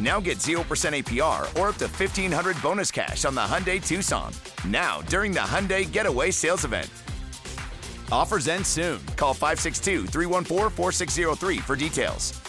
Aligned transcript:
Now 0.00 0.20
get 0.20 0.38
0% 0.38 0.58
APR 0.64 1.42
or 1.58 1.68
up 1.68 1.76
to 1.76 1.86
1500 1.86 2.60
bonus 2.60 2.90
cash 2.90 3.24
on 3.24 3.34
the 3.34 3.40
Hyundai 3.40 3.84
Tucson. 3.84 4.32
Now, 4.66 5.02
during 5.02 5.32
the 5.32 5.40
Hyundai 5.40 5.90
Getaway 5.90 6.30
Sales 6.30 6.64
Event. 6.64 6.90
Offers 8.10 8.48
end 8.48 8.66
soon. 8.66 9.00
Call 9.16 9.34
562 9.34 10.06
314 10.06 10.70
4603 10.70 11.58
for 11.58 11.76
details. 11.76 12.40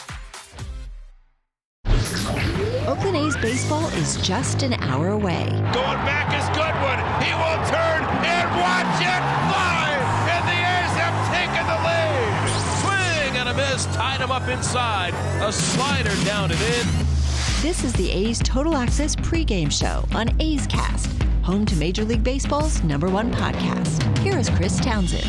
Oakland 2.88 3.18
A's 3.18 3.36
baseball 3.38 3.88
is 3.98 4.18
just 4.18 4.62
an 4.62 4.74
hour 4.74 5.10
away. 5.10 5.46
Going 5.74 6.02
back 6.06 6.30
is 6.38 6.46
Goodwin. 6.54 7.02
He 7.26 7.34
will 7.34 7.62
turn 7.66 8.06
and 8.26 8.48
watch 8.62 9.02
it 9.02 9.24
fly. 9.50 9.90
And 10.30 10.44
the 10.46 10.60
A's 10.62 10.94
have 11.02 11.18
taken 11.34 11.66
the 11.66 11.80
lead. 11.82 12.46
Swing 12.82 13.38
and 13.38 13.50
a 13.50 13.54
miss. 13.54 13.86
Tied 13.96 14.22
him 14.22 14.32
up 14.32 14.48
inside. 14.48 15.14
A 15.42 15.52
slider 15.52 16.14
down 16.26 16.52
and 16.52 16.62
in. 16.62 17.15
This 17.66 17.84
is 17.84 17.94
the 17.94 18.12
A's 18.12 18.38
Total 18.38 18.76
Access 18.76 19.16
pregame 19.16 19.72
show 19.72 20.08
on 20.16 20.40
A's 20.40 20.68
Cast, 20.68 21.12
home 21.42 21.66
to 21.66 21.76
Major 21.78 22.06
League 22.06 22.24
Baseball's 22.24 22.84
number 22.84 23.10
one 23.10 23.34
podcast. 23.34 24.20
Here 24.20 24.38
is 24.38 24.52
Chris 24.52 24.80
Townsend. 24.80 25.26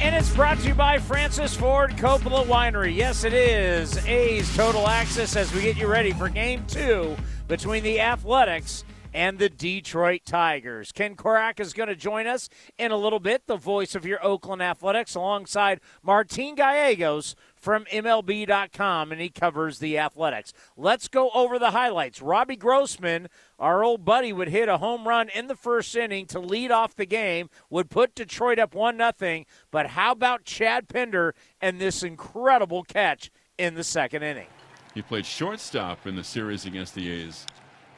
And 0.00 0.16
it's 0.16 0.34
brought 0.34 0.60
to 0.60 0.68
you 0.68 0.74
by 0.74 0.98
Francis 0.98 1.54
Ford 1.54 1.90
Coppola 1.90 2.46
Winery. 2.46 2.96
Yes, 2.96 3.24
it 3.24 3.34
is 3.34 3.98
A's 4.06 4.56
Total 4.56 4.88
Access 4.88 5.36
as 5.36 5.52
we 5.52 5.60
get 5.60 5.76
you 5.76 5.88
ready 5.88 6.12
for 6.12 6.30
game 6.30 6.64
two 6.66 7.14
between 7.48 7.82
the 7.82 8.00
Athletics 8.00 8.82
and 9.12 9.38
the 9.38 9.50
Detroit 9.50 10.22
Tigers. 10.24 10.90
Ken 10.90 11.16
Korach 11.16 11.60
is 11.60 11.74
going 11.74 11.90
to 11.90 11.94
join 11.94 12.26
us 12.26 12.48
in 12.78 12.92
a 12.92 12.96
little 12.96 13.20
bit, 13.20 13.46
the 13.46 13.56
voice 13.56 13.94
of 13.94 14.06
your 14.06 14.24
Oakland 14.24 14.62
Athletics, 14.62 15.14
alongside 15.14 15.80
Martin 16.02 16.54
Gallegos 16.54 17.36
from 17.62 17.84
MLB.com, 17.84 19.12
and 19.12 19.20
he 19.20 19.30
covers 19.30 19.78
the 19.78 19.96
Athletics. 19.96 20.52
Let's 20.76 21.06
go 21.06 21.30
over 21.30 21.60
the 21.60 21.70
highlights. 21.70 22.20
Robbie 22.20 22.56
Grossman, 22.56 23.28
our 23.56 23.84
old 23.84 24.04
buddy, 24.04 24.32
would 24.32 24.48
hit 24.48 24.68
a 24.68 24.78
home 24.78 25.06
run 25.06 25.28
in 25.28 25.46
the 25.46 25.54
first 25.54 25.94
inning 25.94 26.26
to 26.26 26.40
lead 26.40 26.72
off 26.72 26.96
the 26.96 27.06
game, 27.06 27.48
would 27.70 27.88
put 27.88 28.16
Detroit 28.16 28.58
up 28.58 28.74
1 28.74 28.98
0. 29.16 29.44
But 29.70 29.86
how 29.86 30.10
about 30.10 30.44
Chad 30.44 30.88
Pinder 30.88 31.36
and 31.60 31.80
this 31.80 32.02
incredible 32.02 32.82
catch 32.82 33.30
in 33.56 33.76
the 33.76 33.84
second 33.84 34.24
inning? 34.24 34.48
He 34.92 35.00
played 35.00 35.24
shortstop 35.24 36.04
in 36.04 36.16
the 36.16 36.24
series 36.24 36.66
against 36.66 36.96
the 36.96 37.08
A's 37.08 37.46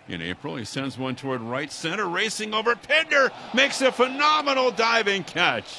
in 0.09 0.21
April. 0.21 0.57
He 0.57 0.67
sends 0.67 0.99
one 0.99 1.17
toward 1.17 1.41
right 1.41 1.73
center, 1.73 2.07
racing 2.07 2.53
over 2.53 2.77
Pinder, 2.77 3.31
makes 3.55 3.81
a 3.81 3.91
phenomenal 3.91 4.71
diving 4.71 5.25
catch. 5.25 5.79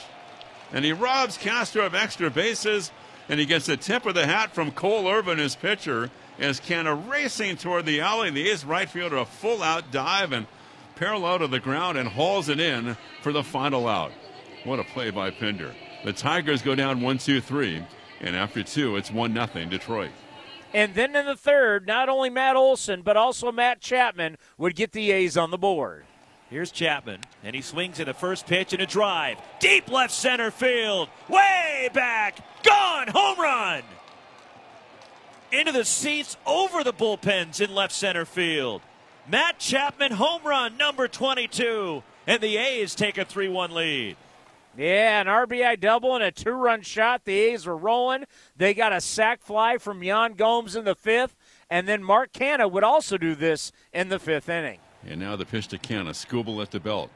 And 0.73 0.83
he 0.83 0.91
robs 0.91 1.37
Castro 1.37 1.85
of 1.85 1.93
extra 1.93 2.31
bases 2.31 2.91
and 3.29 3.39
he 3.39 3.45
gets 3.45 3.65
the 3.65 3.77
tip 3.77 4.05
of 4.05 4.15
the 4.15 4.25
hat 4.25 4.53
from 4.53 4.71
Cole 4.71 5.07
Irvin, 5.07 5.37
his 5.37 5.55
pitcher, 5.55 6.09
as 6.39 6.59
Canha 6.59 7.09
racing 7.09 7.57
toward 7.57 7.85
the 7.85 8.01
alley. 8.01 8.29
The 8.29 8.49
A's 8.49 8.65
right 8.65 8.89
fielder 8.89 9.17
a 9.17 9.25
full 9.25 9.63
out 9.63 9.91
dive 9.91 10.31
and 10.31 10.47
parallel 10.95 11.39
to 11.39 11.47
the 11.47 11.59
ground 11.59 11.97
and 11.97 12.07
hauls 12.09 12.49
it 12.49 12.59
in 12.59 12.97
for 13.21 13.31
the 13.31 13.43
final 13.43 13.87
out. 13.87 14.11
What 14.63 14.79
a 14.79 14.83
play 14.83 15.11
by 15.11 15.31
Pinder. 15.31 15.73
The 16.03 16.13
Tigers 16.13 16.61
go 16.61 16.75
down 16.75 17.01
one, 17.01 17.17
two, 17.17 17.41
three, 17.41 17.83
and 18.21 18.35
after 18.35 18.63
two, 18.63 18.95
it's 18.95 19.11
one 19.11 19.33
nothing 19.33 19.69
Detroit. 19.69 20.11
And 20.73 20.93
then 20.93 21.15
in 21.15 21.25
the 21.25 21.35
third, 21.35 21.87
not 21.87 22.09
only 22.09 22.29
Matt 22.29 22.55
Olson 22.55 23.01
but 23.01 23.17
also 23.17 23.51
Matt 23.51 23.79
Chapman 23.79 24.37
would 24.57 24.75
get 24.75 24.91
the 24.91 25.11
A's 25.11 25.37
on 25.37 25.51
the 25.51 25.57
board. 25.57 26.05
Here's 26.55 26.71
Chapman, 26.71 27.19
and 27.43 27.53
he 27.53 27.61
swings 27.61 27.99
at 27.99 28.05
the 28.05 28.13
first 28.13 28.47
pitch 28.47 28.71
and 28.71 28.81
a 28.81 28.85
drive. 28.85 29.37
Deep 29.59 29.91
left 29.91 30.13
center 30.13 30.51
field. 30.51 31.09
Way 31.27 31.89
back. 31.93 32.37
Gone. 32.63 33.09
Home 33.09 33.37
run. 33.37 33.83
Into 35.51 35.73
the 35.73 35.83
seats 35.83 36.37
over 36.45 36.81
the 36.81 36.93
bullpens 36.93 37.59
in 37.59 37.75
left 37.75 37.91
center 37.91 38.23
field. 38.23 38.81
Matt 39.27 39.59
Chapman, 39.59 40.13
home 40.13 40.43
run 40.45 40.77
number 40.77 41.09
22. 41.09 42.01
And 42.25 42.39
the 42.39 42.55
A's 42.55 42.95
take 42.95 43.17
a 43.17 43.25
3 43.25 43.49
1 43.49 43.73
lead. 43.73 44.15
Yeah, 44.77 45.19
an 45.19 45.27
RBI 45.27 45.77
double 45.81 46.15
and 46.15 46.23
a 46.23 46.31
two 46.31 46.51
run 46.51 46.83
shot. 46.83 47.25
The 47.25 47.37
A's 47.37 47.65
were 47.65 47.75
rolling. 47.75 48.23
They 48.55 48.73
got 48.73 48.93
a 48.93 49.01
sac 49.01 49.41
fly 49.41 49.77
from 49.77 50.03
Yan 50.03 50.35
Gomes 50.35 50.77
in 50.77 50.85
the 50.85 50.95
fifth. 50.95 51.35
And 51.69 51.85
then 51.85 52.01
Mark 52.01 52.31
Canha 52.31 52.71
would 52.71 52.85
also 52.85 53.17
do 53.17 53.35
this 53.35 53.73
in 53.91 54.07
the 54.07 54.19
fifth 54.19 54.47
inning. 54.47 54.79
And 55.07 55.19
now 55.19 55.35
the 55.35 55.45
pitch 55.45 55.67
to 55.69 55.77
Canha. 55.77 56.11
Skubal 56.11 56.61
at 56.61 56.71
the 56.71 56.79
belt. 56.79 57.09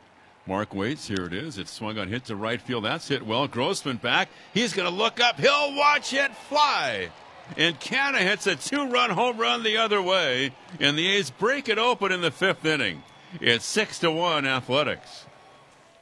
Mark 0.45 0.73
waits. 0.73 1.07
Here 1.07 1.25
it 1.25 1.33
is. 1.33 1.57
It's 1.57 1.71
swung 1.71 1.97
on 1.97 2.07
hit 2.07 2.25
to 2.25 2.35
right 2.35 2.61
field. 2.61 2.85
That's 2.85 3.07
hit 3.07 3.25
well. 3.25 3.47
Grossman 3.47 3.97
back. 3.97 4.29
He's 4.53 4.73
going 4.73 4.89
to 4.89 4.95
look 4.95 5.19
up. 5.19 5.39
He'll 5.39 5.75
watch 5.75 6.13
it 6.13 6.35
fly. 6.35 7.09
And 7.57 7.79
Canha 7.79 8.19
hits 8.19 8.47
a 8.47 8.55
two 8.55 8.89
run 8.89 9.09
home 9.09 9.37
run 9.37 9.63
the 9.63 9.77
other 9.77 10.01
way. 10.01 10.51
And 10.79 10.97
the 10.97 11.07
A's 11.07 11.29
break 11.29 11.69
it 11.69 11.77
open 11.77 12.11
in 12.11 12.21
the 12.21 12.31
fifth 12.31 12.65
inning. 12.65 13.03
It's 13.39 13.65
6 13.65 13.99
to 13.99 14.11
1 14.11 14.45
Athletics. 14.47 15.25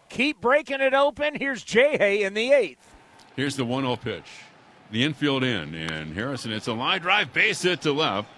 Keep 0.10 0.40
breaking 0.40 0.82
it 0.82 0.94
open. 0.94 1.36
Here's 1.36 1.64
Jay 1.64 1.98
Hay 1.98 2.24
in 2.24 2.34
the 2.34 2.52
eighth. 2.52 2.96
Here's 3.36 3.56
the 3.56 3.66
1 3.66 3.84
0 3.84 3.96
pitch. 3.98 4.24
The 4.92 5.04
infield 5.04 5.44
in. 5.44 5.76
And 5.76 6.14
Harrison, 6.16 6.54
it's 6.54 6.68
a 6.68 6.74
line 6.74 7.02
drive 7.02 7.34
base 7.34 7.62
hit 7.62 7.82
to 7.82 7.92
left. 7.92 8.30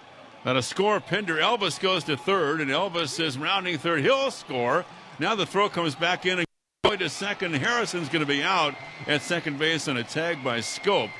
At 0.44 0.56
a 0.56 0.62
score, 0.62 1.00
Pinder 1.00 1.36
Elvis 1.36 1.78
goes 1.78 2.04
to 2.04 2.16
third, 2.16 2.62
and 2.62 2.70
Elvis 2.70 3.20
is 3.20 3.36
rounding 3.36 3.76
third. 3.76 4.02
He'll 4.02 4.30
score. 4.30 4.86
Now 5.18 5.34
the 5.34 5.44
throw 5.44 5.68
comes 5.68 5.94
back 5.94 6.24
in 6.24 6.38
and 6.38 6.46
going 6.82 6.98
to 7.00 7.10
second. 7.10 7.54
Harrison's 7.54 8.08
going 8.08 8.24
to 8.24 8.26
be 8.26 8.42
out 8.42 8.74
at 9.06 9.20
second 9.20 9.58
base 9.58 9.86
on 9.86 9.98
a 9.98 10.02
tag 10.02 10.42
by 10.42 10.60
Schoop. 10.60 11.10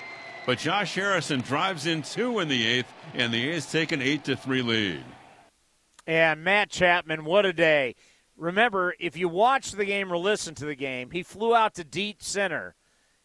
But 0.47 0.59
Josh 0.59 0.95
Harrison 0.95 1.41
drives 1.43 1.87
in 1.87 2.01
two 2.01 2.39
in 2.39 2.49
the 2.49 2.67
eighth, 2.67 2.91
and 3.13 3.33
the 3.33 3.51
A's 3.51 3.71
take 3.71 3.93
an 3.93 4.01
eight 4.01 4.25
to 4.25 4.37
three 4.37 4.63
lead. 4.63 5.05
And 6.07 6.43
Matt 6.43 6.71
Chapman, 6.71 7.25
what 7.27 7.45
a 7.45 7.53
day! 7.53 7.95
Remember, 8.39 8.95
if 8.99 9.19
you 9.19 9.29
watch 9.29 9.73
the 9.73 9.85
game 9.85 10.11
or 10.11 10.17
listen 10.17 10.55
to 10.55 10.65
the 10.65 10.75
game, 10.75 11.11
he 11.11 11.23
flew 11.23 11.55
out 11.55 11.75
to 11.75 11.85
deep 11.85 12.23
center. 12.23 12.75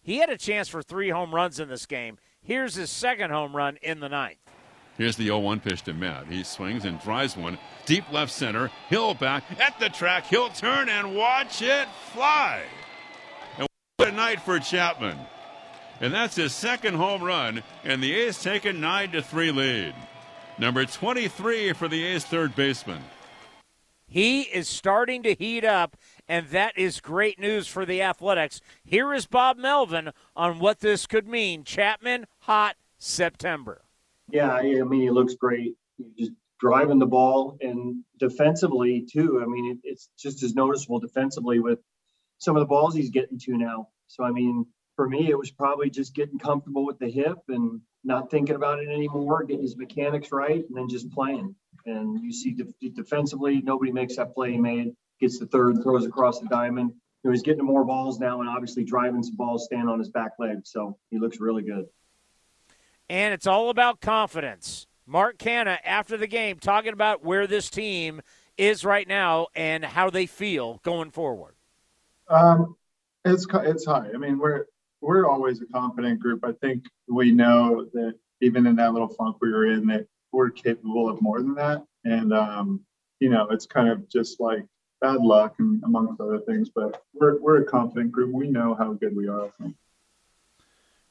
He 0.02 0.18
had 0.18 0.30
a 0.30 0.38
chance 0.38 0.68
for 0.68 0.84
three 0.84 1.10
home 1.10 1.34
runs 1.34 1.58
in 1.58 1.70
this 1.70 1.86
game. 1.86 2.18
Here's 2.42 2.76
his 2.76 2.92
second 2.92 3.32
home 3.32 3.56
run 3.56 3.78
in 3.82 4.02
the 4.02 4.10
ninth. 4.10 4.45
Here's 4.98 5.18
the 5.18 5.26
0 5.26 5.40
1 5.40 5.60
pitch 5.60 5.82
to 5.84 5.94
Matt. 5.94 6.28
He 6.28 6.44
swings 6.44 6.86
and 6.86 7.00
drives 7.02 7.36
one 7.36 7.58
deep 7.86 8.10
left 8.12 8.32
center. 8.32 8.72
Hill 8.88 9.14
back 9.14 9.44
at 9.60 9.78
the 9.80 9.90
track. 9.90 10.26
He'll 10.28 10.50
turn 10.50 10.88
and 10.90 11.16
watch 11.16 11.62
it 11.62 11.88
fly. 12.14 12.62
And 13.58 13.68
what 13.98 14.10
a 14.10 14.12
night 14.12 14.42
for 14.42 14.60
Chapman. 14.60 15.18
And 16.02 16.14
that's 16.14 16.36
his 16.36 16.54
second 16.54 16.96
home 16.96 17.24
run, 17.24 17.64
and 17.84 18.04
the 18.04 18.14
A's 18.14 18.42
take 18.42 18.66
a 18.66 18.74
9 18.74 19.12
to 19.12 19.22
3 19.22 19.52
lead. 19.52 19.96
Number 20.58 20.86
23 20.86 21.74
for 21.74 21.88
the 21.88 22.04
A's 22.06 22.26
third 22.26 22.56
baseman. 22.56 23.02
He 24.08 24.42
is 24.42 24.68
starting 24.68 25.24
to 25.24 25.34
heat 25.34 25.66
up, 25.66 25.98
and 26.28 26.48
that 26.50 26.78
is 26.78 27.02
great 27.02 27.40
news 27.40 27.68
for 27.68 27.86
the 27.86 28.02
Athletics. 28.02 28.62
Here 28.84 29.14
is 29.14 29.26
Bob 29.26 29.58
Melvin 29.58 30.12
on 30.36 30.60
what 30.60 30.80
this 30.80 31.06
could 31.08 31.28
mean. 31.28 31.64
Chapman, 31.64 32.28
hot 32.42 32.76
September. 32.98 33.85
Yeah, 34.32 34.52
I 34.52 34.64
mean, 34.64 35.02
he 35.02 35.10
looks 35.10 35.36
great. 35.36 35.76
He's 35.98 36.14
just 36.18 36.32
driving 36.60 37.00
the 37.00 37.06
ball 37.06 37.58
and 37.62 38.04
defensively 38.18 39.06
too. 39.12 39.42
I 39.42 39.46
mean, 39.46 39.72
it, 39.72 39.78
it's 39.84 40.10
just 40.18 40.44
as 40.44 40.56
noticeable 40.56 41.00
defensively 41.00 41.60
with 41.60 41.80
some 42.40 42.56
of 42.56 42.62
the 42.62 42.68
balls 42.68 42.96
he's 42.96 43.10
getting 43.12 43.40
to 43.40 43.58
now. 43.58 43.90
So 44.08 44.24
I 44.24 44.32
mean, 44.32 44.66
for 44.96 45.08
me, 45.08 45.30
it 45.30 45.38
was 45.38 45.52
probably 45.52 45.90
just 45.90 46.16
getting 46.16 46.40
comfortable 46.40 46.86
with 46.86 47.00
the 47.00 47.10
hip 47.10 47.38
and 47.50 47.82
not 48.04 48.32
thinking 48.32 48.56
about 48.56 48.80
it 48.80 48.90
anymore, 48.90 49.44
getting 49.44 49.64
his 49.64 49.78
mechanics 49.78 50.32
right, 50.32 50.64
and 50.68 50.78
then 50.78 50.88
just 50.88 51.12
playing. 51.12 51.56
And 51.86 52.20
you 52.22 52.32
see 52.32 52.54
de- 52.54 52.90
defensively, 52.90 53.62
nobody 53.62 53.92
makes 53.92 54.16
that 54.16 54.34
play 54.34 54.54
he 54.54 54.58
made. 54.58 54.94
Gets 55.20 55.40
the 55.40 55.48
third, 55.48 55.82
throws 55.84 56.06
across 56.06 56.40
the 56.40 56.48
diamond. 56.48 56.92
You 57.24 57.30
know, 57.30 57.32
he's 57.32 57.42
getting 57.42 57.66
more 57.66 57.84
balls 57.86 58.20
now, 58.20 58.42
and 58.42 58.50
obviously 58.50 58.84
driving 58.84 59.24
some 59.24 59.36
balls, 59.36 59.66
stand 59.66 59.90
on 59.90 60.00
his 60.00 60.10
back 60.10 60.34
leg. 60.40 60.60
So 60.64 60.98
he 61.10 61.20
looks 61.20 61.40
really 61.40 61.64
good. 61.64 61.86
And 63.10 63.34
it's 63.34 63.48
all 63.48 63.70
about 63.70 64.02
confidence. 64.02 64.88
Mark 65.06 65.38
Canha, 65.38 65.78
after 65.84 66.18
the 66.18 66.28
game 66.28 66.58
talking 66.58 66.94
about 66.94 67.24
where 67.24 67.46
this 67.46 67.70
team 67.70 68.22
is 68.58 68.84
right 68.84 69.08
now 69.08 69.48
and 69.56 69.84
how 69.84 70.10
they 70.10 70.26
feel 70.26 70.80
going 70.84 71.12
forward. 71.12 71.56
Um, 72.30 72.76
it's 73.24 73.46
it's 73.52 73.86
high. 73.86 74.10
I 74.14 74.18
mean, 74.18 74.40
we're 74.40 74.66
we're 75.02 75.28
always 75.28 75.62
a 75.62 75.66
confident 75.68 76.20
group. 76.20 76.44
I 76.44 76.54
think 76.54 76.86
we 77.08 77.32
know 77.32 77.86
that 77.94 78.16
even 78.42 78.66
in 78.66 78.76
that 78.78 78.94
little 78.94 79.08
funk 79.10 79.38
we 79.42 79.52
were 79.52 79.68
in, 79.68 79.86
that 79.88 80.08
we're 80.32 80.50
capable 80.50 81.10
of 81.10 81.22
more 81.22 81.40
than 81.40 81.56
that. 81.56 81.84
And 82.04 82.34
um, 82.34 82.82
you 83.20 83.30
know, 83.30 83.48
it's 83.50 83.66
kind 83.66 83.90
of 83.90 84.10
just 84.10 84.40
like 84.40 84.66
bad 85.02 85.22
luck 85.22 85.56
and 85.60 85.84
amongst 85.84 86.20
other 86.20 86.40
things. 86.40 86.70
But 86.74 87.04
we're 87.14 87.40
we're 87.40 87.62
a 87.62 87.66
confident 87.66 88.12
group. 88.12 88.34
We 88.34 88.48
know 88.48 88.74
how 88.74 88.94
good 88.94 89.16
we 89.16 89.28
are. 89.28 89.52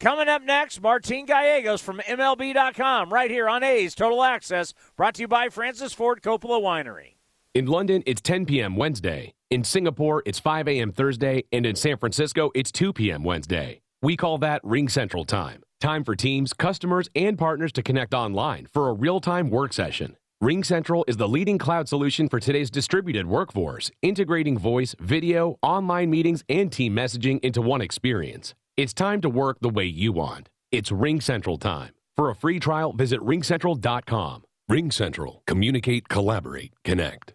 Coming 0.00 0.28
up 0.28 0.42
next, 0.42 0.82
Martin 0.82 1.24
Gallegos 1.24 1.80
from 1.80 1.98
MLB.com, 2.00 3.12
right 3.12 3.30
here 3.30 3.48
on 3.48 3.62
A's 3.62 3.94
Total 3.94 4.22
Access, 4.22 4.74
brought 4.96 5.14
to 5.14 5.22
you 5.22 5.28
by 5.28 5.48
Francis 5.48 5.92
Ford 5.92 6.20
Coppola 6.20 6.60
Winery. 6.60 7.14
In 7.54 7.66
London, 7.66 8.02
it's 8.04 8.20
10 8.20 8.46
p.m. 8.46 8.76
Wednesday. 8.76 9.32
In 9.50 9.62
Singapore, 9.62 10.22
it's 10.26 10.40
5 10.40 10.66
a.m. 10.66 10.90
Thursday. 10.90 11.44
And 11.52 11.64
in 11.64 11.76
San 11.76 11.96
Francisco, 11.96 12.50
it's 12.54 12.72
2 12.72 12.92
p.m. 12.92 13.22
Wednesday. 13.22 13.80
We 14.02 14.16
call 14.16 14.38
that 14.38 14.62
RingCentral 14.64 15.26
Time. 15.26 15.62
Time 15.80 16.02
for 16.02 16.16
teams, 16.16 16.52
customers, 16.52 17.08
and 17.14 17.38
partners 17.38 17.72
to 17.72 17.82
connect 17.82 18.12
online 18.12 18.66
for 18.66 18.88
a 18.88 18.92
real 18.92 19.20
time 19.20 19.50
work 19.50 19.72
session. 19.72 20.16
RingCentral 20.42 21.04
is 21.06 21.16
the 21.16 21.28
leading 21.28 21.58
cloud 21.58 21.88
solution 21.88 22.28
for 22.28 22.40
today's 22.40 22.70
distributed 22.70 23.26
workforce, 23.26 23.90
integrating 24.02 24.58
voice, 24.58 24.96
video, 24.98 25.58
online 25.62 26.10
meetings, 26.10 26.42
and 26.48 26.72
team 26.72 26.94
messaging 26.94 27.38
into 27.44 27.62
one 27.62 27.80
experience. 27.80 28.54
It's 28.76 28.92
time 28.92 29.20
to 29.20 29.28
work 29.28 29.58
the 29.60 29.68
way 29.68 29.84
you 29.84 30.12
want. 30.12 30.48
It's 30.72 30.90
RingCentral 30.90 31.60
time. 31.60 31.90
For 32.16 32.28
a 32.28 32.34
free 32.34 32.58
trial, 32.58 32.92
visit 32.92 33.20
ringcentral.com. 33.20 34.42
RingCentral. 34.68 35.38
Communicate, 35.46 36.08
collaborate, 36.08 36.72
connect. 36.82 37.34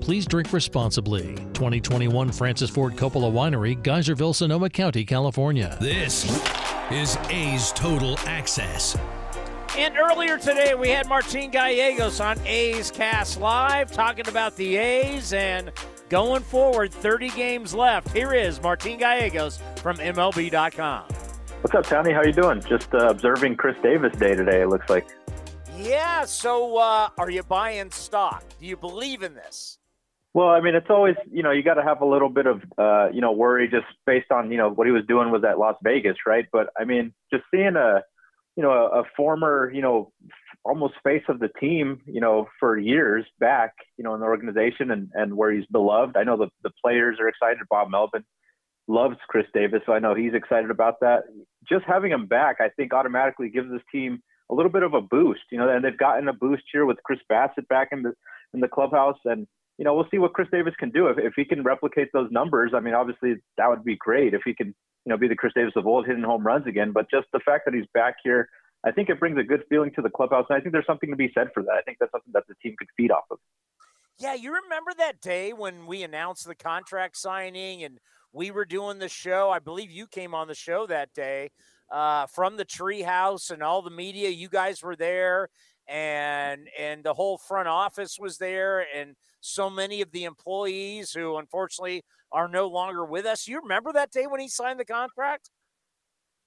Please 0.00 0.26
drink 0.26 0.52
responsibly. 0.52 1.34
2021 1.54 2.32
Francis 2.32 2.70
Ford 2.70 2.94
Coppola 2.94 3.30
Winery, 3.30 3.80
Geyserville, 3.82 4.34
Sonoma 4.34 4.70
County, 4.70 5.04
California. 5.04 5.76
This 5.80 6.24
is 6.90 7.16
A's 7.30 7.72
Total 7.72 8.18
Access. 8.20 8.96
And 9.76 9.96
earlier 9.96 10.38
today, 10.38 10.74
we 10.74 10.88
had 10.88 11.08
Martin 11.08 11.50
Gallegos 11.50 12.20
on 12.20 12.38
A's 12.46 12.90
Cast 12.90 13.38
Live 13.38 13.92
talking 13.92 14.26
about 14.26 14.56
the 14.56 14.76
A's 14.76 15.32
and 15.32 15.70
going 16.08 16.42
forward, 16.42 16.92
30 16.92 17.28
games 17.30 17.74
left. 17.74 18.08
Here 18.10 18.32
is 18.32 18.60
Martin 18.62 18.98
Gallegos 18.98 19.60
from 19.76 19.98
MLB.com. 19.98 21.04
What's 21.60 21.74
up, 21.74 21.86
Tony? 21.86 22.12
How 22.12 22.22
you 22.22 22.32
doing? 22.32 22.62
Just 22.62 22.92
uh, 22.94 23.08
observing 23.08 23.56
Khris 23.56 23.76
Davis 23.82 24.16
Day 24.16 24.34
today, 24.34 24.62
it 24.62 24.68
looks 24.68 24.88
like. 24.88 25.06
Yeah, 25.76 26.24
so 26.24 26.76
uh, 26.78 27.10
are 27.18 27.30
you 27.30 27.42
buying 27.42 27.90
stock? 27.90 28.42
Do 28.58 28.66
you 28.66 28.76
believe 28.76 29.22
in 29.22 29.34
this? 29.34 29.77
Well, 30.34 30.48
I 30.48 30.60
mean, 30.60 30.74
it's 30.74 30.90
always 30.90 31.16
you 31.30 31.42
know 31.42 31.50
you 31.50 31.62
got 31.62 31.74
to 31.74 31.82
have 31.82 32.00
a 32.00 32.06
little 32.06 32.28
bit 32.28 32.46
of 32.46 32.62
uh, 32.76 33.08
you 33.12 33.20
know 33.20 33.32
worry 33.32 33.68
just 33.68 33.86
based 34.06 34.30
on 34.30 34.50
you 34.50 34.58
know 34.58 34.70
what 34.70 34.86
he 34.86 34.92
was 34.92 35.04
doing 35.08 35.30
was 35.30 35.42
at 35.44 35.58
Las 35.58 35.76
Vegas, 35.82 36.16
right? 36.26 36.46
But 36.52 36.68
I 36.78 36.84
mean, 36.84 37.12
just 37.32 37.44
seeing 37.52 37.76
a 37.76 38.02
you 38.56 38.62
know 38.62 38.70
a, 38.70 39.00
a 39.00 39.04
former 39.16 39.70
you 39.74 39.82
know 39.82 40.12
almost 40.64 40.94
face 41.02 41.22
of 41.28 41.40
the 41.40 41.48
team, 41.60 42.00
you 42.06 42.20
know, 42.20 42.46
for 42.60 42.76
years 42.78 43.24
back, 43.40 43.72
you 43.96 44.04
know, 44.04 44.14
in 44.14 44.20
the 44.20 44.26
organization 44.26 44.90
and 44.90 45.08
and 45.14 45.34
where 45.34 45.50
he's 45.50 45.66
beloved. 45.66 46.16
I 46.16 46.24
know 46.24 46.36
the 46.36 46.48
the 46.62 46.72
players 46.84 47.18
are 47.20 47.28
excited. 47.28 47.62
Bob 47.70 47.90
Melvin 47.90 48.24
loves 48.86 49.16
Khris 49.28 49.46
Davis, 49.54 49.80
so 49.86 49.92
I 49.92 49.98
know 49.98 50.14
he's 50.14 50.34
excited 50.34 50.70
about 50.70 51.00
that. 51.00 51.24
Just 51.68 51.84
having 51.86 52.12
him 52.12 52.26
back, 52.26 52.56
I 52.60 52.68
think, 52.76 52.92
automatically 52.92 53.48
gives 53.48 53.70
this 53.70 53.82
team 53.90 54.20
a 54.50 54.54
little 54.54 54.70
bit 54.70 54.82
of 54.82 54.94
a 54.94 55.00
boost. 55.00 55.42
You 55.50 55.58
know, 55.58 55.68
and 55.68 55.84
they've 55.84 55.96
gotten 55.96 56.28
a 56.28 56.32
boost 56.32 56.64
here 56.70 56.84
with 56.84 56.98
Chris 57.04 57.20
Bassitt 57.30 57.66
back 57.68 57.88
in 57.92 58.02
the 58.02 58.12
in 58.54 58.60
the 58.60 58.68
clubhouse 58.68 59.18
and 59.24 59.46
you 59.78 59.84
know, 59.84 59.94
we'll 59.94 60.08
see 60.10 60.18
what 60.18 60.34
Khris 60.34 60.48
Davis 60.50 60.74
can 60.78 60.90
do. 60.90 61.06
If, 61.06 61.18
if 61.18 61.32
he 61.36 61.44
can 61.44 61.62
replicate 61.62 62.08
those 62.12 62.30
numbers, 62.30 62.72
I 62.74 62.80
mean, 62.80 62.94
obviously 62.94 63.36
that 63.56 63.68
would 63.68 63.84
be 63.84 63.96
great 63.96 64.34
if 64.34 64.42
he 64.44 64.52
can, 64.52 64.68
you 64.68 65.10
know, 65.10 65.16
be 65.16 65.28
the 65.28 65.36
Khris 65.36 65.54
Davis 65.54 65.72
of 65.76 65.86
old, 65.86 66.06
hitting 66.06 66.24
home 66.24 66.44
runs 66.44 66.66
again. 66.66 66.90
But 66.92 67.08
just 67.10 67.28
the 67.32 67.40
fact 67.40 67.64
that 67.64 67.74
he's 67.74 67.86
back 67.94 68.16
here, 68.22 68.48
I 68.84 68.90
think 68.90 69.08
it 69.08 69.20
brings 69.20 69.38
a 69.38 69.44
good 69.44 69.62
feeling 69.68 69.92
to 69.94 70.02
the 70.02 70.10
clubhouse. 70.10 70.46
And 70.50 70.58
I 70.58 70.60
think 70.60 70.72
there's 70.72 70.86
something 70.86 71.10
to 71.10 71.16
be 71.16 71.30
said 71.32 71.48
for 71.54 71.62
that. 71.62 71.72
I 71.72 71.82
think 71.82 71.98
that's 72.00 72.10
something 72.10 72.32
that 72.34 72.44
the 72.48 72.54
team 72.62 72.74
could 72.76 72.88
feed 72.96 73.12
off 73.12 73.24
of. 73.30 73.38
Yeah, 74.18 74.34
you 74.34 74.52
remember 74.52 74.90
that 74.98 75.20
day 75.20 75.52
when 75.52 75.86
we 75.86 76.02
announced 76.02 76.44
the 76.46 76.56
contract 76.56 77.16
signing 77.16 77.84
and 77.84 78.00
we 78.32 78.50
were 78.50 78.64
doing 78.64 78.98
the 78.98 79.08
show? 79.08 79.50
I 79.50 79.60
believe 79.60 79.92
you 79.92 80.08
came 80.08 80.34
on 80.34 80.48
the 80.48 80.56
show 80.56 80.88
that 80.88 81.14
day 81.14 81.50
uh, 81.90 82.26
from 82.26 82.56
the 82.56 82.64
treehouse 82.64 83.52
and 83.52 83.62
all 83.62 83.80
the 83.80 83.90
media. 83.90 84.28
You 84.28 84.48
guys 84.48 84.82
were 84.82 84.96
there, 84.96 85.50
and 85.86 86.68
and 86.76 87.04
the 87.04 87.14
whole 87.14 87.38
front 87.38 87.68
office 87.68 88.18
was 88.18 88.38
there, 88.38 88.84
and 88.94 89.14
so 89.40 89.70
many 89.70 90.00
of 90.00 90.12
the 90.12 90.24
employees 90.24 91.12
who 91.12 91.36
unfortunately 91.36 92.04
are 92.32 92.48
no 92.48 92.68
longer 92.68 93.04
with 93.04 93.26
us. 93.26 93.48
You 93.48 93.60
remember 93.60 93.92
that 93.92 94.10
day 94.10 94.26
when 94.26 94.40
he 94.40 94.48
signed 94.48 94.78
the 94.78 94.84
contract? 94.84 95.50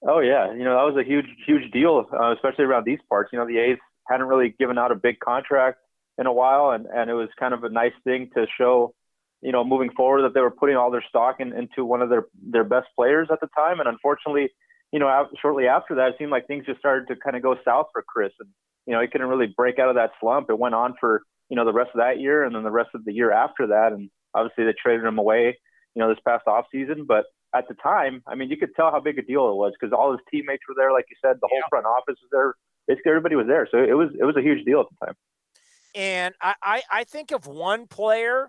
Oh 0.06 0.20
yeah, 0.20 0.52
you 0.52 0.64
know 0.64 0.74
that 0.74 0.94
was 0.94 0.96
a 1.00 1.08
huge, 1.08 1.26
huge 1.46 1.70
deal, 1.72 2.04
uh, 2.12 2.32
especially 2.34 2.64
around 2.64 2.84
these 2.84 2.98
parts. 3.08 3.30
You 3.32 3.38
know, 3.38 3.46
the 3.46 3.58
A's 3.58 3.78
hadn't 4.08 4.26
really 4.26 4.54
given 4.58 4.76
out 4.76 4.90
a 4.90 4.96
big 4.96 5.20
contract 5.20 5.78
in 6.18 6.26
a 6.26 6.32
while, 6.32 6.70
and 6.70 6.86
and 6.86 7.08
it 7.08 7.14
was 7.14 7.28
kind 7.38 7.54
of 7.54 7.62
a 7.62 7.68
nice 7.68 7.92
thing 8.02 8.28
to 8.34 8.46
show, 8.58 8.94
you 9.42 9.52
know, 9.52 9.62
moving 9.62 9.90
forward 9.90 10.22
that 10.22 10.34
they 10.34 10.40
were 10.40 10.50
putting 10.50 10.76
all 10.76 10.90
their 10.90 11.04
stock 11.08 11.36
in, 11.38 11.52
into 11.52 11.84
one 11.84 12.02
of 12.02 12.10
their 12.10 12.26
their 12.42 12.64
best 12.64 12.88
players 12.96 13.28
at 13.30 13.40
the 13.40 13.48
time. 13.56 13.78
And 13.78 13.88
unfortunately, 13.88 14.50
you 14.92 14.98
know, 14.98 15.28
shortly 15.40 15.68
after 15.68 15.94
that, 15.94 16.08
it 16.08 16.14
seemed 16.18 16.32
like 16.32 16.48
things 16.48 16.66
just 16.66 16.80
started 16.80 17.06
to 17.06 17.16
kind 17.16 17.36
of 17.36 17.42
go 17.42 17.56
south 17.64 17.86
for 17.92 18.02
Khris, 18.02 18.32
and 18.40 18.48
you 18.86 18.94
know, 18.94 19.00
he 19.00 19.06
couldn't 19.06 19.28
really 19.28 19.54
break 19.56 19.78
out 19.78 19.88
of 19.88 19.94
that 19.94 20.10
slump. 20.20 20.50
It 20.50 20.58
went 20.58 20.74
on 20.74 20.94
for 20.98 21.22
you 21.52 21.56
know, 21.56 21.66
the 21.66 21.72
rest 21.72 21.90
of 21.92 21.98
that 21.98 22.18
year 22.18 22.44
and 22.44 22.54
then 22.54 22.62
the 22.62 22.70
rest 22.70 22.88
of 22.94 23.04
the 23.04 23.12
year 23.12 23.30
after 23.30 23.66
that. 23.66 23.92
And 23.92 24.08
obviously 24.34 24.64
they 24.64 24.72
traded 24.72 25.04
him 25.04 25.18
away, 25.18 25.58
you 25.94 26.00
know, 26.00 26.08
this 26.08 26.18
past 26.26 26.46
off 26.46 26.64
season. 26.72 27.04
But 27.06 27.26
at 27.54 27.68
the 27.68 27.74
time, 27.74 28.22
I 28.26 28.34
mean, 28.36 28.48
you 28.48 28.56
could 28.56 28.74
tell 28.74 28.90
how 28.90 29.00
big 29.00 29.18
a 29.18 29.22
deal 29.22 29.50
it 29.50 29.56
was 29.56 29.74
because 29.78 29.92
all 29.92 30.12
his 30.12 30.20
teammates 30.30 30.62
were 30.66 30.74
there, 30.74 30.92
like 30.92 31.04
you 31.10 31.16
said, 31.20 31.36
the 31.42 31.48
whole 31.50 31.60
front 31.68 31.84
office 31.84 32.16
was 32.22 32.30
there. 32.32 32.54
Basically, 32.88 33.10
everybody 33.10 33.36
was 33.36 33.46
there, 33.48 33.68
so 33.70 33.76
it 33.76 33.92
was 33.92 34.08
it 34.18 34.24
was 34.24 34.34
a 34.34 34.40
huge 34.40 34.64
deal 34.64 34.80
at 34.80 34.86
the 34.88 35.06
time. 35.06 35.14
And 35.94 36.34
I, 36.40 36.54
I, 36.62 36.82
I 36.90 37.04
think 37.04 37.32
of 37.32 37.46
one 37.46 37.86
player 37.86 38.48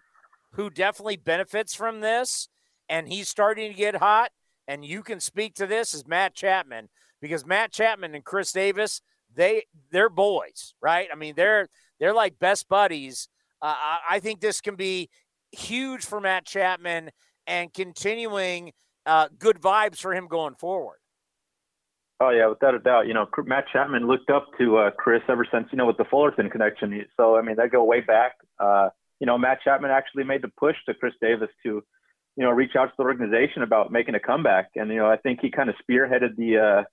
who 0.53 0.69
definitely 0.69 1.17
benefits 1.17 1.75
from 1.75 1.99
this, 1.99 2.47
and 2.87 3.09
he's 3.09 3.27
starting 3.27 3.69
to 3.69 3.77
get 3.77 3.97
hot. 3.97 4.31
And 4.65 4.85
you 4.85 5.03
can 5.03 5.19
speak 5.19 5.55
to 5.55 5.67
this 5.67 5.93
is 5.93 6.07
Matt 6.07 6.35
Chapman 6.35 6.87
because 7.21 7.45
Matt 7.45 7.73
Chapman 7.73 8.15
and 8.15 8.23
Khris 8.23 8.53
Davis, 8.53 9.01
they 9.35 9.63
they're 9.91 10.09
boys, 10.09 10.73
right? 10.81 11.09
I 11.11 11.15
mean, 11.17 11.33
they're 11.35 11.67
they're 11.99 12.13
like 12.13 12.39
best 12.39 12.67
buddies. 12.69 13.27
Uh, 13.61 13.75
I 14.09 14.19
think 14.19 14.41
this 14.41 14.61
can 14.61 14.75
be 14.75 15.09
huge 15.51 16.03
for 16.05 16.19
Matt 16.19 16.45
Chapman 16.45 17.11
and 17.47 17.73
continuing 17.73 18.73
uh, 19.05 19.29
good 19.37 19.61
vibes 19.61 19.97
for 19.97 20.13
him 20.13 20.27
going 20.27 20.55
forward. 20.55 20.97
Oh 22.19 22.29
yeah, 22.29 22.47
without 22.47 22.75
a 22.75 22.79
doubt. 22.79 23.07
You 23.07 23.13
know, 23.13 23.27
Matt 23.45 23.65
Chapman 23.71 24.07
looked 24.07 24.29
up 24.29 24.47
to 24.57 24.77
uh, 24.77 24.91
Khris 24.91 25.23
ever 25.27 25.45
since 25.51 25.67
you 25.71 25.77
know 25.77 25.85
with 25.85 25.97
the 25.97 26.05
Fullerton 26.05 26.49
connection. 26.49 27.05
So 27.17 27.35
I 27.35 27.41
mean, 27.41 27.55
that 27.57 27.71
go 27.71 27.83
way 27.83 28.01
back. 28.01 28.33
Uh, 28.59 28.89
you 29.19 29.27
know, 29.27 29.37
Matt 29.37 29.59
Chapman 29.63 29.91
actually 29.91 30.23
made 30.23 30.41
the 30.41 30.51
push 30.57 30.75
to 30.85 30.93
Khris 30.93 31.13
Davis 31.21 31.49
to, 31.63 31.83
you 32.35 32.43
know, 32.43 32.51
reach 32.51 32.75
out 32.77 32.87
to 32.87 32.93
the 32.97 33.03
organization 33.03 33.63
about 33.63 33.91
making 33.91 34.15
a 34.15 34.19
comeback. 34.19 34.71
And 34.75 34.89
you 34.89 34.97
know, 34.97 35.09
I 35.09 35.17
think 35.17 35.39
he 35.41 35.49
kind 35.49 35.69
of 35.69 35.75
spearheaded 35.75 36.35
the 36.37 36.57
uh, 36.57 36.83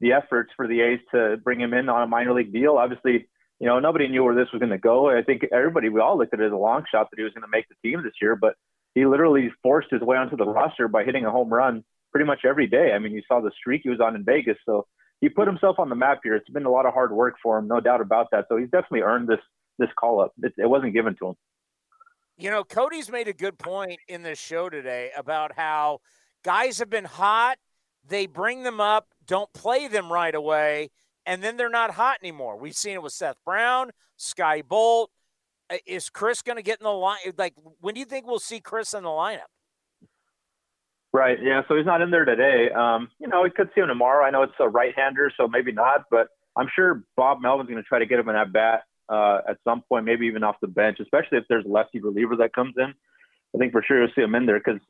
the 0.00 0.12
efforts 0.12 0.50
for 0.56 0.66
the 0.66 0.80
A's 0.80 1.00
to 1.12 1.36
bring 1.42 1.60
him 1.60 1.74
in 1.74 1.88
on 1.88 2.02
a 2.02 2.06
minor 2.06 2.32
league 2.32 2.52
deal. 2.52 2.76
Obviously, 2.76 3.28
you 3.60 3.66
know, 3.66 3.80
nobody 3.80 4.08
knew 4.08 4.22
where 4.24 4.34
this 4.34 4.52
was 4.52 4.60
going 4.60 4.70
to 4.70 4.78
go. 4.78 5.10
I 5.10 5.22
think 5.22 5.42
everybody, 5.52 5.88
we 5.88 6.00
all 6.00 6.16
looked 6.16 6.34
at 6.34 6.40
it 6.40 6.46
as 6.46 6.52
a 6.52 6.56
long 6.56 6.84
shot 6.90 7.08
that 7.10 7.16
he 7.16 7.24
was 7.24 7.32
going 7.32 7.42
to 7.42 7.48
make 7.50 7.66
the 7.68 7.88
team 7.88 8.02
this 8.02 8.12
year, 8.22 8.36
but 8.36 8.54
he 8.94 9.04
literally 9.04 9.50
forced 9.62 9.88
his 9.90 10.00
way 10.00 10.16
onto 10.16 10.36
the 10.36 10.46
roster 10.46 10.88
by 10.88 11.04
hitting 11.04 11.24
a 11.24 11.30
home 11.30 11.52
run 11.52 11.84
pretty 12.12 12.26
much 12.26 12.40
every 12.44 12.66
day. 12.66 12.92
I 12.92 12.98
mean, 12.98 13.12
you 13.12 13.22
saw 13.26 13.40
the 13.40 13.50
streak 13.58 13.82
he 13.84 13.90
was 13.90 14.00
on 14.00 14.14
in 14.14 14.24
Vegas. 14.24 14.56
So 14.64 14.86
he 15.20 15.28
put 15.28 15.46
himself 15.46 15.78
on 15.78 15.88
the 15.88 15.94
map 15.94 16.20
here. 16.22 16.34
It's 16.34 16.48
been 16.48 16.64
a 16.64 16.70
lot 16.70 16.86
of 16.86 16.94
hard 16.94 17.12
work 17.12 17.34
for 17.42 17.58
him, 17.58 17.68
no 17.68 17.80
doubt 17.80 18.00
about 18.00 18.28
that. 18.32 18.46
So 18.48 18.56
he's 18.56 18.70
definitely 18.70 19.02
earned 19.02 19.28
this 19.28 19.40
this 19.78 19.90
call 19.98 20.20
up. 20.20 20.32
It, 20.42 20.52
it 20.56 20.68
wasn't 20.68 20.94
given 20.94 21.14
to 21.20 21.28
him. 21.28 21.34
You 22.36 22.50
know, 22.50 22.64
Cody's 22.64 23.10
made 23.10 23.28
a 23.28 23.32
good 23.32 23.58
point 23.58 23.98
in 24.08 24.22
this 24.22 24.38
show 24.38 24.68
today 24.68 25.10
about 25.16 25.52
how 25.56 26.00
guys 26.44 26.78
have 26.78 26.90
been 26.90 27.04
hot. 27.04 27.58
They 28.06 28.26
bring 28.26 28.62
them 28.62 28.80
up, 28.80 29.08
don't 29.26 29.52
play 29.52 29.86
them 29.86 30.10
right 30.10 30.34
away, 30.34 30.90
and 31.28 31.42
then 31.42 31.58
they're 31.58 31.68
not 31.68 31.92
hot 31.92 32.16
anymore. 32.22 32.56
We've 32.56 32.74
seen 32.74 32.94
it 32.94 33.02
with 33.02 33.12
Seth 33.12 33.36
Brown, 33.44 33.90
Skye 34.16 34.62
Bolt. 34.62 35.10
Is 35.86 36.08
Khris 36.08 36.40
going 36.40 36.56
to 36.56 36.62
get 36.62 36.80
in 36.80 36.84
the 36.84 36.90
line? 36.90 37.18
Like, 37.36 37.52
when 37.80 37.92
do 37.92 38.00
you 38.00 38.06
think 38.06 38.26
we'll 38.26 38.38
see 38.38 38.58
Khris 38.58 38.94
in 38.94 39.02
the 39.02 39.10
lineup? 39.10 39.52
Right. 41.12 41.38
Yeah. 41.42 41.60
So 41.68 41.76
he's 41.76 41.84
not 41.84 42.00
in 42.00 42.10
there 42.10 42.24
today. 42.24 42.70
Um, 42.70 43.10
you 43.18 43.28
know, 43.28 43.42
we 43.42 43.50
could 43.50 43.68
see 43.74 43.82
him 43.82 43.88
tomorrow. 43.88 44.24
I 44.24 44.30
know 44.30 44.42
it's 44.42 44.54
a 44.58 44.68
right-hander, 44.68 45.30
so 45.36 45.46
maybe 45.46 45.70
not. 45.70 46.04
But 46.10 46.28
I'm 46.56 46.68
sure 46.74 47.04
Bob 47.14 47.42
Melvin's 47.42 47.68
going 47.68 47.82
to 47.82 47.86
try 47.86 47.98
to 47.98 48.06
get 48.06 48.18
him 48.18 48.30
in 48.30 48.36
at 48.36 48.50
bat 48.50 48.84
uh, 49.10 49.40
at 49.46 49.58
some 49.64 49.82
point, 49.86 50.06
maybe 50.06 50.26
even 50.26 50.42
off 50.42 50.56
the 50.62 50.68
bench, 50.68 50.98
especially 51.00 51.36
if 51.36 51.44
there's 51.50 51.66
a 51.66 51.68
lefty 51.68 52.00
reliever 52.00 52.36
that 52.36 52.54
comes 52.54 52.74
in. 52.78 52.94
I 53.54 53.58
think 53.58 53.72
for 53.72 53.82
sure 53.82 54.00
you'll 54.00 54.12
see 54.14 54.22
him 54.22 54.34
in 54.34 54.46
there 54.46 54.58
because, 54.58 54.80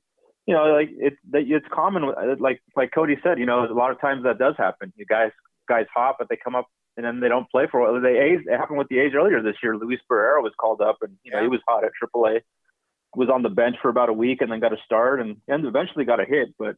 you 0.47 0.54
know, 0.54 0.66
like 0.66 0.90
it's 0.92 1.16
it's 1.33 1.66
common. 1.73 2.12
Like 2.38 2.62
like 2.76 2.92
Cody 2.95 3.16
said, 3.25 3.40
you 3.40 3.47
know, 3.47 3.64
a 3.64 3.75
lot 3.75 3.90
of 3.90 4.00
times 4.00 4.23
that 4.23 4.38
does 4.38 4.54
happen. 4.57 4.92
You 4.97 5.07
guys 5.07 5.30
guys 5.69 5.87
hot, 5.95 6.17
but 6.19 6.29
they 6.29 6.37
come 6.37 6.55
up 6.55 6.67
and 6.97 7.07
then 7.07 7.21
they 7.21 7.29
don't 7.29 7.51
play 7.51 7.67
for 7.71 7.81
a 7.81 7.93
while. 7.93 8.01
The 8.01 8.09
A's 8.09 8.41
it 8.47 8.57
happened 8.57 8.79
with 8.79 8.89
the 8.89 8.99
A's 8.99 9.13
earlier 9.15 9.43
this 9.43 9.57
year. 9.63 9.77
Luis 9.77 10.01
Barrera 10.11 10.43
was 10.43 10.53
called 10.61 10.81
up, 10.81 10.99
and 11.03 11.17
you 11.23 11.31
know 11.31 11.39
yeah. 11.39 11.45
he 11.45 11.49
was 11.49 11.61
hot 11.69 11.85
at 11.85 11.93
AAA 12.03 12.41
was 13.17 13.29
on 13.29 13.43
the 13.43 13.49
bench 13.49 13.77
for 13.81 13.89
about 13.89 14.09
a 14.09 14.13
week 14.13 14.41
and 14.41 14.51
then 14.51 14.61
got 14.61 14.73
a 14.73 14.83
start 14.85 15.21
and, 15.21 15.37
and 15.49 15.65
eventually 15.65 16.05
got 16.05 16.21
a 16.21 16.25
hit. 16.25 16.55
But, 16.59 16.77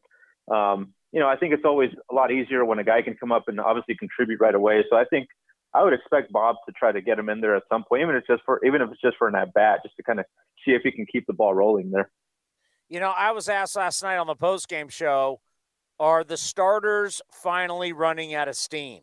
um, 0.53 0.93
you 1.11 1.19
know, 1.19 1.27
I 1.27 1.35
think 1.35 1.53
it's 1.53 1.65
always 1.65 1.91
a 2.09 2.13
lot 2.13 2.31
easier 2.31 2.63
when 2.63 2.79
a 2.79 2.83
guy 2.83 3.01
can 3.01 3.15
come 3.15 3.31
up 3.31 3.47
and 3.47 3.59
obviously 3.59 3.95
contribute 3.95 4.39
right 4.39 4.55
away. 4.55 4.83
So 4.89 4.95
I 4.95 5.05
think 5.05 5.27
I 5.73 5.83
would 5.83 5.93
expect 5.93 6.31
Bob 6.31 6.55
to 6.67 6.73
try 6.73 6.91
to 6.91 7.01
get 7.01 7.19
him 7.19 7.29
in 7.29 7.41
there 7.41 7.55
at 7.55 7.63
some 7.71 7.83
point, 7.87 8.03
even 8.03 8.15
if 8.15 8.19
it's 8.19 8.27
just 8.27 8.43
for 8.45 8.63
even 8.65 8.81
if 8.81 8.89
it's 8.91 9.01
just 9.01 9.17
for 9.17 9.27
an 9.27 9.35
at 9.35 9.53
bat, 9.53 9.81
just 9.83 9.95
to 9.97 10.03
kind 10.03 10.19
of 10.19 10.25
see 10.65 10.71
if 10.71 10.81
he 10.83 10.91
can 10.91 11.05
keep 11.11 11.25
the 11.27 11.33
ball 11.33 11.53
rolling 11.53 11.91
there. 11.91 12.09
You 12.89 12.99
know, 12.99 13.13
I 13.15 13.31
was 13.31 13.47
asked 13.47 13.75
last 13.75 14.03
night 14.03 14.17
on 14.17 14.27
the 14.27 14.35
post 14.35 14.67
game 14.67 14.89
show, 14.89 15.39
are 16.01 16.23
the 16.23 16.35
starters 16.35 17.21
finally 17.31 17.93
running 17.93 18.33
out 18.33 18.47
of 18.47 18.55
steam? 18.55 19.01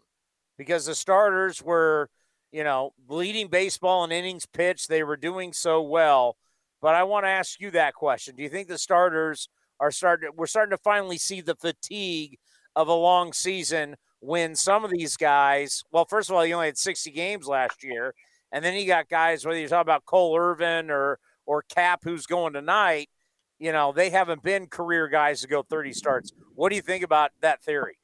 Because 0.58 0.84
the 0.84 0.96
starters 0.96 1.62
were, 1.62 2.10
you 2.50 2.64
know, 2.64 2.90
leading 3.08 3.46
baseball 3.46 4.02
in 4.02 4.10
innings 4.10 4.46
pitched. 4.46 4.88
They 4.88 5.04
were 5.04 5.16
doing 5.16 5.52
so 5.52 5.80
well. 5.80 6.36
But 6.82 6.96
I 6.96 7.04
want 7.04 7.24
to 7.24 7.30
ask 7.30 7.60
you 7.60 7.70
that 7.70 7.94
question. 7.94 8.34
Do 8.34 8.42
you 8.42 8.48
think 8.48 8.66
the 8.66 8.78
starters 8.78 9.48
are 9.78 9.92
starting 9.92 10.30
we're 10.36 10.46
starting 10.46 10.76
to 10.76 10.82
finally 10.82 11.18
see 11.18 11.40
the 11.40 11.54
fatigue 11.54 12.36
of 12.74 12.88
a 12.88 12.94
long 12.94 13.32
season 13.32 13.94
when 14.18 14.56
some 14.56 14.84
of 14.84 14.90
these 14.90 15.16
guys, 15.16 15.84
well, 15.92 16.04
first 16.04 16.28
of 16.28 16.34
all, 16.34 16.42
he 16.42 16.52
only 16.52 16.66
had 16.66 16.78
60 16.78 17.12
games 17.12 17.46
last 17.46 17.84
year, 17.84 18.12
and 18.50 18.64
then 18.64 18.74
you 18.74 18.88
got 18.88 19.08
guys, 19.08 19.46
whether 19.46 19.60
you're 19.60 19.68
talking 19.68 19.82
about 19.82 20.04
Cole 20.04 20.36
Irvin 20.36 20.90
or 20.90 21.20
or 21.46 21.62
Cap 21.62 22.00
who's 22.02 22.26
going 22.26 22.54
tonight, 22.54 23.08
you 23.58 23.72
know, 23.72 23.92
they 23.92 24.10
haven't 24.10 24.42
been 24.42 24.66
career 24.66 25.08
guys 25.08 25.40
to 25.42 25.48
go 25.48 25.62
30 25.62 25.92
starts. 25.92 26.32
What 26.54 26.70
do 26.70 26.76
you 26.76 26.82
think 26.82 27.04
about 27.04 27.32
that 27.40 27.62
theory? 27.62 27.98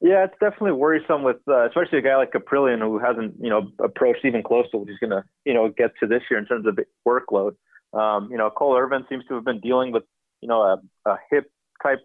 Yeah, 0.00 0.24
it's 0.24 0.34
definitely 0.40 0.72
worrisome 0.72 1.22
with, 1.22 1.36
uh, 1.46 1.68
especially 1.68 1.98
a 1.98 2.02
guy 2.02 2.16
like 2.16 2.32
Kaprielian 2.32 2.80
who 2.80 2.98
hasn't, 2.98 3.34
you 3.40 3.48
know, 3.48 3.70
approached 3.78 4.24
even 4.24 4.42
close 4.42 4.68
to 4.72 4.78
what 4.78 4.88
he's 4.88 4.98
going 4.98 5.10
to, 5.10 5.22
you 5.44 5.54
know, 5.54 5.68
get 5.68 5.92
to 6.00 6.08
this 6.08 6.22
year 6.28 6.40
in 6.40 6.46
terms 6.46 6.66
of 6.66 6.76
workload. 7.06 7.54
Um, 7.92 8.28
you 8.30 8.36
know, 8.36 8.50
Cole 8.50 8.76
Irvin 8.76 9.04
seems 9.08 9.24
to 9.28 9.34
have 9.34 9.44
been 9.44 9.60
dealing 9.60 9.92
with, 9.92 10.02
you 10.40 10.48
know, 10.48 10.60
a, 10.62 10.80
a 11.08 11.18
hip 11.30 11.52
type 11.82 12.00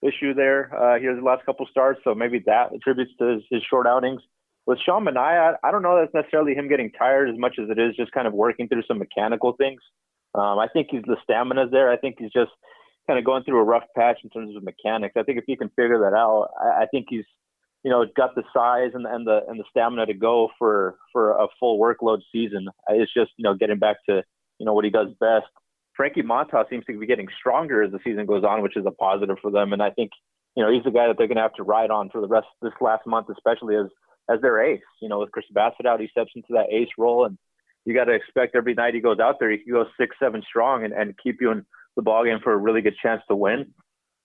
issue 0.00 0.32
there 0.34 0.74
uh, 0.74 0.98
here 0.98 1.14
the 1.14 1.22
last 1.22 1.44
couple 1.44 1.66
starts, 1.70 2.00
so 2.04 2.14
maybe 2.14 2.42
that 2.46 2.74
attributes 2.74 3.12
to 3.18 3.34
his, 3.34 3.42
his 3.50 3.62
short 3.68 3.86
outings. 3.86 4.22
With 4.66 4.78
Sean 4.84 5.04
Manaea, 5.04 5.56
I 5.62 5.70
don't 5.70 5.82
know 5.82 6.00
that's 6.00 6.14
necessarily 6.14 6.54
him 6.54 6.68
getting 6.68 6.90
tired 6.92 7.28
as 7.28 7.38
much 7.38 7.56
as 7.62 7.68
it 7.68 7.78
is 7.78 7.94
just 7.96 8.12
kind 8.12 8.26
of 8.26 8.32
working 8.32 8.68
through 8.68 8.84
some 8.88 8.98
mechanical 8.98 9.52
things. 9.52 9.80
Um, 10.34 10.58
I 10.58 10.68
think 10.72 10.88
he's 10.90 11.02
the 11.06 11.16
stamina's 11.22 11.70
there. 11.70 11.90
I 11.90 11.96
think 11.96 12.16
he's 12.18 12.32
just 12.32 12.50
kind 13.06 13.18
of 13.18 13.24
going 13.24 13.44
through 13.44 13.60
a 13.60 13.64
rough 13.64 13.84
patch 13.96 14.18
in 14.24 14.30
terms 14.30 14.56
of 14.56 14.62
mechanics. 14.62 15.14
I 15.16 15.22
think 15.22 15.38
if 15.38 15.44
he 15.46 15.56
can 15.56 15.68
figure 15.70 15.98
that 16.00 16.16
out, 16.16 16.50
I, 16.60 16.82
I 16.82 16.86
think 16.86 17.06
he's 17.08 17.24
you 17.84 17.90
know 17.90 18.04
got 18.16 18.34
the 18.34 18.42
size 18.52 18.90
and, 18.94 19.06
and 19.06 19.26
the 19.26 19.40
and 19.48 19.60
the 19.60 19.64
stamina 19.70 20.06
to 20.06 20.14
go 20.14 20.50
for 20.58 20.96
for 21.12 21.32
a 21.32 21.46
full 21.60 21.78
workload 21.78 22.20
season. 22.32 22.68
It's 22.88 23.12
just 23.12 23.30
you 23.36 23.44
know 23.44 23.54
getting 23.54 23.78
back 23.78 23.96
to 24.08 24.22
you 24.58 24.66
know 24.66 24.72
what 24.72 24.84
he 24.84 24.90
does 24.90 25.08
best. 25.20 25.46
Frankie 25.96 26.22
Montas 26.22 26.68
seems 26.68 26.84
to 26.86 26.98
be 26.98 27.06
getting 27.06 27.28
stronger 27.38 27.82
as 27.82 27.92
the 27.92 28.00
season 28.02 28.26
goes 28.26 28.42
on, 28.42 28.62
which 28.62 28.76
is 28.76 28.84
a 28.84 28.90
positive 28.90 29.36
for 29.40 29.52
them. 29.52 29.72
And 29.72 29.82
I 29.82 29.90
think 29.90 30.10
you 30.56 30.64
know 30.64 30.72
he's 30.72 30.84
the 30.84 30.90
guy 30.90 31.06
that 31.06 31.18
they're 31.18 31.28
going 31.28 31.36
to 31.36 31.42
have 31.42 31.54
to 31.54 31.62
ride 31.62 31.90
on 31.90 32.10
for 32.10 32.20
the 32.20 32.28
rest 32.28 32.46
of 32.60 32.70
this 32.70 32.80
last 32.80 33.06
month, 33.06 33.28
especially 33.30 33.76
as 33.76 33.86
as 34.28 34.40
their 34.40 34.60
ace. 34.62 34.82
You 35.00 35.08
know, 35.08 35.20
with 35.20 35.32
Chris 35.32 35.46
Bassitt 35.54 35.86
out, 35.86 36.00
he 36.00 36.08
steps 36.08 36.32
into 36.34 36.54
that 36.54 36.72
ace 36.72 36.88
role, 36.98 37.26
and 37.26 37.38
you 37.84 37.94
got 37.94 38.04
to 38.04 38.12
expect 38.12 38.54
every 38.54 38.74
night 38.74 38.94
he 38.94 39.00
goes 39.00 39.18
out 39.20 39.38
there, 39.38 39.50
he 39.50 39.58
can 39.58 39.72
go 39.72 39.84
six, 39.98 40.16
seven 40.18 40.42
strong 40.48 40.84
and, 40.84 40.92
and 40.92 41.14
keep 41.22 41.40
you 41.40 41.50
in 41.50 41.64
the 41.96 42.02
ball 42.02 42.24
game 42.24 42.38
for 42.42 42.52
a 42.52 42.56
really 42.56 42.80
good 42.80 42.96
chance 43.02 43.22
to 43.28 43.36
win. 43.36 43.72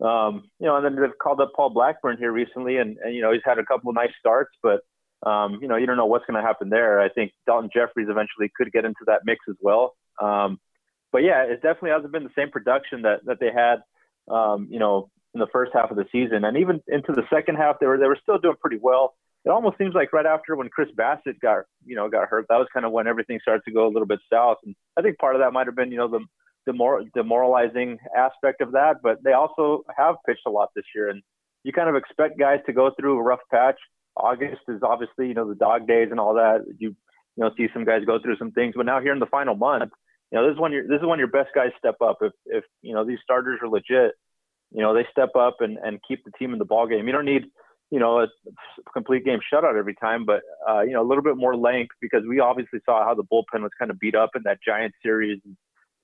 Um, 0.02 0.50
you 0.60 0.68
know, 0.68 0.78
and 0.78 0.86
then 0.86 0.96
they've 0.96 1.18
called 1.22 1.42
up 1.42 1.52
Paul 1.56 1.72
Blackburn 1.72 2.18
here 2.18 2.32
recently, 2.32 2.78
and, 2.78 2.98
and 3.04 3.14
you 3.14 3.22
know 3.22 3.34
he's 3.34 3.42
had 3.44 3.60
a 3.60 3.66
couple 3.66 3.90
of 3.90 3.96
nice 3.96 4.12
starts, 4.18 4.52
but 4.64 4.80
um, 5.30 5.60
you 5.62 5.68
know 5.68 5.76
you 5.76 5.86
don't 5.86 5.98
know 5.98 6.06
what's 6.06 6.26
going 6.26 6.42
to 6.42 6.48
happen 6.48 6.70
there. 6.70 7.02
I 7.02 7.10
think 7.10 7.34
Daulton 7.48 7.70
Jefferies 7.74 8.08
eventually 8.10 8.50
could 8.56 8.72
get 8.72 8.86
into 8.86 9.02
that 9.08 9.22
mix 9.26 9.42
as 9.50 9.58
well. 9.60 9.96
Um, 10.22 10.60
but 11.12 11.20
yeah, 11.20 11.44
it 11.44 11.62
definitely 11.62 11.90
hasn't 11.90 12.14
been 12.14 12.24
the 12.24 12.30
same 12.38 12.50
production 12.50 13.02
that 13.02 13.26
that 13.26 13.42
they 13.42 13.52
had, 13.54 13.84
um, 14.34 14.70
you 14.72 14.80
know, 14.80 15.10
in 15.34 15.42
the 15.42 15.48
first 15.52 15.72
half 15.74 15.92
of 15.92 15.98
the 15.98 16.06
season, 16.14 16.46
and 16.46 16.56
even 16.58 16.82
into 16.88 17.12
the 17.12 17.24
second 17.30 17.56
half, 17.56 17.82
they 17.82 17.86
were 17.86 17.98
they 17.98 18.08
were 18.08 18.20
still 18.22 18.38
doing 18.38 18.56
pretty 18.62 18.80
well. 18.82 19.16
It 19.46 19.50
almost 19.50 19.78
seems 19.78 19.96
like 19.96 20.12
right 20.12 20.26
after 20.26 20.56
when 20.56 20.70
Chris 20.70 20.90
Bassitt 20.98 21.40
got 21.42 21.64
you 21.86 21.96
know 21.96 22.10
got 22.10 22.28
hurt, 22.28 22.46
that 22.50 22.58
was 22.58 22.68
kind 22.74 22.86
of 22.86 22.92
when 22.92 23.08
everything 23.08 23.40
started 23.42 23.64
to 23.66 23.72
go 23.72 23.88
a 23.88 23.92
little 23.92 24.08
bit 24.08 24.20
south. 24.32 24.58
And 24.66 24.76
I 24.98 25.02
think 25.02 25.18
part 25.18 25.36
of 25.36 25.42
that 25.42 25.54
might 25.54 25.68
have 25.68 25.76
been 25.76 25.92
you 25.92 25.98
know 25.98 26.10
the 26.10 26.26
demor- 26.70 27.10
demoralizing 27.14 27.98
aspect 28.16 28.62
of 28.62 28.74
that, 28.74 28.98
but 29.02 29.24
they 29.24 29.34
also 29.34 29.84
have 29.96 30.16
pitched 30.26 30.46
a 30.46 30.50
lot 30.50 30.70
this 30.76 30.86
year, 30.94 31.10
and 31.10 31.22
you 31.64 31.72
kind 31.72 31.90
of 31.90 31.96
expect 31.96 32.38
guys 32.38 32.60
to 32.66 32.74
go 32.74 32.92
through 33.00 33.18
a 33.18 33.24
rough 33.24 33.40
patch. 33.52 33.80
August 34.18 34.62
is 34.68 34.82
obviously 34.84 35.28
you 35.28 35.34
know 35.34 35.48
the 35.48 35.56
dog 35.56 35.88
days 35.88 36.10
and 36.12 36.20
all 36.20 36.34
that. 36.34 36.66
You 36.78 36.96
you 37.36 37.44
know 37.44 37.52
see 37.56 37.68
some 37.74 37.86
guys 37.86 38.04
go 38.06 38.20
through 38.20 38.38
some 38.38 38.52
things, 38.52 38.74
but 38.76 38.86
now 38.86 39.00
here 39.00 39.14
in 39.14 39.20
the 39.20 39.26
final 39.26 39.56
month, 39.56 39.92
you 40.32 40.38
know 40.38 40.46
this 40.46 40.56
is 40.56 40.60
when 40.60 40.74
your 40.74 40.88
this 40.88 41.00
is 41.00 41.08
when 41.08 41.20
your 41.20 41.30
best 41.30 41.50
guys 41.56 41.72
step 41.78 41.96
up. 42.02 42.18
If 42.22 42.34
if 42.46 42.64
you 42.82 42.94
know 42.94 43.06
these 43.06 43.20
starters 43.24 43.60
are 43.62 43.70
legit, 43.70 44.16
you 44.72 44.82
know 44.82 44.94
they 44.94 45.08
step 45.12 45.30
up 45.40 45.58
and 45.62 45.78
and 45.78 46.00
keep 46.06 46.26
the 46.26 46.32
team 46.38 46.52
in 46.52 46.60
the 46.60 46.66
ball 46.66 46.88
game. 46.88 47.08
You 47.08 47.14
don't 47.14 47.26
need 47.26 47.46
you 47.92 48.00
know 48.00 48.20
a 48.22 48.28
complete 48.94 49.26
game 49.26 49.40
shutout 49.52 49.78
every 49.78 49.96
time, 49.96 50.26
but 50.26 50.42
uh, 50.70 50.82
you 50.82 50.92
know 50.92 51.02
a 51.02 51.08
little 51.08 51.24
bit 51.24 51.38
more 51.38 51.56
length 51.56 51.96
because 52.02 52.24
we 52.28 52.40
obviously 52.40 52.80
saw 52.86 53.04
how 53.04 53.14
the 53.14 53.24
bullpen 53.24 53.62
was 53.62 53.72
kind 53.78 53.92
of 53.92 54.00
beat 54.00 54.16
up 54.16 54.32
in 54.36 54.44
that 54.46 54.60
Giant 54.66 54.94
series 55.02 55.40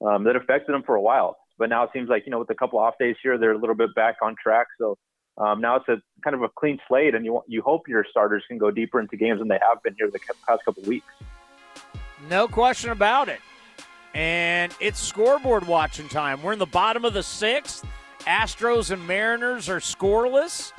um, 0.06 0.24
that 0.24 0.36
affected 0.36 0.74
them 0.74 0.84
for 0.84 0.96
a 0.96 1.01
while. 1.01 1.38
But 1.58 1.70
now 1.70 1.84
it 1.84 1.92
seems 1.94 2.10
like 2.10 2.24
you 2.25 2.32
know 2.32 2.39
with 2.39 2.50
a 2.50 2.56
couple 2.56 2.80
off 2.80 2.96
days 3.00 3.15
here, 3.22 3.38
they're 3.38 3.54
a 3.54 3.58
little 3.58 3.75
bit 3.75 3.94
back 3.96 4.18
on 4.22 4.36
track. 4.42 4.68
So 4.80 4.98
um, 5.38 5.62
now 5.62 5.75
it's 5.77 5.88
a 5.89 5.98
kind 6.24 6.36
of 6.36 6.42
a 6.42 6.50
clean 6.50 6.80
slate, 6.88 7.15
and 7.15 7.25
you 7.25 7.42
you 7.48 7.62
hope 7.62 7.88
your 7.88 8.06
starters 8.10 8.44
can 8.48 8.58
go 8.58 8.72
deeper 8.72 9.00
into 9.00 9.18
games 9.18 9.39
than 9.39 9.48
they 9.48 9.60
have 9.68 9.82
been 9.84 9.96
here 9.98 10.10
the 10.10 10.20
past 10.48 10.65
couple 10.65 10.84
weeks. 10.84 11.08
No 12.30 12.48
question 12.48 12.89
about 12.89 13.30
it. 13.30 13.39
And 14.13 14.74
it's 14.80 15.00
scoreboard 15.00 15.68
watching 15.68 16.08
time. 16.08 16.42
We're 16.42 16.54
in 16.54 16.60
the 16.60 16.65
bottom 16.65 17.04
of 17.04 17.13
the 17.13 17.22
sixth. 17.22 17.86
Astros 18.22 18.89
and 18.89 19.06
Mariners 19.06 19.68
are 19.70 19.80
scoreless. 19.80 20.72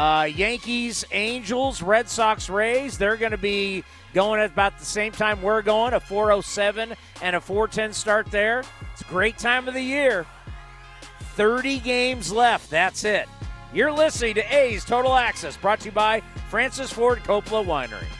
Uh, 0.00 0.24
Yankees, 0.24 1.04
Angels, 1.12 1.82
Red 1.82 2.08
Sox, 2.08 2.48
Rays, 2.48 2.96
they're 2.96 3.18
going 3.18 3.32
to 3.32 3.36
be 3.36 3.84
going 4.14 4.40
at 4.40 4.50
about 4.50 4.78
the 4.78 4.84
same 4.86 5.12
time 5.12 5.42
we're 5.42 5.60
going, 5.60 5.92
a 5.92 6.00
407 6.00 6.94
and 7.20 7.36
a 7.36 7.40
410 7.40 7.92
start 7.92 8.30
there. 8.30 8.64
It's 8.94 9.02
a 9.02 9.04
great 9.04 9.36
time 9.36 9.68
of 9.68 9.74
the 9.74 9.82
year. 9.82 10.24
30 11.34 11.80
games 11.80 12.32
left. 12.32 12.70
That's 12.70 13.04
it. 13.04 13.28
You're 13.74 13.92
listening 13.92 14.36
to 14.36 14.56
A's 14.56 14.86
Total 14.86 15.14
Access, 15.14 15.58
brought 15.58 15.80
to 15.80 15.86
you 15.90 15.92
by 15.92 16.22
Francis 16.48 16.90
Ford 16.90 17.18
Coppola 17.18 17.66
Winery. 17.66 18.19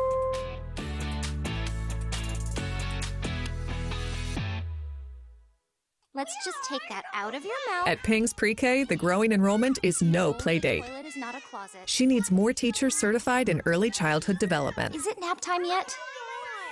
Let's 6.13 6.35
just 6.43 6.57
take 6.67 6.81
that 6.89 7.03
out 7.13 7.33
of 7.35 7.45
your 7.45 7.55
mouth. 7.69 7.87
At 7.87 8.03
Ping's 8.03 8.33
Pre-K, 8.33 8.83
the 8.83 8.97
growing 8.97 9.31
enrollment 9.31 9.79
is 9.81 10.01
no 10.01 10.33
playdate. 10.33 10.85
Toilet 10.85 11.05
is 11.05 11.15
not 11.15 11.35
a 11.35 11.39
closet. 11.39 11.81
She 11.85 12.05
needs 12.05 12.29
more 12.29 12.51
teachers 12.51 12.95
certified 12.95 13.47
in 13.47 13.61
early 13.65 13.89
childhood 13.89 14.37
development. 14.37 14.93
Is 14.93 15.07
it 15.07 15.21
nap 15.21 15.39
time 15.39 15.63
yet? 15.63 15.95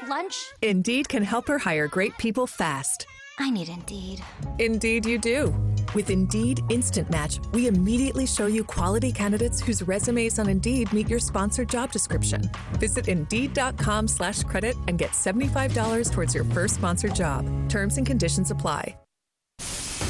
Lunch? 0.09 0.35
Indeed 0.61 1.07
can 1.07 1.23
help 1.23 1.47
her 1.47 1.57
hire 1.57 1.87
great 1.87 2.17
people 2.17 2.47
fast. 2.47 3.07
I 3.39 3.49
need 3.49 3.69
Indeed. 3.69 4.21
Indeed, 4.59 5.05
you 5.05 5.17
do. 5.17 5.55
With 5.95 6.09
Indeed 6.09 6.59
Instant 6.69 7.09
Match, 7.09 7.39
we 7.53 7.67
immediately 7.67 8.25
show 8.25 8.47
you 8.47 8.65
quality 8.65 9.13
candidates 9.13 9.61
whose 9.61 9.81
resumes 9.81 10.37
on 10.37 10.49
Indeed 10.49 10.91
meet 10.91 11.07
your 11.07 11.19
sponsored 11.19 11.69
job 11.69 11.93
description. 11.93 12.41
Visit 12.73 13.07
Indeed.com 13.07 14.09
slash 14.09 14.43
credit 14.43 14.75
and 14.89 14.97
get 14.97 15.11
$75 15.11 16.11
towards 16.11 16.35
your 16.35 16.43
first 16.43 16.75
sponsored 16.75 17.15
job. 17.15 17.69
Terms 17.69 17.95
and 17.97 18.05
conditions 18.05 18.51
apply. 18.51 18.95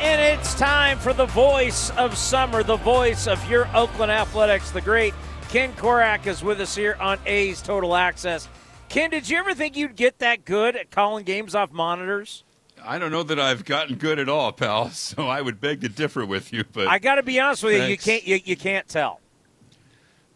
And 0.00 0.18
it's 0.22 0.54
time 0.54 0.98
for 0.98 1.12
the 1.12 1.26
voice 1.26 1.90
of 1.90 2.16
summer, 2.16 2.62
the 2.62 2.76
voice 2.76 3.26
of 3.26 3.50
your 3.50 3.68
Oakland 3.76 4.10
Athletics. 4.10 4.70
The 4.70 4.80
great 4.80 5.12
Ken 5.50 5.74
Korach 5.74 6.26
is 6.26 6.42
with 6.42 6.58
us 6.62 6.74
here 6.74 6.96
on 6.98 7.18
A's 7.26 7.60
Total 7.60 7.94
Access. 7.94 8.48
Ken, 8.88 9.10
did 9.10 9.28
you 9.28 9.36
ever 9.36 9.52
think 9.52 9.76
you'd 9.76 9.96
get 9.96 10.18
that 10.20 10.46
good 10.46 10.74
at 10.74 10.90
calling 10.90 11.24
games 11.26 11.54
off 11.54 11.70
monitors? 11.70 12.44
I 12.82 12.98
don't 12.98 13.10
know 13.10 13.22
that 13.24 13.38
I've 13.38 13.66
gotten 13.66 13.96
good 13.96 14.18
at 14.18 14.30
all, 14.30 14.52
pal. 14.52 14.88
So 14.94 15.28
I 15.28 15.42
would 15.42 15.60
beg 15.60 15.82
to 15.82 15.90
differ 15.90 16.24
with 16.24 16.50
you. 16.50 16.64
But 16.64 16.88
I 16.88 16.98
got 16.98 17.16
to 17.16 17.22
be 17.22 17.38
honest 17.38 17.62
with 17.62 17.76
Thanks. 17.76 18.06
you, 18.06 18.12
you 18.14 18.20
can't 18.20 18.26
you, 18.26 18.40
you 18.52 18.56
can't 18.56 18.88
tell. 18.88 19.20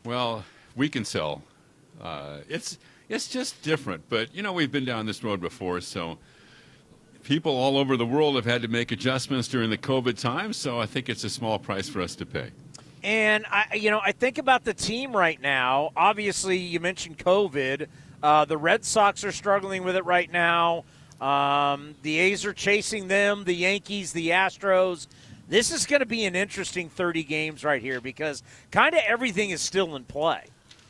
Well, 0.04 0.44
we 0.76 0.90
can 0.90 1.06
sell. 1.06 1.42
Uh, 2.02 2.40
it's 2.50 2.78
it's 3.08 3.28
just 3.28 3.62
different, 3.62 4.10
but 4.10 4.34
you 4.34 4.42
know 4.42 4.52
we've 4.52 4.70
been 4.70 4.84
down 4.84 5.06
this 5.06 5.24
road 5.24 5.40
before, 5.40 5.80
so 5.80 6.18
people 7.24 7.52
all 7.56 7.76
over 7.76 7.96
the 7.96 8.06
world 8.06 8.36
have 8.36 8.44
had 8.44 8.62
to 8.62 8.68
make 8.68 8.92
adjustments 8.92 9.48
during 9.48 9.70
the 9.70 9.78
COVID 9.78 10.18
time. 10.18 10.52
So 10.52 10.78
I 10.80 10.86
think 10.86 11.08
it's 11.08 11.24
a 11.24 11.30
small 11.30 11.58
price 11.58 11.88
for 11.88 12.00
us 12.00 12.14
to 12.16 12.26
pay. 12.26 12.50
And 13.02 13.44
I, 13.50 13.74
you 13.74 13.90
know, 13.90 14.00
I 14.02 14.12
think 14.12 14.38
about 14.38 14.64
the 14.64 14.72
team 14.74 15.14
right 15.14 15.40
now. 15.40 15.90
Obviously, 15.96 16.56
you 16.56 16.80
mentioned 16.80 17.18
COVID. 17.18 17.86
Uh, 18.22 18.44
the 18.46 18.56
Red 18.56 18.84
Sox 18.84 19.24
are 19.24 19.32
struggling 19.32 19.84
with 19.84 19.96
it 19.96 20.04
right 20.04 20.30
now. 20.32 20.84
Um, 21.20 21.94
the 22.02 22.18
A's 22.18 22.44
are 22.44 22.52
chasing 22.52 23.08
them. 23.08 23.44
The 23.44 23.54
Yankees, 23.54 24.12
the 24.12 24.28
Astros. 24.30 25.06
This 25.48 25.70
is 25.70 25.84
going 25.84 26.00
to 26.00 26.06
be 26.06 26.24
an 26.24 26.34
interesting 26.34 26.88
30 26.88 27.22
games 27.24 27.64
right 27.64 27.82
here 27.82 28.00
because 28.00 28.42
kind 28.70 28.94
of 28.94 29.02
everything 29.06 29.50
is 29.50 29.60
still 29.60 29.94
in 29.96 30.04
play. 30.04 30.44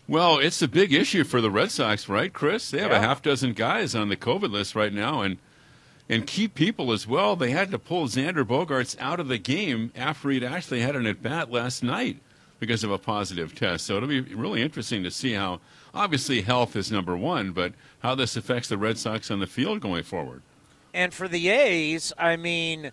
Well, 0.06 0.38
it's 0.38 0.62
a 0.62 0.68
big 0.68 0.92
issue 0.92 1.24
for 1.24 1.40
the 1.40 1.50
Red 1.50 1.70
Sox, 1.72 2.08
right, 2.08 2.32
Chris? 2.32 2.70
They 2.70 2.80
have 2.80 2.90
Yeah. 2.92 2.98
a 2.98 3.00
half 3.00 3.22
dozen 3.22 3.54
guys 3.54 3.94
on 3.94 4.08
the 4.10 4.16
COVID 4.16 4.50
list 4.52 4.74
right 4.76 4.92
now, 4.92 5.22
and 5.22 5.38
and 6.08 6.26
key 6.26 6.48
people 6.48 6.92
as 6.92 7.06
well. 7.06 7.36
They 7.36 7.50
had 7.50 7.70
to 7.70 7.78
pull 7.78 8.06
Xander 8.06 8.44
Bogaerts 8.44 8.98
out 9.00 9.20
of 9.20 9.28
the 9.28 9.38
game 9.38 9.92
after 9.96 10.30
he'd 10.30 10.44
actually 10.44 10.80
had 10.80 10.96
an 10.96 11.06
at 11.06 11.22
bat 11.22 11.50
last 11.50 11.82
night 11.82 12.18
because 12.60 12.84
of 12.84 12.90
a 12.90 12.98
positive 12.98 13.54
test. 13.54 13.86
So 13.86 13.96
it'll 13.96 14.08
be 14.08 14.20
really 14.20 14.62
interesting 14.62 15.02
to 15.04 15.10
see 15.10 15.32
how. 15.32 15.60
Obviously, 15.94 16.42
health 16.42 16.74
is 16.74 16.90
number 16.90 17.16
one, 17.16 17.52
but 17.52 17.72
how 18.00 18.16
this 18.16 18.36
affects 18.36 18.68
the 18.68 18.76
Red 18.76 18.98
Sox 18.98 19.30
on 19.30 19.38
the 19.38 19.46
field 19.46 19.80
going 19.80 20.02
forward. 20.02 20.42
And 20.92 21.14
for 21.14 21.28
the 21.28 21.48
A's, 21.48 22.12
I 22.18 22.36
mean, 22.36 22.90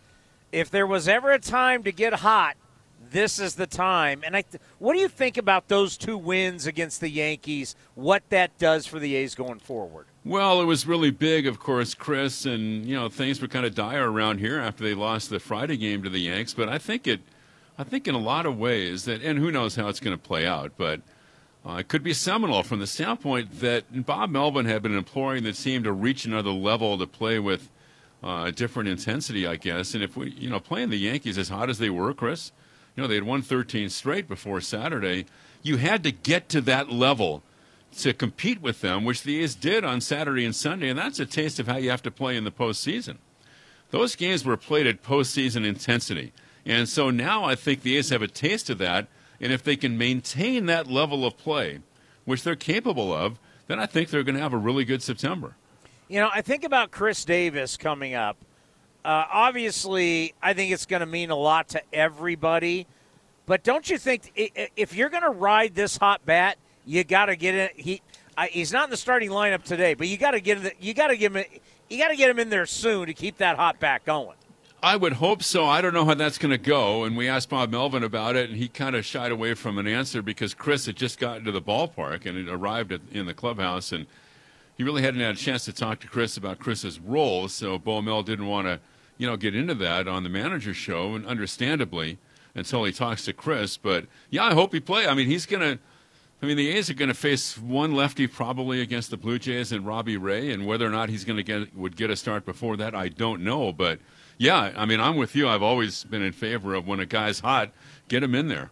if 0.52 0.70
there 0.70 0.86
was 0.86 1.08
ever 1.08 1.32
a 1.32 1.40
time 1.40 1.82
to 1.84 1.92
get 1.92 2.14
hot, 2.14 2.58
this 3.10 3.40
is 3.40 3.56
the 3.56 3.68
time. 3.68 4.22
And 4.24 4.38
I, 4.38 4.44
what 4.78 4.94
do 4.94 5.00
you 5.00 5.08
think 5.08 5.38
about 5.38 5.68
those 5.68 5.98
two 5.98 6.18
wins 6.18 6.68
against 6.68 7.02
the 7.02 7.10
Yankees? 7.10 7.76
What 7.96 8.24
that 8.30 8.58
does 8.58 8.86
for 8.86 9.00
the 9.00 9.16
A's 9.16 9.34
going 9.34 9.60
forward? 9.60 10.06
Well, 10.24 10.62
it 10.62 10.66
was 10.66 10.86
really 10.86 11.10
big, 11.10 11.48
of 11.48 11.60
course, 11.60 11.96
Chris, 11.96 12.46
and 12.46 12.86
you 12.86 12.96
know 12.96 13.10
things 13.10 13.42
were 13.42 13.48
kind 13.48 13.66
of 13.66 13.74
dire 13.74 14.12
around 14.12 14.38
here 14.38 14.60
after 14.60 14.84
they 14.84 14.94
lost 14.94 15.32
the 15.32 15.40
Friday 15.40 15.78
game 15.78 16.04
to 16.04 16.12
the 16.12 16.20
Yanks. 16.20 16.54
But 16.54 16.70
I 16.70 16.78
think 16.78 17.08
it, 17.08 17.22
I 17.76 17.84
think 17.84 18.08
in 18.08 18.14
a 18.14 18.20
lot 18.20 18.46
of 18.46 18.56
ways 18.56 19.06
that, 19.06 19.24
and 19.24 19.40
who 19.40 19.50
knows 19.50 19.76
how 19.76 19.88
it's 19.88 20.00
going 20.00 20.16
to 20.16 20.22
play 20.22 20.46
out, 20.46 20.74
but 20.78 21.02
uh, 21.66 21.78
it 21.78 21.88
could 21.88 22.04
be 22.04 22.14
seminal 22.14 22.62
from 22.62 22.80
the 22.80 22.86
standpoint 22.86 23.62
that 23.62 24.06
Bob 24.06 24.30
Melvin 24.30 24.68
had 24.68 24.84
been 24.84 24.96
imploring 24.96 25.44
the 25.44 25.54
team 25.54 25.82
to 25.84 25.92
reach 25.92 26.24
another 26.26 26.52
level 26.52 27.00
to 27.00 27.08
play 27.08 27.40
with 27.40 27.72
uh, 28.24 28.44
a 28.46 28.52
different 28.52 28.90
intensity, 28.90 29.48
I 29.48 29.56
guess. 29.56 29.96
And 29.96 30.04
if 30.04 30.16
we, 30.16 30.30
you 30.32 30.52
know, 30.52 30.60
playing 30.60 30.92
the 30.92 31.00
Yankees 31.00 31.40
as 31.40 31.50
hot 31.50 31.68
as 31.68 31.80
they 31.80 31.90
were, 31.90 32.14
Chris, 32.14 32.52
you 32.96 33.02
know, 33.02 33.08
they 33.08 33.16
had 33.16 33.24
won 33.24 33.42
13 33.42 33.90
straight 33.90 34.28
before 34.28 34.62
Saturday. 34.62 35.26
You 35.64 35.78
had 35.78 36.04
to 36.04 36.12
get 36.12 36.48
to 36.50 36.62
that 36.62 36.92
level 36.92 37.42
to 37.98 38.14
compete 38.14 38.62
with 38.62 38.82
them, 38.82 39.04
which 39.04 39.24
the 39.24 39.44
A's 39.44 39.56
did 39.56 39.84
on 39.84 40.02
Saturday 40.02 40.46
and 40.46 40.56
Sunday, 40.56 40.90
and 40.90 40.98
that's 40.98 41.20
a 41.20 41.26
taste 41.26 41.60
of 41.60 41.68
how 41.68 41.78
you 41.78 41.90
have 41.90 42.04
to 42.04 42.12
play 42.12 42.36
in 42.38 42.44
the 42.44 42.52
postseason. 42.52 43.18
Those 43.92 44.16
games 44.16 44.46
were 44.46 44.58
played 44.58 44.88
at 44.88 45.04
postseason 45.04 45.66
intensity. 45.66 46.32
And 46.66 46.88
so 46.88 47.10
now 47.10 47.44
I 47.44 47.56
think 47.56 47.82
the 47.82 47.98
A's 47.98 48.10
have 48.10 48.22
a 48.22 48.28
taste 48.28 48.70
of 48.70 48.78
that, 48.78 49.08
and 49.40 49.52
if 49.52 49.64
they 49.64 49.76
can 49.76 49.98
maintain 49.98 50.68
that 50.68 50.88
level 50.88 51.26
of 51.26 51.38
play, 51.38 51.80
which 52.26 52.44
they're 52.44 52.56
capable 52.56 53.14
of, 53.14 53.40
then 53.68 53.80
I 53.80 53.86
think 53.86 54.10
they're 54.10 54.24
going 54.24 54.36
to 54.36 54.42
have 54.42 54.54
a 54.54 54.58
really 54.58 54.86
good 54.86 55.02
September. 55.02 55.56
You 56.08 56.20
know, 56.20 56.30
I 56.34 56.42
think 56.42 56.64
about 56.64 56.92
Khris 56.92 57.26
Davis 57.26 57.78
coming 57.78 58.14
up. 58.14 58.38
Uh, 59.04 59.26
obviously, 59.32 60.34
I 60.42 60.54
think 60.54 60.72
it's 60.72 60.86
going 60.86 61.00
to 61.00 61.06
mean 61.06 61.32
a 61.32 61.36
lot 61.36 61.70
to 61.70 61.82
everybody. 61.92 62.86
But 63.46 63.64
don't 63.64 63.90
you 63.90 63.98
think 63.98 64.32
if 64.36 64.94
you're 64.94 65.10
going 65.10 65.24
to 65.24 65.30
ride 65.30 65.74
this 65.74 65.98
hot 65.98 66.26
bat, 66.26 66.58
you 66.86 67.04
got 67.04 67.26
to 67.28 67.36
get 67.36 67.56
it? 67.56 67.72
He 67.76 68.02
I, 68.38 68.48
he's 68.48 68.72
not 68.72 68.86
in 68.86 68.90
the 68.90 68.98
starting 68.98 69.30
lineup 69.30 69.64
today, 69.64 69.94
but 69.94 70.08
you 70.08 70.18
got 70.18 70.32
to 70.32 70.42
get 70.42 70.66
it. 70.66 70.76
You 70.80 70.94
got 70.94 71.08
to 71.08 71.18
give 71.18 71.36
him. 71.36 71.46
you 71.90 71.98
got 71.98 72.10
to 72.10 72.16
get 72.16 72.30
him 72.30 72.40
in 72.40 72.50
there 72.50 72.66
soon 72.66 73.08
to 73.08 73.14
keep 73.14 73.38
that 73.38 73.58
hot 73.58 73.80
back 73.80 74.06
going. 74.06 74.36
I 74.84 74.96
would 74.96 75.14
hope 75.14 75.44
so. 75.44 75.68
I 75.68 75.80
don't 75.82 75.94
know 75.94 76.06
how 76.06 76.16
that's 76.16 76.40
going 76.40 76.52
to 76.52 76.58
go. 76.58 77.04
And 77.04 77.16
we 77.16 77.30
asked 77.30 77.50
Bob 77.50 77.70
Melvin 77.70 78.04
about 78.04 78.36
it, 78.36 78.50
and 78.50 78.58
he 78.58 78.68
kind 78.68 78.96
of 78.96 79.06
shied 79.06 79.32
away 79.32 79.54
from 79.54 79.78
an 79.78 79.86
answer 79.86 80.24
because 80.24 80.56
Khris 80.56 80.88
had 80.88 80.96
just 80.96 81.20
gotten 81.20 81.46
to 81.46 81.52
the 81.52 81.62
ballpark 81.62 82.26
and 82.26 82.36
had 82.36 82.48
arrived 82.48 82.92
at, 82.92 83.02
in 83.12 83.28
the 83.28 83.34
clubhouse, 83.36 83.92
and 83.92 84.08
he 84.76 84.84
really 84.84 85.04
hadn't 85.04 85.20
had 85.20 85.36
a 85.36 85.38
chance 85.38 85.66
to 85.66 85.74
talk 85.74 86.00
to 86.00 86.08
Khris 86.08 86.36
about 86.36 86.58
Khris's 86.58 87.00
role. 87.00 87.48
So 87.48 87.78
Bo 87.78 88.02
Mel 88.02 88.24
didn't 88.24 88.48
want 88.48 88.66
to, 88.66 88.80
you 89.20 89.28
know, 89.28 89.38
get 89.38 89.56
into 89.56 89.76
that 89.76 90.08
on 90.08 90.24
the 90.24 90.30
manager 90.30 90.74
show, 90.74 91.14
and 91.14 91.28
understandably, 91.28 92.18
until 92.56 92.84
he 92.84 92.92
talks 92.92 93.26
to 93.26 93.34
Khris. 93.34 93.78
But 93.78 94.08
yeah, 94.32 94.46
I 94.46 94.56
hope 94.56 94.74
he 94.74 94.80
play. 94.80 95.06
I 95.06 95.14
mean, 95.14 95.28
he's 95.28 95.46
going 95.46 95.62
to. 95.62 95.84
I 96.42 96.48
mean, 96.48 96.58
the 96.58 96.70
A's 96.70 96.90
are 96.90 96.96
going 96.96 97.10
to 97.10 97.14
face 97.14 97.58
one 97.58 97.94
lefty 97.94 98.26
probably 98.26 98.82
against 98.82 99.12
the 99.12 99.18
Blue 99.18 99.38
Jays 99.38 99.72
and 99.72 99.86
Robbie 99.86 100.18
Ray, 100.18 100.52
and 100.52 100.66
whether 100.66 100.88
or 100.88 100.90
not 100.90 101.10
he's 101.10 101.24
going 101.24 101.38
to 101.38 101.44
get 101.44 101.76
would 101.76 101.96
get 101.96 102.10
a 102.10 102.16
start 102.16 102.46
before 102.46 102.78
that, 102.78 102.96
I 102.96 103.10
don't 103.10 103.44
know. 103.44 103.72
But 103.72 104.00
yeah, 104.40 104.74
I 104.76 104.86
mean, 104.86 105.00
I'm 105.00 105.18
with 105.18 105.36
you. 105.36 105.48
I've 105.48 105.62
always 105.62 106.04
been 106.04 106.24
in 106.24 106.32
favor 106.32 106.74
of 106.74 106.88
when 106.88 107.00
a 107.00 107.06
guy's 107.06 107.42
hot, 107.42 107.72
get 108.08 108.24
him 108.24 108.34
in 108.34 108.48
there. 108.48 108.72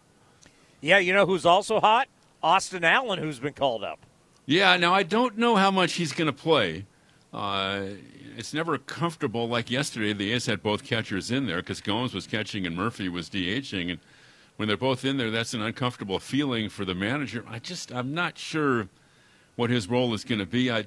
Yeah, 0.80 0.98
you 0.98 1.12
know 1.12 1.26
who's 1.26 1.46
also 1.46 1.78
hot? 1.78 2.08
Austin 2.42 2.84
Allen, 2.84 3.18
who's 3.18 3.38
been 3.38 3.52
called 3.52 3.84
up. 3.84 4.00
Yeah, 4.46 4.76
now 4.76 4.92
I 4.92 5.04
don't 5.04 5.38
know 5.38 5.54
how 5.56 5.70
much 5.70 5.92
he's 5.92 6.12
going 6.12 6.26
to 6.26 6.32
play. 6.32 6.86
Uh, 7.32 7.82
it's 8.36 8.52
never 8.52 8.78
comfortable 8.78 9.48
like 9.48 9.70
yesterday. 9.70 10.12
The 10.12 10.32
A's 10.32 10.46
had 10.46 10.62
both 10.62 10.82
catchers 10.82 11.30
in 11.30 11.46
there 11.46 11.58
because 11.58 11.80
Gomes 11.80 12.14
was 12.14 12.26
catching 12.26 12.66
and 12.66 12.74
Murphy 12.74 13.08
was 13.08 13.30
DHing, 13.30 13.90
and 13.90 14.00
when 14.60 14.68
they're 14.68 14.76
both 14.76 15.06
in 15.06 15.16
there, 15.16 15.30
that's 15.30 15.54
an 15.54 15.62
uncomfortable 15.62 16.18
feeling 16.18 16.68
for 16.68 16.84
the 16.84 16.94
manager. 16.94 17.42
I 17.48 17.60
just, 17.60 17.90
I'm 17.90 18.12
not 18.12 18.36
sure 18.36 18.88
what 19.56 19.70
his 19.70 19.88
role 19.88 20.12
is 20.12 20.22
going 20.22 20.38
to 20.38 20.44
be. 20.44 20.70
I, 20.70 20.84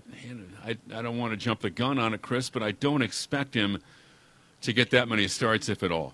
I, 0.63 0.77
I 0.93 1.01
don't 1.01 1.17
want 1.17 1.31
to 1.33 1.37
jump 1.37 1.61
the 1.61 1.71
gun 1.71 1.97
on 1.97 2.13
it, 2.13 2.21
Chris, 2.21 2.51
but 2.51 2.61
I 2.61 2.69
don't 2.69 3.01
expect 3.01 3.55
him 3.55 3.81
to 4.61 4.73
get 4.73 4.91
that 4.91 5.07
many 5.07 5.27
starts, 5.27 5.69
if 5.69 5.81
at 5.81 5.91
all. 5.91 6.13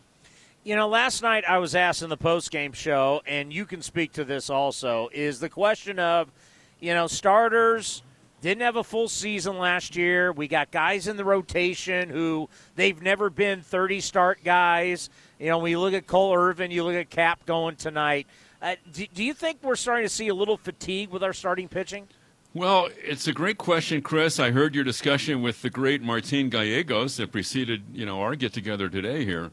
You 0.63 0.77
know, 0.77 0.87
last 0.87 1.21
night 1.21 1.43
I 1.45 1.57
was 1.57 1.75
asked 1.75 2.01
in 2.01 2.07
the 2.07 2.15
post 2.15 2.49
game 2.49 2.71
show, 2.71 3.21
and 3.27 3.51
you 3.51 3.65
can 3.65 3.81
speak 3.81 4.13
to 4.13 4.23
this 4.23 4.49
also, 4.49 5.09
is 5.11 5.41
the 5.41 5.49
question 5.49 5.99
of, 5.99 6.31
you 6.79 6.93
know, 6.93 7.07
starters 7.07 8.03
didn't 8.41 8.61
have 8.61 8.75
a 8.75 8.83
full 8.83 9.09
season 9.09 9.57
last 9.57 9.95
year. 9.95 10.31
We 10.31 10.47
got 10.47 10.71
guys 10.71 11.07
in 11.07 11.17
the 11.17 11.25
rotation 11.25 12.09
who 12.09 12.49
they've 12.75 13.01
never 13.01 13.29
been 13.29 13.61
30 13.61 13.99
start 14.01 14.43
guys. 14.43 15.09
You 15.39 15.47
know, 15.47 15.59
when 15.59 15.71
you 15.71 15.79
look 15.79 15.93
at 15.93 16.07
Cole 16.07 16.35
Irvin, 16.35 16.71
you 16.71 16.83
look 16.83 16.95
at 16.95 17.09
Cap 17.09 17.45
going 17.45 17.75
tonight. 17.75 18.27
Uh, 18.61 18.75
do, 18.91 19.05
do 19.13 19.23
you 19.23 19.33
think 19.33 19.59
we're 19.61 19.75
starting 19.75 20.05
to 20.05 20.13
see 20.13 20.27
a 20.27 20.35
little 20.35 20.57
fatigue 20.57 21.09
with 21.09 21.23
our 21.23 21.33
starting 21.33 21.67
pitching? 21.67 22.07
Well, 22.53 22.89
it's 22.97 23.27
a 23.27 23.33
great 23.33 23.57
question, 23.57 24.01
Chris. 24.01 24.39
I 24.39 24.51
heard 24.51 24.73
your 24.73 24.83
discussion 24.83 25.41
with 25.41 25.61
the 25.61 25.69
great 25.69 26.01
Martin 26.01 26.49
Gallegos 26.49 27.17
that 27.17 27.31
preceded, 27.31 27.83
you 27.93 28.05
know, 28.05 28.21
our 28.21 28.35
get 28.35 28.53
together 28.53 28.89
today 28.89 29.23
here. 29.23 29.51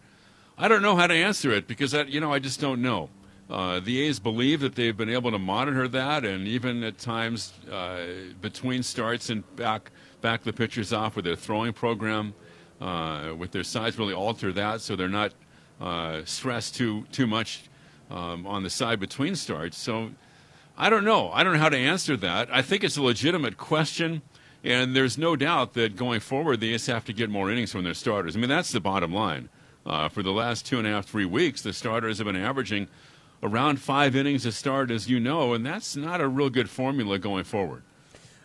I 0.57 0.69
don't 0.69 0.81
know 0.81 0.97
how 0.97 1.07
to 1.07 1.15
answer 1.15 1.51
it 1.51 1.69
because 1.69 1.93
I, 1.93 2.03
you 2.03 2.21
know, 2.21 2.33
I 2.33 2.39
just 2.39 2.59
don't 2.59 2.81
know. 2.81 3.11
Uh, 3.49 3.79
the 3.81 4.01
A's 4.03 4.19
believe 4.19 4.61
that 4.61 4.75
they've 4.75 4.97
been 4.97 5.09
able 5.11 5.31
to 5.31 5.39
monitor 5.39 5.87
that, 5.87 6.25
and 6.25 6.49
even 6.49 6.83
at 6.83 6.99
times 6.99 7.53
uh, 7.71 8.05
between 8.41 8.83
starts 8.83 9.31
and 9.31 9.45
back 9.57 9.93
back 10.21 10.43
the 10.43 10.53
pitchers 10.53 10.93
off 10.93 11.15
with 11.15 11.25
their 11.25 11.37
throwing 11.37 11.73
program, 11.73 12.35
uh, 12.81 13.33
with 13.39 13.53
their 13.53 13.63
sides 13.63 13.99
really 13.99 14.15
alter 14.15 14.53
that 14.53 14.81
so 14.81 14.97
they're 14.97 15.09
not 15.09 15.33
uh, 15.81 16.23
stressed 16.25 16.75
too 16.75 17.05
too 17.13 17.27
much 17.27 17.65
um, 18.11 18.47
on 18.47 18.63
the 18.63 18.71
side 18.71 18.99
between 18.99 19.37
starts. 19.37 19.79
So 19.79 20.11
I 20.77 20.91
don't 20.91 21.05
know. 21.05 21.31
I 21.31 21.45
don't 21.45 21.55
know 21.55 21.59
how 21.61 21.69
to 21.69 21.79
answer 21.79 22.17
that. 22.17 22.49
I 22.53 22.63
think 22.63 22.83
it's 22.83 22.97
a 22.97 23.03
legitimate 23.03 23.57
question. 23.57 24.23
And 24.65 24.97
there's 24.97 25.17
no 25.17 25.37
doubt 25.37 25.75
that 25.75 25.95
going 25.95 26.19
forward, 26.19 26.59
the 26.59 26.75
A's 26.75 26.87
have 26.87 27.05
to 27.05 27.13
get 27.13 27.31
more 27.31 27.53
innings 27.53 27.71
from 27.71 27.85
their 27.85 27.95
starters. 27.95 28.35
I 28.35 28.41
mean, 28.41 28.49
that's 28.49 28.73
the 28.73 28.81
bottom 28.81 29.13
line. 29.13 29.49
Uh, 29.85 30.09
for 30.09 30.25
the 30.25 30.33
last 30.33 30.67
two 30.67 30.79
and 30.79 30.87
a 30.89 30.91
half, 30.91 31.07
three 31.07 31.25
weeks, 31.25 31.63
the 31.63 31.73
starters 31.73 32.19
have 32.19 32.27
been 32.27 32.35
averaging 32.35 32.89
around 33.43 33.81
five 33.81 34.17
innings 34.17 34.43
to 34.43 34.53
start, 34.53 34.91
as 34.91 35.09
you 35.09 35.21
know, 35.21 35.55
and 35.55 35.65
that's 35.65 35.97
not 35.97 36.21
a 36.21 36.29
real 36.29 36.51
good 36.51 36.71
formula 36.71 37.19
going 37.19 37.45
forward. 37.45 37.83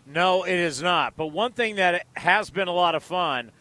No, 0.06 0.44
it 0.44 0.56
is 0.56 0.82
not. 0.82 1.16
But 1.16 1.28
one 1.28 1.54
thing 1.54 1.76
that 1.76 2.06
has 2.16 2.50
been 2.50 2.68
a 2.68 2.74
lot 2.74 2.96
of 2.96 3.04
fun 3.04 3.52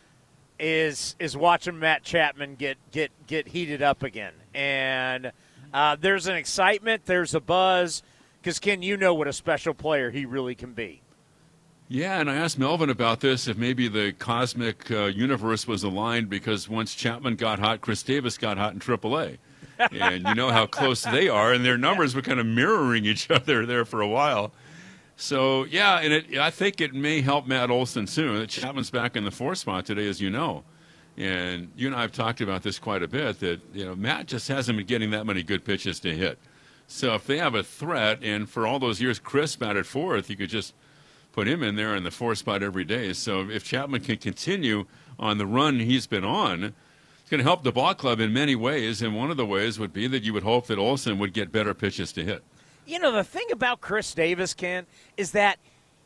is 0.59 1.17
is 1.19 1.37
watching 1.37 1.79
Matt 1.79 2.03
Chapman 2.03 2.57
get 2.57 2.77
get 2.91 3.11
get 3.27 3.49
heated 3.49 3.83
up 3.83 4.03
again, 4.03 4.35
and 4.55 5.33
uh, 5.73 5.97
there's 6.01 6.27
an 6.27 6.37
excitement, 6.37 7.07
there's 7.07 7.35
a 7.35 7.41
buzz, 7.41 8.03
because 8.41 8.59
Ken, 8.59 8.83
you 8.83 8.97
know 8.97 9.15
what 9.15 9.29
a 9.29 9.33
special 9.33 9.75
player 9.75 10.11
he 10.11 10.27
really 10.27 10.55
can 10.55 10.73
be. 10.73 11.03
Yeah, 11.89 12.21
and 12.21 12.31
I 12.31 12.37
asked 12.37 12.57
Melvin 12.57 12.89
about 12.89 13.19
this 13.19 13.49
if 13.49 13.57
maybe 13.57 13.89
the 13.89 14.13
cosmic 14.13 14.89
uh, 14.93 15.07
universe 15.07 15.67
was 15.67 15.83
aligned 15.83 16.31
because 16.31 16.69
once 16.69 16.95
Chapman 16.95 17.35
got 17.35 17.59
hot, 17.59 17.81
Khris 17.81 18.05
Davis 18.05 18.39
got 18.39 18.59
hot 18.59 18.75
in 18.75 18.79
AAA. 18.79 19.39
And 19.93 20.27
you 20.27 20.35
know 20.35 20.51
how 20.51 20.67
close 20.67 21.03
they 21.03 21.29
are, 21.29 21.53
and 21.53 21.65
their 21.65 21.79
numbers 21.79 22.15
were 22.15 22.23
kind 22.23 22.41
of 22.41 22.47
mirroring 22.47 23.05
each 23.05 23.31
other 23.31 23.67
there 23.67 23.85
for 23.85 24.01
a 24.01 24.09
while. 24.09 24.53
So 25.17 25.65
yeah, 25.65 26.01
and 26.01 26.13
it, 26.13 26.39
I 26.39 26.51
think 26.51 26.81
it 26.81 26.95
may 26.95 27.21
help 27.21 27.47
Matt 27.47 27.71
Olson 27.71 28.07
soon. 28.07 28.47
Chapman's 28.47 28.91
back 28.91 29.17
in 29.17 29.25
the 29.25 29.31
four 29.31 29.55
spot 29.55 29.85
today, 29.85 30.09
as 30.09 30.21
you 30.21 30.31
know, 30.31 30.65
and 31.17 31.71
you 31.77 31.87
and 31.89 31.97
I 31.97 32.01
have 32.01 32.13
talked 32.13 32.41
about 32.41 32.63
this 32.63 32.79
quite 32.79 33.03
a 33.03 33.09
bit. 33.09 33.41
That 33.41 33.61
you 33.75 33.85
know 33.85 33.95
Matt 33.95 34.27
just 34.27 34.49
hasn't 34.49 34.79
been 34.79 34.87
getting 34.87 35.11
that 35.11 35.27
many 35.27 35.43
good 35.43 35.65
pitches 35.65 36.01
to 36.01 36.17
hit. 36.17 36.39
So 36.87 37.15
if 37.15 37.27
they 37.27 37.39
have 37.39 37.55
a 37.55 37.63
threat, 37.63 38.21
and 38.23 38.49
for 38.49 38.67
all 38.67 38.79
those 38.79 39.01
years 39.01 39.19
Khris 39.19 39.57
batted 39.57 39.87
fourth, 39.87 40.31
you 40.31 40.37
could 40.37 40.49
just 40.49 40.75
put 41.33 41.47
him 41.47 41.63
in 41.63 41.77
there 41.77 41.95
in 41.95 42.03
the 42.03 42.11
four 42.11 42.35
spot 42.35 42.63
every 42.63 42.85
day. 42.85 43.13
So 43.13 43.49
if 43.49 43.63
Chapman 43.63 44.01
can 44.01 44.17
continue 44.17 44.87
on 45.19 45.39
the 45.39 45.47
run 45.47 45.81
he's 45.81 46.07
been 46.07 46.25
on, 46.25 46.75
to 47.39 47.45
help 47.45 47.63
the 47.63 47.73
ball 47.73 47.95
club 47.95 48.21
in 48.21 48.33
many 48.33 48.57
ways. 48.57 49.01
And 49.01 49.17
one 49.17 49.31
of 49.31 49.37
the 49.37 49.47
ways 49.47 49.79
would 49.79 49.93
be 49.93 50.07
that 50.09 50.25
you 50.25 50.33
would 50.33 50.43
hope 50.43 50.67
that 50.67 50.79
Olson 50.79 51.19
would 51.19 51.33
get 51.33 51.53
better 51.53 51.75
pitches 51.75 52.13
to 52.13 52.25
hit. 52.25 52.43
You 52.87 52.99
know, 52.99 53.13
the 53.13 53.25
thing 53.25 53.47
about 53.53 53.81
Khris 53.81 54.15
Davis, 54.15 54.55
Ken, 54.55 54.87
is 55.17 55.31
that 55.33 55.59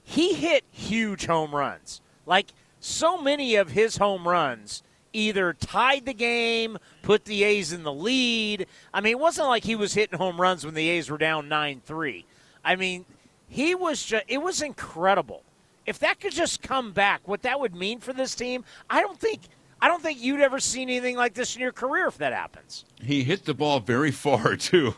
he 0.03 0.35
hit 0.35 0.65
huge 0.71 1.27
home 1.27 1.55
runs. 1.55 2.01
Like 2.27 2.49
so 2.79 3.21
many 3.21 3.55
of 3.55 3.71
his 3.71 3.97
home 3.97 4.29
runs 4.29 4.83
either 5.15 5.53
tied 5.55 6.05
the 6.05 6.13
game, 6.13 6.77
put 7.03 7.25
the 7.25 7.45
A's 7.45 7.73
in 7.73 7.85
the 7.85 7.93
lead. 7.93 8.67
I 8.93 9.01
mean, 9.01 9.13
it 9.13 9.19
wasn't 9.19 9.49
like 9.49 9.65
he 9.65 9.77
was 9.77 9.95
hitting 9.95 10.19
home 10.19 10.41
runs 10.41 10.65
when 10.65 10.75
the 10.75 10.89
A's 10.91 11.09
were 11.11 11.19
down 11.19 11.49
9 11.49 11.81
3. 11.85 12.27
I 12.65 12.77
mean, 12.77 13.07
he 13.49 13.75
was 13.75 14.05
just, 14.05 14.25
it 14.29 14.43
was 14.43 14.61
incredible. 14.61 15.43
If 15.87 15.99
that 16.01 16.21
could 16.21 16.33
just 16.33 16.63
come 16.63 16.93
back, 16.93 17.27
what 17.29 17.43
that 17.43 17.61
would 17.61 17.75
mean 17.75 18.01
for 18.01 18.13
this 18.13 18.35
team, 18.35 18.65
I 18.91 19.01
don't 19.01 19.19
think. 19.19 19.43
I 19.85 19.89
don't 19.89 20.03
think 20.03 20.23
you'd 20.23 20.41
ever 20.41 20.61
seen 20.61 20.89
anything 20.89 21.15
like 21.15 21.35
this 21.35 21.57
in 21.57 21.61
your 21.61 21.71
career 21.71 22.07
if 22.07 22.17
that 22.17 22.33
happens. 22.33 22.87
He 23.03 23.23
hit 23.23 23.45
the 23.45 23.53
ball 23.53 23.81
very 23.81 24.11
far, 24.11 24.57
too, 24.57 24.95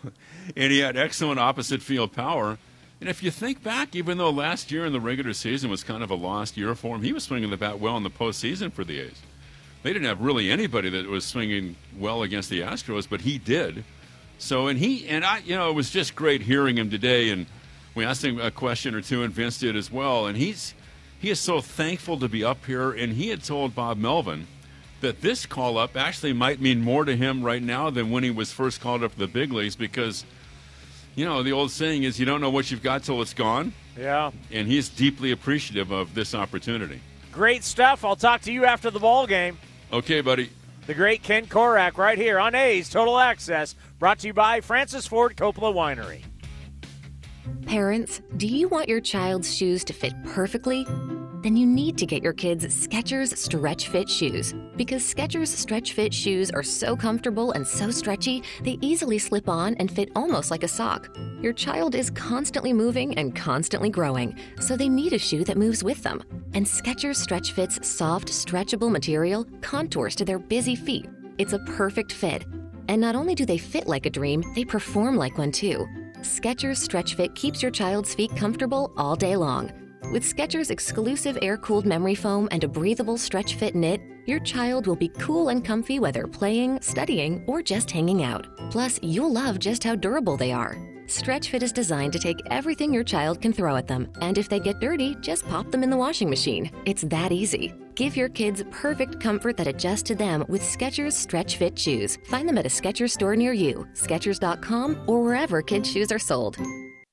and 0.56 0.70
he 0.70 0.78
had 0.78 0.96
excellent 0.96 1.40
opposite 1.40 1.82
field 1.82 2.12
power. 2.12 2.56
And 3.00 3.10
if 3.10 3.20
you 3.20 3.32
think 3.32 3.64
back, 3.64 3.96
even 3.96 4.16
though 4.16 4.30
last 4.30 4.70
year 4.70 4.86
in 4.86 4.92
the 4.92 5.00
regular 5.00 5.32
season 5.32 5.70
was 5.70 5.82
kind 5.82 6.04
of 6.04 6.10
a 6.12 6.14
lost 6.14 6.56
year 6.56 6.72
for 6.76 6.94
him, 6.94 7.02
he 7.02 7.12
was 7.12 7.24
swinging 7.24 7.50
the 7.50 7.56
bat 7.56 7.80
well 7.80 7.96
in 7.96 8.04
the 8.04 8.10
postseason 8.10 8.72
for 8.72 8.84
the 8.84 9.00
A's. 9.00 9.20
They 9.82 9.92
didn't 9.92 10.06
have 10.06 10.20
really 10.20 10.52
anybody 10.52 10.88
that 10.90 11.06
was 11.08 11.24
swinging 11.24 11.74
well 11.98 12.22
against 12.22 12.48
the 12.48 12.60
Astros, 12.60 13.08
but 13.10 13.22
he 13.22 13.38
did. 13.38 13.82
So, 14.38 14.68
and 14.68 14.78
he, 14.78 15.08
and 15.08 15.24
I, 15.24 15.38
you 15.38 15.56
know, 15.56 15.68
it 15.68 15.74
was 15.74 15.90
just 15.90 16.14
great 16.14 16.42
hearing 16.42 16.78
him 16.78 16.90
today. 16.90 17.30
And 17.30 17.46
we 17.96 18.04
asked 18.04 18.24
him 18.24 18.40
a 18.40 18.52
question 18.52 18.94
or 18.94 19.00
two, 19.00 19.24
and 19.24 19.34
Vince 19.34 19.58
did 19.58 19.74
as 19.74 19.90
well. 19.90 20.26
And 20.26 20.36
he's, 20.38 20.74
he 21.18 21.28
is 21.28 21.40
so 21.40 21.60
thankful 21.60 22.20
to 22.20 22.28
be 22.28 22.44
up 22.44 22.64
here. 22.66 22.92
And 22.92 23.14
he 23.14 23.30
had 23.30 23.42
told 23.42 23.74
Bob 23.74 23.98
Melvin 23.98 24.46
that 25.06 25.20
this 25.20 25.46
call 25.46 25.78
up 25.78 25.96
actually 25.96 26.32
might 26.32 26.60
mean 26.60 26.80
more 26.80 27.04
to 27.04 27.16
him 27.16 27.44
right 27.44 27.62
now 27.62 27.90
than 27.90 28.10
when 28.10 28.24
he 28.24 28.30
was 28.30 28.50
first 28.50 28.80
called 28.80 29.04
up 29.04 29.12
to 29.12 29.18
the 29.18 29.28
big 29.28 29.52
leagues 29.52 29.76
because, 29.76 30.24
you 31.14 31.24
know, 31.24 31.44
the 31.44 31.52
old 31.52 31.70
saying 31.70 32.02
is 32.02 32.18
you 32.18 32.26
don't 32.26 32.40
know 32.40 32.50
what 32.50 32.72
you've 32.72 32.82
got 32.82 33.04
till 33.04 33.22
it's 33.22 33.32
gone. 33.32 33.72
Yeah. 33.96 34.32
And 34.50 34.66
he's 34.66 34.88
deeply 34.88 35.30
appreciative 35.30 35.92
of 35.92 36.12
this 36.14 36.34
opportunity. 36.34 37.00
Great 37.30 37.62
stuff. 37.62 38.04
I'll 38.04 38.16
talk 38.16 38.40
to 38.42 38.52
you 38.52 38.64
after 38.64 38.90
the 38.90 38.98
ball 38.98 39.28
game. 39.28 39.58
Okay, 39.92 40.22
buddy. 40.22 40.50
The 40.88 40.94
great 40.94 41.22
Ken 41.22 41.46
Korach 41.46 41.98
right 41.98 42.18
here 42.18 42.40
on 42.40 42.56
A's 42.56 42.90
Total 42.90 43.16
Access, 43.16 43.76
brought 44.00 44.18
to 44.20 44.26
you 44.26 44.34
by 44.34 44.60
Francis 44.60 45.06
Ford 45.06 45.36
Coppola 45.36 45.72
Winery. 45.72 46.24
Parents, 47.64 48.20
do 48.36 48.48
you 48.48 48.66
want 48.66 48.88
your 48.88 49.00
child's 49.00 49.54
shoes 49.54 49.84
to 49.84 49.92
fit 49.92 50.14
perfectly? 50.24 50.84
Then 51.46 51.56
you 51.56 51.64
need 51.64 51.96
to 51.98 52.06
get 52.06 52.24
your 52.24 52.32
kids 52.32 52.66
Skechers 52.66 53.36
Stretch 53.36 53.86
Fit 53.86 54.08
shoes 54.10 54.52
because 54.74 55.04
Skechers 55.04 55.46
Stretch 55.46 55.92
Fit 55.92 56.12
shoes 56.12 56.50
are 56.50 56.64
so 56.64 56.96
comfortable 56.96 57.52
and 57.52 57.64
so 57.64 57.88
stretchy, 57.92 58.42
they 58.64 58.78
easily 58.80 59.16
slip 59.16 59.48
on 59.48 59.76
and 59.76 59.88
fit 59.88 60.10
almost 60.16 60.50
like 60.50 60.64
a 60.64 60.68
sock. 60.68 61.16
Your 61.40 61.52
child 61.52 61.94
is 61.94 62.10
constantly 62.10 62.72
moving 62.72 63.16
and 63.16 63.32
constantly 63.32 63.90
growing, 63.90 64.36
so 64.58 64.76
they 64.76 64.88
need 64.88 65.12
a 65.12 65.20
shoe 65.20 65.44
that 65.44 65.56
moves 65.56 65.84
with 65.84 66.02
them. 66.02 66.20
And 66.54 66.66
Skechers 66.66 67.14
Stretch 67.14 67.52
Fit's 67.52 67.86
soft, 67.88 68.26
stretchable 68.26 68.90
material 68.90 69.46
contours 69.60 70.16
to 70.16 70.24
their 70.24 70.40
busy 70.40 70.74
feet. 70.74 71.08
It's 71.38 71.52
a 71.52 71.60
perfect 71.60 72.10
fit. 72.10 72.44
And 72.88 73.00
not 73.00 73.14
only 73.14 73.36
do 73.36 73.46
they 73.46 73.58
fit 73.58 73.86
like 73.86 74.06
a 74.06 74.10
dream, 74.10 74.42
they 74.56 74.64
perform 74.64 75.16
like 75.16 75.38
one 75.38 75.52
too. 75.52 75.86
Skechers 76.22 76.78
Stretch 76.78 77.14
Fit 77.14 77.36
keeps 77.36 77.62
your 77.62 77.70
child's 77.70 78.16
feet 78.16 78.34
comfortable 78.34 78.92
all 78.96 79.14
day 79.14 79.36
long. 79.36 79.70
With 80.12 80.22
Skechers 80.22 80.70
exclusive 80.70 81.36
air-cooled 81.42 81.84
memory 81.84 82.14
foam 82.14 82.48
and 82.52 82.62
a 82.62 82.68
breathable 82.68 83.18
stretch 83.18 83.56
fit 83.56 83.74
knit, 83.74 84.00
your 84.24 84.38
child 84.40 84.86
will 84.86 84.96
be 84.96 85.08
cool 85.08 85.48
and 85.48 85.64
comfy 85.64 85.98
whether 85.98 86.26
playing, 86.26 86.80
studying, 86.80 87.42
or 87.46 87.60
just 87.60 87.90
hanging 87.90 88.22
out. 88.22 88.46
Plus, 88.70 89.00
you'll 89.02 89.32
love 89.32 89.58
just 89.58 89.82
how 89.82 89.96
durable 89.96 90.36
they 90.36 90.52
are. 90.52 90.78
Stretch 91.06 91.50
Fit 91.50 91.62
is 91.62 91.72
designed 91.72 92.12
to 92.12 92.18
take 92.18 92.40
everything 92.50 92.94
your 92.94 93.04
child 93.04 93.40
can 93.40 93.52
throw 93.52 93.76
at 93.76 93.88
them, 93.88 94.08
and 94.20 94.38
if 94.38 94.48
they 94.48 94.60
get 94.60 94.80
dirty, 94.80 95.16
just 95.20 95.46
pop 95.48 95.70
them 95.70 95.82
in 95.82 95.90
the 95.90 95.96
washing 95.96 96.30
machine. 96.30 96.70
It's 96.84 97.02
that 97.02 97.32
easy. 97.32 97.74
Give 97.94 98.16
your 98.16 98.28
kids 98.28 98.64
perfect 98.70 99.20
comfort 99.20 99.56
that 99.56 99.68
adjusts 99.68 100.02
to 100.04 100.14
them 100.14 100.44
with 100.48 100.62
Skechers 100.62 101.12
Stretch 101.12 101.56
Fit 101.56 101.78
shoes. 101.78 102.18
Find 102.26 102.48
them 102.48 102.58
at 102.58 102.66
a 102.66 102.68
Skechers 102.68 103.10
store 103.10 103.36
near 103.36 103.52
you, 103.52 103.86
Skechers.com, 103.94 105.04
or 105.06 105.22
wherever 105.22 105.62
kids' 105.62 105.90
shoes 105.90 106.12
are 106.12 106.18
sold. 106.18 106.58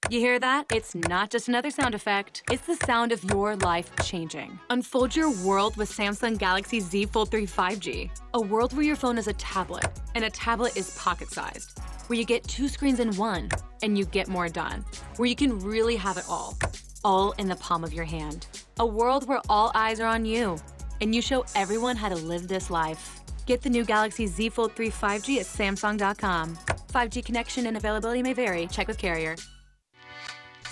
You 0.10 0.20
hear 0.20 0.38
that? 0.40 0.66
It's 0.72 0.94
not 0.94 1.30
just 1.30 1.48
another 1.48 1.72
sound 1.72 1.96
effect. 1.96 2.44
It's 2.52 2.66
the 2.68 2.76
sound 2.76 3.14
of 3.14 3.24
your 3.24 3.56
life 3.56 3.90
changing. 4.04 4.60
Unfold 4.70 5.16
your 5.16 5.32
world 5.46 5.78
with 5.78 5.90
Samsung 5.90 6.38
Galaxy 6.38 6.82
Z 6.82 7.06
Fold 7.06 7.32
3 7.32 7.48
5G. 7.48 8.10
A 8.34 8.42
world 8.42 8.74
where 8.74 8.86
your 8.86 8.98
phone 8.98 9.18
is 9.18 9.28
a 9.28 9.34
tablet, 9.34 9.86
and 10.14 10.26
a 10.26 10.30
tablet 10.30 10.76
is 10.76 10.98
pocket 10.98 11.30
sized. 11.30 11.80
Where 12.08 12.20
you 12.20 12.26
get 12.26 12.44
two 12.44 12.68
screens 12.68 13.00
in 13.00 13.16
one, 13.16 13.50
and 13.82 13.98
you 13.98 14.06
get 14.06 14.28
more 14.28 14.50
done. 14.50 14.84
Where 15.16 15.28
you 15.28 15.38
can 15.38 15.58
really 15.60 15.96
have 15.96 16.18
it 16.18 16.26
all. 16.28 16.58
All 17.06 17.32
in 17.34 17.48
the 17.48 17.56
palm 17.56 17.84
of 17.86 17.94
your 17.94 18.06
hand. 18.06 18.48
A 18.80 18.86
world 18.86 19.28
where 19.28 19.42
all 19.48 19.72
eyes 19.74 20.02
are 20.02 20.08
on 20.08 20.26
you, 20.26 20.58
and 21.00 21.16
you 21.16 21.22
show 21.22 21.46
everyone 21.56 21.96
how 21.96 22.10
to 22.10 22.16
live 22.16 22.50
this 22.50 22.70
life. 22.70 23.22
Get 23.46 23.62
the 23.62 23.70
new 23.70 23.86
Galaxy 23.86 24.28
Z 24.28 24.50
Fold 24.50 24.76
3 24.76 24.90
5G 24.90 25.40
at 25.40 25.46
Samsung.com. 25.46 26.58
5G 26.94 27.24
connection 27.24 27.68
and 27.68 27.78
availability 27.78 28.22
may 28.22 28.34
vary. 28.34 28.68
Check 28.68 28.88
with 28.88 28.98
carrier. 28.98 29.38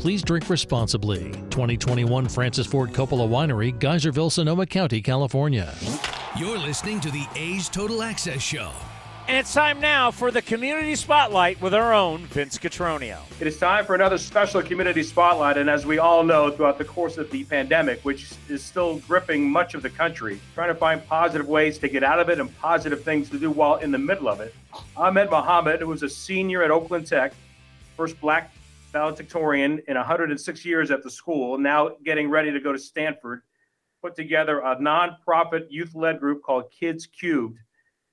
Please 0.00 0.22
drink 0.22 0.48
responsibly. 0.48 1.30
2021 1.50 2.26
Francis 2.26 2.66
Ford 2.66 2.90
Coppola 2.90 3.28
Winery, 3.28 3.78
Geyserville, 3.78 4.32
Sonoma 4.32 4.64
County, 4.64 5.02
California. 5.02 5.74
You're 6.38 6.56
listening 6.56 7.00
to 7.00 7.10
the 7.10 7.26
A's 7.36 7.68
Total 7.68 8.02
Access 8.02 8.40
Show. 8.40 8.72
And 9.28 9.36
it's 9.36 9.52
time 9.52 9.78
now 9.78 10.10
for 10.10 10.30
the 10.30 10.40
Community 10.40 10.94
Spotlight 10.94 11.60
with 11.60 11.74
our 11.74 11.92
own 11.92 12.24
Vince 12.28 12.56
Cotroneo. 12.56 13.18
It 13.42 13.46
is 13.46 13.58
time 13.58 13.84
for 13.84 13.94
another 13.94 14.16
special 14.16 14.62
Community 14.62 15.02
Spotlight. 15.02 15.58
And 15.58 15.68
as 15.68 15.84
we 15.84 15.98
all 15.98 16.24
know, 16.24 16.50
throughout 16.50 16.78
the 16.78 16.84
course 16.86 17.18
of 17.18 17.30
the 17.30 17.44
pandemic, 17.44 18.00
which 18.02 18.32
is 18.48 18.64
still 18.64 19.00
gripping 19.00 19.50
much 19.50 19.74
of 19.74 19.82
the 19.82 19.90
country, 19.90 20.40
trying 20.54 20.68
to 20.68 20.74
find 20.74 21.06
positive 21.08 21.46
ways 21.46 21.76
to 21.76 21.90
get 21.90 22.02
out 22.02 22.18
of 22.18 22.30
it 22.30 22.40
and 22.40 22.58
positive 22.58 23.04
things 23.04 23.28
to 23.28 23.38
do 23.38 23.50
while 23.50 23.76
in 23.76 23.90
the 23.90 23.98
middle 23.98 24.28
of 24.28 24.40
it, 24.40 24.54
Ahmed 24.96 25.30
Mohammed, 25.30 25.80
who 25.80 25.88
was 25.88 26.02
a 26.02 26.08
senior 26.08 26.62
at 26.62 26.70
Oakland 26.70 27.06
Tech, 27.06 27.34
first 27.98 28.18
black 28.18 28.50
valedictorian 28.90 29.80
in 29.88 29.96
106 29.96 30.64
years 30.64 30.90
at 30.90 31.02
the 31.02 31.10
school, 31.10 31.58
now 31.58 31.90
getting 32.04 32.28
ready 32.28 32.50
to 32.52 32.60
go 32.60 32.72
to 32.72 32.78
Stanford, 32.78 33.42
put 34.02 34.14
together 34.14 34.60
a 34.60 34.76
nonprofit 34.76 35.66
youth 35.70 35.94
led 35.94 36.20
group 36.20 36.42
called 36.42 36.64
Kids 36.70 37.06
Cubed. 37.06 37.58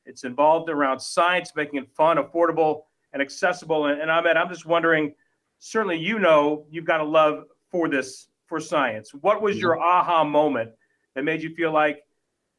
It's 0.06 0.24
involved 0.24 0.70
around 0.70 1.00
science, 1.00 1.52
making 1.56 1.80
it 1.80 1.90
fun, 1.96 2.18
affordable, 2.18 2.84
and 3.14 3.22
accessible. 3.22 3.88
And, 3.88 4.02
and 4.02 4.10
Ahmed, 4.10 4.38
I'm 4.38 4.50
just 4.50 4.66
wondering 4.66 5.14
certainly 5.60 5.98
you 5.98 6.20
know 6.20 6.66
you've 6.70 6.86
got 6.86 7.02
a 7.02 7.06
love 7.06 7.46
for 7.72 7.90
this, 7.90 8.28
for 8.48 8.60
science. 8.60 9.14
What 9.14 9.42
was 9.42 9.58
your 9.58 9.80
aha 9.80 10.24
moment 10.24 10.72
that 11.16 11.24
made 11.24 11.42
you 11.42 11.54
feel 11.56 11.72
like, 11.72 12.04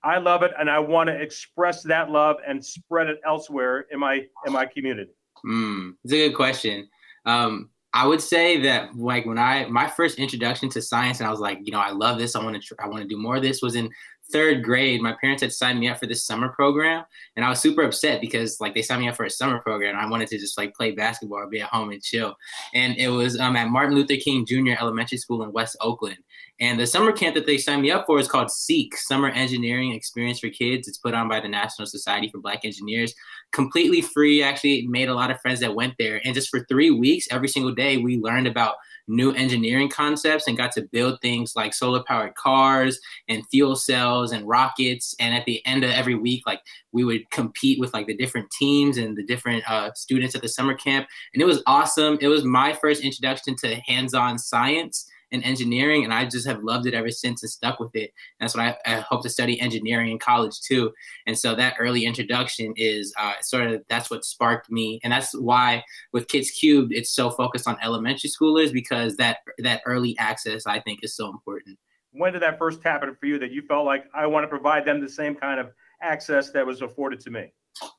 I 0.02 0.18
love 0.18 0.44
it 0.44 0.52
and 0.58 0.70
I 0.70 0.78
want 0.78 1.08
to 1.08 1.14
express 1.20 1.82
that 1.82 2.08
love 2.08 2.36
and 2.46 2.64
spread 2.64 3.08
it 3.08 3.18
elsewhere 3.26 3.86
in 3.90 3.98
my 3.98 4.26
in 4.46 4.52
my 4.52 4.64
community? 4.64 5.10
Mm, 5.44 5.94
it's 6.04 6.12
a 6.12 6.28
good 6.28 6.36
question. 6.36 6.88
Um, 7.24 7.70
I 7.94 8.06
would 8.06 8.20
say 8.20 8.60
that 8.62 8.96
like 8.96 9.24
when 9.24 9.38
I 9.38 9.66
my 9.66 9.88
first 9.88 10.18
introduction 10.18 10.68
to 10.70 10.82
science 10.82 11.20
and 11.20 11.26
I 11.26 11.30
was 11.30 11.40
like, 11.40 11.60
you 11.62 11.72
know, 11.72 11.80
I 11.80 11.90
love 11.90 12.18
this. 12.18 12.36
I 12.36 12.42
want 12.42 12.54
to 12.54 12.60
tr- 12.60 12.80
I 12.80 12.86
want 12.86 13.02
to 13.02 13.08
do 13.08 13.16
more 13.16 13.36
of 13.36 13.42
this 13.42 13.62
was 13.62 13.76
in 13.76 13.90
third 14.30 14.62
grade. 14.62 15.00
My 15.00 15.14
parents 15.20 15.42
had 15.42 15.52
signed 15.52 15.80
me 15.80 15.88
up 15.88 15.98
for 15.98 16.06
this 16.06 16.24
summer 16.24 16.50
program, 16.50 17.04
and 17.36 17.44
I 17.44 17.48
was 17.48 17.60
super 17.60 17.82
upset 17.82 18.20
because 18.20 18.60
like 18.60 18.74
they 18.74 18.82
signed 18.82 19.00
me 19.00 19.08
up 19.08 19.16
for 19.16 19.24
a 19.24 19.30
summer 19.30 19.60
program. 19.60 19.96
I 19.96 20.08
wanted 20.08 20.28
to 20.28 20.38
just 20.38 20.58
like 20.58 20.74
play 20.74 20.92
basketball 20.92 21.48
be 21.48 21.60
at 21.60 21.70
home 21.70 21.90
and 21.90 22.02
chill. 22.02 22.36
And 22.74 22.96
it 22.96 23.08
was 23.08 23.38
um, 23.40 23.56
at 23.56 23.68
Martin 23.68 23.94
Luther 23.94 24.16
King 24.16 24.44
Jr. 24.44 24.74
Elementary 24.78 25.18
School 25.18 25.42
in 25.42 25.52
West 25.52 25.76
Oakland. 25.80 26.18
And 26.60 26.78
the 26.78 26.86
summer 26.86 27.12
camp 27.12 27.36
that 27.36 27.46
they 27.46 27.56
signed 27.56 27.82
me 27.82 27.92
up 27.92 28.06
for 28.06 28.18
is 28.18 28.26
called 28.26 28.50
SEEK, 28.50 28.96
Summer 28.96 29.28
Engineering 29.28 29.92
Experience 29.92 30.40
for 30.40 30.50
Kids. 30.50 30.88
It's 30.88 30.98
put 30.98 31.14
on 31.14 31.28
by 31.28 31.38
the 31.40 31.48
National 31.48 31.86
Society 31.86 32.28
for 32.28 32.40
Black 32.40 32.64
Engineers. 32.64 33.14
Completely 33.58 34.00
free, 34.00 34.40
actually 34.40 34.86
made 34.86 35.08
a 35.08 35.14
lot 35.16 35.32
of 35.32 35.40
friends 35.40 35.58
that 35.58 35.74
went 35.74 35.94
there. 35.98 36.20
And 36.24 36.32
just 36.32 36.48
for 36.48 36.60
three 36.66 36.92
weeks, 36.92 37.26
every 37.32 37.48
single 37.48 37.74
day, 37.74 37.96
we 37.96 38.16
learned 38.16 38.46
about 38.46 38.76
new 39.08 39.32
engineering 39.32 39.88
concepts 39.88 40.46
and 40.46 40.56
got 40.56 40.70
to 40.70 40.82
build 40.92 41.20
things 41.20 41.56
like 41.56 41.74
solar 41.74 42.04
powered 42.04 42.36
cars 42.36 43.00
and 43.28 43.42
fuel 43.50 43.74
cells 43.74 44.30
and 44.30 44.46
rockets. 44.46 45.12
And 45.18 45.34
at 45.34 45.44
the 45.44 45.60
end 45.66 45.82
of 45.82 45.90
every 45.90 46.14
week, 46.14 46.44
like 46.46 46.60
we 46.92 47.02
would 47.02 47.28
compete 47.32 47.80
with 47.80 47.92
like 47.92 48.06
the 48.06 48.16
different 48.16 48.48
teams 48.52 48.96
and 48.96 49.16
the 49.16 49.24
different 49.24 49.68
uh, 49.68 49.90
students 49.94 50.36
at 50.36 50.42
the 50.42 50.48
summer 50.48 50.74
camp. 50.74 51.08
And 51.34 51.42
it 51.42 51.46
was 51.46 51.60
awesome. 51.66 52.16
It 52.20 52.28
was 52.28 52.44
my 52.44 52.74
first 52.74 53.02
introduction 53.02 53.56
to 53.56 53.74
hands 53.88 54.14
on 54.14 54.38
science 54.38 55.04
and 55.32 55.44
engineering, 55.44 56.04
and 56.04 56.12
I 56.12 56.24
just 56.24 56.46
have 56.46 56.62
loved 56.62 56.86
it 56.86 56.94
ever 56.94 57.10
since 57.10 57.42
and 57.42 57.50
stuck 57.50 57.80
with 57.80 57.94
it. 57.94 58.12
And 58.38 58.46
that's 58.46 58.56
what 58.56 58.64
I, 58.64 58.76
I, 58.86 59.00
hope 59.00 59.22
to 59.22 59.30
study 59.30 59.60
engineering 59.60 60.10
in 60.10 60.18
college 60.18 60.60
too. 60.60 60.92
And 61.26 61.38
so 61.38 61.54
that 61.54 61.76
early 61.78 62.04
introduction 62.04 62.72
is 62.76 63.12
uh, 63.18 63.34
sort 63.42 63.66
of 63.70 63.82
that's 63.88 64.10
what 64.10 64.24
sparked 64.24 64.70
me, 64.70 65.00
and 65.02 65.12
that's 65.12 65.32
why 65.32 65.84
with 66.12 66.28
Kids 66.28 66.50
Cubed 66.50 66.92
it's 66.92 67.10
so 67.10 67.30
focused 67.30 67.68
on 67.68 67.76
elementary 67.82 68.30
schoolers 68.30 68.72
because 68.72 69.16
that 69.16 69.38
that 69.58 69.82
early 69.86 70.16
access 70.18 70.66
I 70.66 70.80
think 70.80 71.00
is 71.02 71.14
so 71.14 71.28
important. 71.28 71.78
When 72.12 72.32
did 72.32 72.42
that 72.42 72.58
first 72.58 72.82
happen 72.82 73.14
for 73.18 73.26
you 73.26 73.38
that 73.38 73.52
you 73.52 73.62
felt 73.62 73.84
like 73.84 74.04
I 74.14 74.26
want 74.26 74.44
to 74.44 74.48
provide 74.48 74.84
them 74.84 75.00
the 75.00 75.08
same 75.08 75.34
kind 75.34 75.60
of 75.60 75.70
access 76.02 76.50
that 76.50 76.66
was 76.66 76.82
afforded 76.82 77.20
to 77.20 77.30
me? 77.30 77.52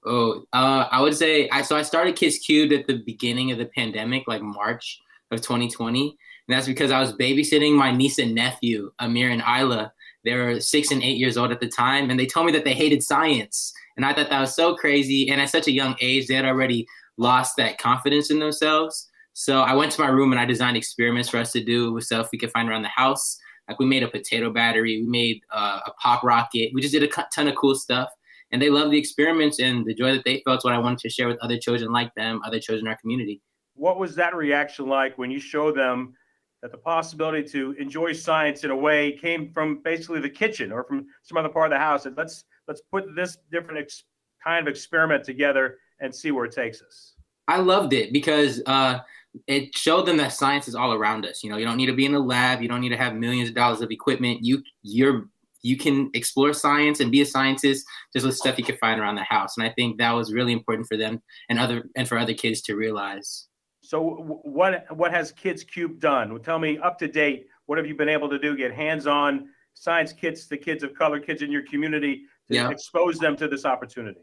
Oh, 0.06 0.44
uh, 0.52 0.88
I 0.92 1.02
would 1.02 1.16
say 1.16 1.50
I 1.50 1.62
so 1.62 1.76
I 1.76 1.84
started 1.84 2.16
Kids 2.16 2.40
Cubed 2.40 2.74
at 2.74 2.88
the 2.88 2.98
beginning 3.06 3.52
of 3.52 3.58
the 3.58 3.68
pandemic, 3.68 4.28
like 4.28 4.42
March 4.42 5.00
of 5.32 5.42
2020 5.42 6.18
and 6.50 6.58
that's 6.58 6.68
because 6.68 6.90
I 6.90 7.00
was 7.00 7.14
babysitting 7.14 7.76
my 7.76 7.92
niece 7.92 8.18
and 8.18 8.34
nephew, 8.34 8.92
Amir 8.98 9.30
and 9.30 9.44
Isla. 9.44 9.94
They 10.26 10.34
were 10.34 10.60
six 10.60 10.90
and 10.90 11.04
eight 11.04 11.18
years 11.18 11.38
old 11.38 11.52
at 11.52 11.60
the 11.60 11.68
time, 11.68 12.10
and 12.10 12.20
they 12.20 12.26
told 12.26 12.48
me 12.48 12.52
that 12.54 12.66
they 12.66 12.74
hated 12.74 13.04
science. 13.04 13.72
And 13.96 14.04
I 14.04 14.14
thought 14.14 14.32
that 14.32 14.42
was 14.42 14.56
so 14.56 14.76
crazy. 14.76 15.30
And 15.30 15.40
at 15.40 15.50
such 15.50 15.68
a 15.68 15.72
young 15.72 15.96
age, 16.02 16.26
they 16.26 16.34
had 16.34 16.46
already 16.46 16.88
lost 17.18 17.56
that 17.58 17.78
confidence 17.78 18.32
in 18.32 18.40
themselves. 18.40 19.08
So 19.34 19.62
I 19.62 19.76
went 19.76 19.92
to 19.92 20.02
my 20.02 20.08
room 20.08 20.32
and 20.32 20.42
I 20.42 20.46
designed 20.46 20.76
experiments 20.76 21.30
for 21.30 21.38
us 21.38 21.52
to 21.52 21.64
do 21.64 21.94
with 21.94 22.06
stuff 22.06 22.30
we 22.32 22.40
could 22.40 22.52
find 22.52 22.68
around 22.68 22.82
the 22.82 22.90
house. 22.90 23.38
Like 23.68 23.78
we 23.78 23.86
made 23.86 24.02
a 24.02 24.08
potato 24.08 24.50
battery, 24.50 25.04
we 25.04 25.08
made 25.08 25.42
uh, 25.54 25.82
a 25.86 25.92
pop 26.02 26.24
rocket. 26.24 26.72
We 26.74 26.82
just 26.82 26.94
did 26.94 27.04
a 27.04 27.26
ton 27.36 27.48
of 27.48 27.56
cool 27.58 27.76
stuff. 27.76 28.10
And 28.52 28.60
they 28.60 28.72
loved 28.72 28.92
the 28.92 28.98
experiments 28.98 29.60
and 29.60 29.86
the 29.86 29.94
joy 29.94 30.14
that 30.14 30.26
they 30.26 30.42
felt. 30.44 30.64
what 30.64 30.74
I 30.74 30.80
wanted 30.80 30.98
to 31.00 31.10
share 31.10 31.28
with 31.28 31.38
other 31.44 31.60
children 31.60 31.92
like 31.92 32.12
them, 32.16 32.42
other 32.44 32.60
children 32.60 32.88
in 32.88 32.92
our 32.92 32.98
community. 32.98 33.40
What 33.76 34.00
was 34.00 34.16
that 34.16 34.36
reaction 34.36 34.88
like 34.88 35.16
when 35.20 35.30
you 35.30 35.40
show 35.40 35.72
them 35.72 36.16
that 36.62 36.72
the 36.72 36.78
possibility 36.78 37.48
to 37.50 37.72
enjoy 37.80 38.14
science 38.14 38.64
in 38.64 38.72
a 38.72 38.76
way 38.76 39.14
came 39.14 39.52
from 39.54 39.82
basically 39.84 40.20
the 40.20 40.30
kitchen 40.30 40.72
or 40.72 40.84
from 40.84 41.06
some 41.24 41.38
other 41.38 41.50
part 41.50 41.72
of 41.72 41.76
the 41.76 41.80
house. 41.80 42.06
And 42.06 42.16
let's 42.18 42.44
let's 42.68 42.82
put 42.92 43.06
this 43.16 43.38
different 43.52 43.80
ex- 43.80 44.04
kind 44.44 44.68
of 44.68 44.72
experiment 44.72 45.24
together 45.24 45.78
and 46.00 46.14
see 46.14 46.32
where 46.32 46.46
it 46.46 46.52
takes 46.52 46.82
us. 46.82 47.16
I 47.48 47.58
loved 47.58 47.94
it 47.94 48.14
because 48.14 48.62
uh, 48.66 49.00
it 49.48 49.76
showed 49.76 50.06
them 50.06 50.18
that 50.18 50.34
science 50.34 50.68
is 50.68 50.76
all 50.76 50.94
around 50.94 51.26
us. 51.26 51.44
You 51.44 51.50
know, 51.50 51.58
you 51.58 51.66
don't 51.66 51.78
need 51.78 51.88
to 51.88 51.96
be 51.96 52.06
in 52.06 52.14
a 52.14 52.20
lab. 52.20 52.62
You 52.62 52.68
don't 52.68 52.82
need 52.82 52.90
to 52.90 52.98
have 52.98 53.16
millions 53.16 53.50
of 53.50 53.56
dollars 53.56 53.82
of 53.82 53.92
equipment. 53.92 54.40
You 54.44 54.62
you're 54.84 55.26
you 55.62 55.78
can 55.78 56.10
explore 56.14 56.54
science 56.54 57.00
and 57.00 57.12
be 57.12 57.22
a 57.22 57.26
scientist 57.26 57.86
just 58.14 58.26
with 58.26 58.36
stuff 58.36 58.58
you 58.58 58.64
can 58.64 58.78
find 58.78 59.00
around 59.00 59.16
the 59.16 59.24
house. 59.24 59.58
And 59.58 59.68
I 59.68 59.74
think 59.74 59.98
that 59.98 60.12
was 60.12 60.32
really 60.34 60.54
important 60.54 60.88
for 60.88 60.96
them 60.96 61.22
and 61.50 61.60
other 61.60 61.84
and 61.96 62.08
for 62.08 62.18
other 62.18 62.34
kids 62.34 62.62
to 62.64 62.76
realize. 62.76 63.49
So 63.90 64.40
what 64.44 64.86
what 64.96 65.12
has 65.12 65.32
Kids 65.32 65.64
Cube 65.64 66.00
done? 66.00 66.40
Tell 66.44 66.60
me 66.60 66.78
up 66.78 67.00
to 67.00 67.08
date. 67.08 67.48
What 67.66 67.80
have 67.80 67.88
you 67.88 67.96
been 67.96 68.08
able 68.08 68.30
to 68.30 68.38
do? 68.38 68.56
Get 68.56 68.72
hands-on 68.72 69.50
science 69.74 70.14
kits 70.14 70.46
to 70.46 70.58
kids 70.58 70.84
of 70.84 70.94
color, 70.94 71.20
kids 71.20 71.42
in 71.42 71.52
your 71.52 71.64
community, 71.64 72.22
to 72.50 72.54
yeah. 72.54 72.70
expose 72.70 73.18
them 73.18 73.36
to 73.38 73.48
this 73.48 73.66
opportunity. 73.66 74.20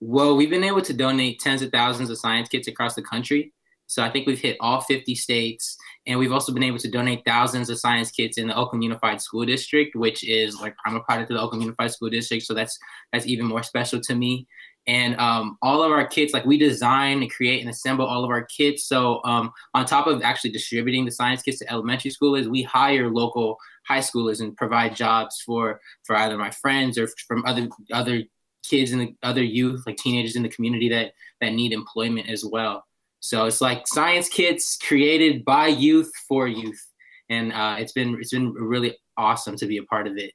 Well, 0.00 0.38
we've 0.38 0.48
been 0.48 0.64
able 0.64 0.80
to 0.80 0.94
donate 0.94 1.38
tens 1.38 1.60
of 1.60 1.70
thousands 1.70 2.08
of 2.08 2.16
science 2.16 2.48
kits 2.48 2.66
across 2.66 2.94
the 2.94 3.02
country. 3.02 3.52
So 3.88 4.02
I 4.02 4.08
think 4.08 4.26
we've 4.26 4.40
hit 4.40 4.56
all 4.60 4.80
50 4.80 5.14
states. 5.16 5.76
And 6.06 6.18
we've 6.18 6.32
also 6.32 6.54
been 6.54 6.62
able 6.62 6.78
to 6.78 6.90
donate 6.90 7.22
thousands 7.26 7.68
of 7.68 7.78
science 7.78 8.10
kits 8.10 8.38
in 8.38 8.46
the 8.46 8.56
Oakland 8.56 8.82
Unified 8.84 9.20
School 9.20 9.44
District, 9.44 9.94
which 9.96 10.26
is 10.26 10.58
like 10.62 10.74
I'm 10.86 10.96
a 10.96 11.00
product 11.00 11.30
of 11.30 11.36
the 11.36 11.42
Oakland 11.42 11.64
Unified 11.64 11.90
School 11.90 12.08
District. 12.08 12.42
So 12.42 12.54
that's 12.54 12.78
that's 13.12 13.26
even 13.26 13.44
more 13.44 13.62
special 13.62 14.00
to 14.00 14.14
me. 14.14 14.46
And 14.86 15.16
um, 15.18 15.58
all 15.62 15.82
of 15.82 15.92
our 15.92 16.06
kits 16.06 16.32
like 16.32 16.46
we 16.46 16.58
design 16.58 17.22
and 17.22 17.30
create 17.30 17.60
and 17.60 17.70
assemble 17.70 18.06
all 18.06 18.24
of 18.24 18.30
our 18.30 18.44
kits. 18.44 18.86
So 18.86 19.20
um, 19.24 19.52
on 19.74 19.84
top 19.84 20.06
of 20.06 20.22
actually 20.22 20.52
distributing 20.52 21.04
the 21.04 21.12
science 21.12 21.42
kits 21.42 21.58
to 21.58 21.70
elementary 21.70 22.10
schoolers 22.10 22.46
we 22.46 22.62
hire 22.62 23.08
local 23.08 23.58
high 23.86 23.98
schoolers 23.98 24.40
and 24.40 24.56
provide 24.56 24.96
jobs 24.96 25.42
for 25.44 25.80
for 26.04 26.16
either 26.16 26.38
my 26.38 26.50
friends 26.50 26.98
or 26.98 27.08
from 27.28 27.44
other 27.44 27.68
other 27.92 28.22
kids 28.62 28.92
and 28.92 29.16
other 29.22 29.42
youth 29.42 29.82
like 29.86 29.96
teenagers 29.96 30.36
in 30.36 30.42
the 30.42 30.48
community 30.48 30.88
that 30.88 31.12
that 31.40 31.52
need 31.52 31.72
employment 31.72 32.28
as 32.28 32.44
well. 32.44 32.84
So 33.20 33.44
it's 33.44 33.60
like 33.60 33.86
science 33.86 34.28
kits 34.28 34.76
created 34.76 35.44
by 35.44 35.66
youth 35.68 36.10
for 36.26 36.48
youth. 36.48 36.86
And 37.28 37.52
uh, 37.52 37.76
it's 37.78 37.92
been 37.92 38.16
it's 38.18 38.32
been 38.32 38.52
really 38.52 38.96
awesome 39.16 39.56
to 39.56 39.66
be 39.66 39.76
a 39.76 39.82
part 39.84 40.06
of 40.06 40.16
it. 40.16 40.32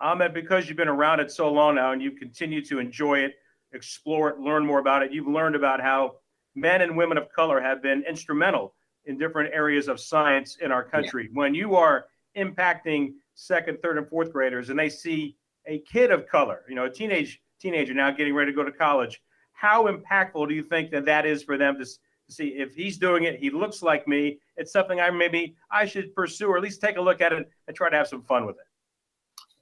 Ahmed, 0.00 0.34
because 0.34 0.68
you've 0.68 0.76
been 0.76 0.88
around 0.88 1.20
it 1.20 1.30
so 1.30 1.50
long 1.50 1.76
now 1.76 1.92
and 1.92 2.02
you 2.02 2.10
continue 2.12 2.62
to 2.66 2.78
enjoy 2.78 3.20
it, 3.20 3.34
explore 3.76 4.30
it, 4.30 4.40
learn 4.40 4.66
more 4.66 4.80
about 4.80 5.02
it, 5.02 5.12
you've 5.12 5.28
learned 5.28 5.54
about 5.54 5.80
how 5.80 6.16
men 6.54 6.80
and 6.82 6.96
women 6.96 7.18
of 7.18 7.30
color 7.30 7.60
have 7.60 7.82
been 7.82 8.02
instrumental 8.08 8.74
in 9.04 9.18
different 9.18 9.54
areas 9.54 9.86
of 9.88 10.00
science 10.00 10.56
in 10.60 10.72
our 10.72 10.82
country. 10.82 11.24
Yeah. 11.24 11.38
When 11.38 11.54
you 11.54 11.76
are 11.76 12.06
impacting 12.36 13.12
second, 13.34 13.78
third, 13.82 13.98
and 13.98 14.08
fourth 14.08 14.32
graders 14.32 14.70
and 14.70 14.78
they 14.78 14.88
see 14.88 15.36
a 15.66 15.78
kid 15.80 16.10
of 16.10 16.26
color, 16.26 16.62
you 16.68 16.74
know, 16.74 16.86
a 16.86 16.90
teenage 16.90 17.40
teenager 17.60 17.94
now 17.94 18.10
getting 18.10 18.34
ready 18.34 18.50
to 18.50 18.56
go 18.56 18.64
to 18.64 18.72
college, 18.72 19.20
how 19.52 19.86
impactful 19.86 20.48
do 20.48 20.54
you 20.54 20.62
think 20.62 20.90
that 20.90 21.04
that 21.06 21.24
is 21.24 21.42
for 21.42 21.56
them 21.56 21.78
to, 21.78 21.84
to 21.84 22.32
see 22.32 22.48
if 22.48 22.74
he's 22.74 22.98
doing 22.98 23.24
it, 23.24 23.38
he 23.38 23.50
looks 23.50 23.82
like 23.82 24.08
me, 24.08 24.38
it's 24.56 24.72
something 24.72 25.00
I 25.00 25.10
maybe 25.10 25.56
I 25.70 25.86
should 25.86 26.14
pursue 26.14 26.48
or 26.48 26.56
at 26.56 26.62
least 26.62 26.80
take 26.80 26.96
a 26.96 27.00
look 27.00 27.20
at 27.20 27.32
it 27.32 27.48
and 27.66 27.76
try 27.76 27.88
to 27.88 27.96
have 27.96 28.08
some 28.08 28.22
fun 28.22 28.46
with 28.46 28.56
it 28.56 28.65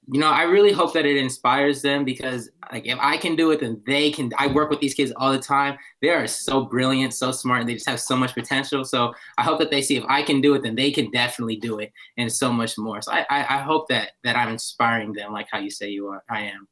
you 0.07 0.19
know, 0.19 0.29
I 0.29 0.43
really 0.43 0.71
hope 0.71 0.93
that 0.93 1.05
it 1.05 1.17
inspires 1.17 1.81
them 1.81 2.05
because 2.05 2.49
like 2.71 2.85
if 2.85 2.97
I 2.99 3.17
can 3.17 3.35
do 3.35 3.51
it, 3.51 3.61
then 3.61 3.81
they 3.87 4.11
can. 4.11 4.31
I 4.37 4.47
work 4.47 4.69
with 4.69 4.79
these 4.79 4.93
kids 4.93 5.11
all 5.17 5.31
the 5.31 5.39
time. 5.39 5.77
They 6.01 6.09
are 6.09 6.27
so 6.27 6.65
brilliant, 6.65 7.13
so 7.13 7.31
smart, 7.31 7.61
and 7.61 7.69
they 7.69 7.73
just 7.73 7.89
have 7.89 7.99
so 7.99 8.15
much 8.15 8.33
potential. 8.33 8.85
So 8.85 9.13
I 9.37 9.43
hope 9.43 9.59
that 9.59 9.71
they 9.71 9.81
see 9.81 9.95
if 9.95 10.03
I 10.07 10.21
can 10.21 10.41
do 10.41 10.53
it, 10.53 10.63
then 10.63 10.75
they 10.75 10.91
can 10.91 11.09
definitely 11.11 11.55
do 11.55 11.79
it, 11.79 11.91
and 12.17 12.31
so 12.31 12.51
much 12.51 12.77
more. 12.77 13.01
So 13.01 13.11
I, 13.11 13.25
I, 13.29 13.39
I 13.55 13.57
hope 13.59 13.87
that 13.89 14.11
that 14.23 14.35
I'm 14.35 14.49
inspiring 14.49 15.13
them, 15.13 15.33
like 15.33 15.47
how 15.51 15.59
you 15.59 15.71
say 15.71 15.89
you 15.89 16.07
are. 16.07 16.23
I 16.29 16.41
am. 16.41 16.67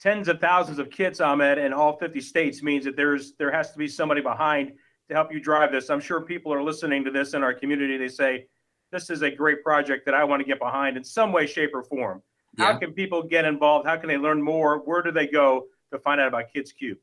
Tens 0.00 0.26
of 0.26 0.40
thousands 0.40 0.80
of 0.80 0.90
kids, 0.90 1.20
Ahmed, 1.20 1.58
in 1.58 1.72
all 1.72 1.96
50 1.96 2.20
states 2.20 2.62
means 2.62 2.84
that 2.84 2.96
there's 2.96 3.34
there 3.34 3.52
has 3.52 3.70
to 3.72 3.78
be 3.78 3.86
somebody 3.86 4.20
behind 4.20 4.72
to 5.08 5.14
help 5.14 5.32
you 5.32 5.38
drive 5.38 5.70
this. 5.70 5.88
I'm 5.88 6.00
sure 6.00 6.20
people 6.20 6.52
are 6.52 6.62
listening 6.62 7.04
to 7.04 7.12
this 7.12 7.34
in 7.34 7.44
our 7.44 7.54
community. 7.54 7.96
They 7.96 8.08
say, 8.08 8.46
"This 8.90 9.08
is 9.10 9.22
a 9.22 9.30
great 9.30 9.62
project 9.62 10.04
that 10.06 10.14
I 10.14 10.24
want 10.24 10.40
to 10.40 10.46
get 10.46 10.58
behind 10.58 10.96
in 10.96 11.04
some 11.04 11.30
way, 11.32 11.46
shape, 11.46 11.70
or 11.74 11.84
form." 11.84 12.22
How 12.58 12.76
can 12.76 12.92
people 12.92 13.22
get 13.22 13.44
involved? 13.44 13.86
How 13.86 13.96
can 13.96 14.08
they 14.08 14.18
learn 14.18 14.42
more? 14.42 14.78
Where 14.78 15.02
do 15.02 15.10
they 15.10 15.26
go 15.26 15.66
to 15.92 15.98
find 15.98 16.20
out 16.20 16.28
about 16.28 16.52
Kits 16.52 16.72
Cubed? 16.72 17.00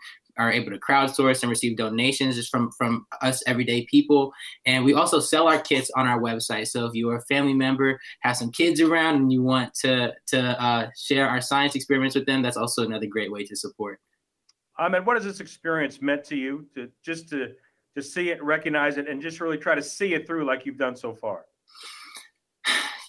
are 0.41 0.51
able 0.51 0.71
to 0.71 0.79
crowdsource 0.79 1.43
and 1.43 1.49
receive 1.49 1.77
donations 1.77 2.35
just 2.35 2.49
from 2.49 2.71
from 2.71 3.05
us 3.21 3.43
everyday 3.45 3.85
people. 3.85 4.33
And 4.65 4.83
we 4.83 4.93
also 4.93 5.19
sell 5.19 5.47
our 5.47 5.59
kits 5.59 5.91
on 5.95 6.07
our 6.07 6.19
website. 6.19 6.67
So 6.67 6.85
if 6.85 6.93
you're 6.93 7.17
a 7.17 7.21
family 7.23 7.53
member 7.53 7.99
have 8.21 8.37
some 8.37 8.51
kids 8.51 8.81
around 8.81 9.15
and 9.15 9.31
you 9.31 9.43
want 9.43 9.73
to 9.75 10.13
to 10.27 10.61
uh, 10.61 10.89
share 10.97 11.27
our 11.27 11.41
science 11.41 11.75
experiments 11.75 12.15
with 12.15 12.25
them 12.25 12.41
that's 12.41 12.57
also 12.57 12.83
another 12.83 13.05
great 13.05 13.31
way 13.31 13.43
to 13.45 13.55
support. 13.55 13.99
Um, 14.79 14.95
and 14.95 15.05
what 15.05 15.15
has 15.15 15.25
this 15.25 15.39
experience 15.39 16.01
meant 16.01 16.23
to 16.25 16.35
you 16.35 16.65
to 16.75 16.89
just 17.03 17.29
to 17.29 17.53
to 17.95 18.01
see 18.01 18.29
it 18.29 18.41
recognize 18.43 18.97
it 18.97 19.07
and 19.07 19.21
just 19.21 19.39
really 19.41 19.57
try 19.57 19.75
to 19.75 19.81
see 19.81 20.13
it 20.13 20.25
through 20.25 20.45
like 20.45 20.65
you've 20.65 20.77
done 20.77 20.95
so 20.95 21.13
far? 21.13 21.45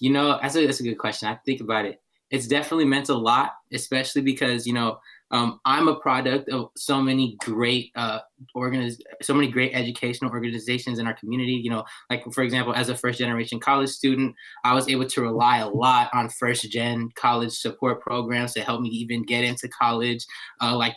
You 0.01 0.11
know 0.11 0.39
that's 0.43 0.57
a, 0.57 0.67
that's 0.67 0.81
a 0.81 0.85
good 0.85 0.99
question. 0.99 1.29
I 1.29 1.39
think 1.47 1.61
about 1.61 1.87
it. 1.87 2.01
It's 2.31 2.47
definitely 2.47 2.87
meant 2.87 3.09
a 3.09 3.15
lot 3.15 3.53
especially 3.73 4.23
because 4.23 4.67
you 4.67 4.73
know 4.73 4.99
um, 5.33 5.61
I'm 5.65 5.89
a 5.89 5.99
product 5.99 6.51
of 6.51 6.69
so 6.77 7.03
many 7.03 7.37
great 7.41 7.91
uh, 7.97 8.21
organiz- 8.55 9.01
so 9.23 9.33
many 9.33 9.51
great 9.51 9.73
educational 9.75 10.31
organizations 10.31 10.99
in 10.99 11.07
our 11.07 11.15
community. 11.15 11.53
You 11.53 11.71
know, 11.71 11.85
like 12.11 12.23
for 12.33 12.45
example, 12.45 12.75
as 12.75 12.91
a 12.91 12.97
first 12.97 13.19
generation 13.19 13.59
college 13.59 13.89
student, 13.89 14.35
I 14.65 14.75
was 14.75 14.89
able 14.89 15.07
to 15.07 15.21
rely 15.23 15.59
a 15.59 15.69
lot 15.69 16.11
on 16.13 16.29
first 16.29 16.71
gen 16.71 17.09
college 17.15 17.53
support 17.53 18.03
programs 18.03 18.53
to 18.55 18.61
help 18.61 18.83
me 18.83 18.91
even 18.91 19.25
get 19.25 19.43
into 19.43 19.69
college. 19.69 20.25
Uh, 20.61 20.77
like 20.77 20.97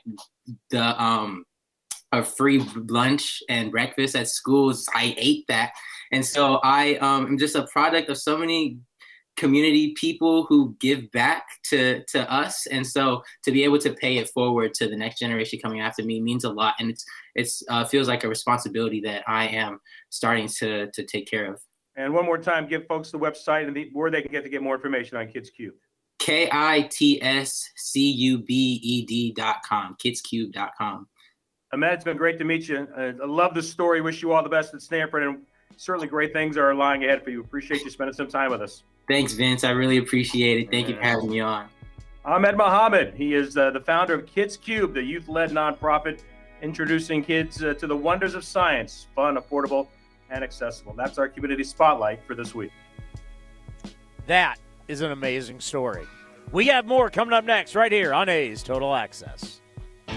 the 0.69 1.01
um, 1.01 1.45
a 2.11 2.21
free 2.21 2.59
lunch 2.89 3.41
and 3.49 3.71
breakfast 3.71 4.15
at 4.15 4.27
schools, 4.27 4.87
I 4.93 5.15
ate 5.17 5.45
that, 5.47 5.71
and 6.11 6.25
so 6.25 6.59
I 6.61 6.95
um, 6.97 7.25
am 7.25 7.37
just 7.37 7.55
a 7.55 7.67
product 7.67 8.09
of 8.09 8.17
so 8.17 8.37
many 8.37 8.79
community 9.37 9.93
people 9.93 10.45
who 10.45 10.75
give 10.79 11.11
back 11.11 11.45
to 11.63 12.03
to 12.05 12.31
us 12.31 12.65
and 12.67 12.87
so 12.87 13.21
to 13.43 13.51
be 13.51 13.63
able 13.63 13.77
to 13.77 13.93
pay 13.93 14.17
it 14.17 14.29
forward 14.29 14.73
to 14.73 14.87
the 14.87 14.95
next 14.95 15.19
generation 15.19 15.59
coming 15.59 15.81
after 15.81 16.03
me 16.03 16.21
means 16.21 16.45
a 16.45 16.49
lot 16.49 16.73
and 16.79 16.89
it's 16.89 17.05
it's 17.35 17.61
uh, 17.69 17.83
feels 17.83 18.07
like 18.07 18.23
a 18.23 18.29
responsibility 18.29 19.01
that 19.01 19.23
i 19.27 19.45
am 19.47 19.79
starting 20.09 20.47
to 20.47 20.89
to 20.91 21.03
take 21.03 21.29
care 21.29 21.51
of 21.51 21.59
and 21.95 22.13
one 22.13 22.25
more 22.25 22.37
time 22.37 22.67
give 22.67 22.87
folks 22.87 23.11
the 23.11 23.19
website 23.19 23.67
and 23.67 23.75
the, 23.75 23.89
where 23.93 24.09
they 24.09 24.21
can 24.21 24.31
get 24.31 24.43
to 24.43 24.49
get 24.49 24.61
more 24.61 24.75
information 24.75 25.17
on 25.17 25.27
kits 25.27 25.49
cubed 25.49 25.77
k-i-t-s-c-u-b-e-d 26.19 26.93
dot 29.33 29.57
com 29.67 29.95
kitscubed 30.03 30.53
dot 30.53 30.71
com 30.77 31.07
Ahmed, 31.73 31.93
it's 31.93 32.03
been 32.05 32.15
great 32.15 32.37
to 32.37 32.45
meet 32.45 32.69
you. 32.69 32.87
Uh, 32.95 33.11
I 33.21 33.25
love 33.25 33.53
the 33.53 33.61
story. 33.61 33.99
Wish 33.99 34.21
you 34.21 34.31
all 34.31 34.41
the 34.41 34.47
best 34.47 34.73
at 34.73 34.81
Stanford, 34.81 35.23
and 35.23 35.39
certainly 35.75 36.07
great 36.07 36.31
things 36.31 36.55
are 36.57 36.73
lying 36.73 37.03
ahead 37.03 37.21
for 37.21 37.31
you. 37.31 37.41
Appreciate 37.41 37.83
you 37.83 37.89
spending 37.89 38.13
some 38.13 38.27
time 38.27 38.51
with 38.51 38.61
us. 38.61 38.83
Thanks, 39.07 39.33
Vince. 39.33 39.63
I 39.63 39.71
really 39.71 39.97
appreciate 39.97 40.59
it. 40.59 40.71
Thank 40.71 40.89
you 40.89 40.95
for 40.95 41.01
having 41.01 41.29
me 41.29 41.39
on. 41.39 41.67
Ahmed 42.23 42.57
Mohammed. 42.57 43.13
He 43.13 43.35
is 43.35 43.55
uh, 43.55 43.69
the 43.69 43.79
founder 43.79 44.15
of 44.15 44.25
Kits 44.25 44.57
Cubed, 44.57 44.95
the 44.95 45.03
youth 45.03 45.27
led 45.27 45.51
nonprofit 45.51 46.21
introducing 46.61 47.23
kids 47.23 47.63
uh, 47.63 47.75
to 47.75 47.85
the 47.85 47.95
wonders 47.95 48.33
of 48.33 48.43
science, 48.43 49.07
fun, 49.15 49.37
affordable, 49.37 49.87
and 50.29 50.43
accessible. 50.43 50.93
That's 50.97 51.19
our 51.19 51.27
community 51.27 51.63
spotlight 51.63 52.23
for 52.25 52.33
this 52.33 52.55
week. 52.55 52.71
That 54.25 54.57
is 54.87 55.01
an 55.01 55.11
amazing 55.11 55.59
story. 55.59 56.07
We 56.51 56.67
have 56.67 56.85
more 56.85 57.09
coming 57.09 57.33
up 57.33 57.43
next, 57.43 57.75
right 57.75 57.91
here 57.91 58.13
on 58.13 58.29
A's 58.29 58.63
Total 58.63 58.95
Access. 58.95 59.61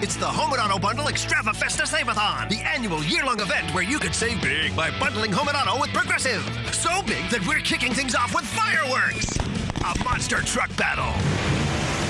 It's 0.01 0.15
the 0.15 0.27
Home 0.27 0.53
and 0.53 0.63
Auto 0.63 0.79
Bundle 0.79 1.07
Extravafesta 1.07 1.85
Save-a-thon, 1.85 2.49
the 2.49 2.61
annual 2.61 3.03
year-long 3.03 3.41
event 3.41 3.75
where 3.75 3.83
you 3.83 3.99
can 3.99 4.13
save 4.13 4.41
big 4.41 4.77
by 4.77 4.97
bundling 5.01 5.33
Home 5.33 5.49
and 5.49 5.57
Auto 5.57 5.81
with 5.81 5.93
Progressive. 5.93 6.41
So 6.71 7.03
big 7.03 7.29
that 7.31 7.45
we're 7.49 7.59
kicking 7.59 7.93
things 7.93 8.15
off 8.15 8.33
with 8.33 8.45
fireworks, 8.45 9.37
a 9.83 10.05
monster 10.05 10.37
truck 10.43 10.71
battle, 10.77 11.11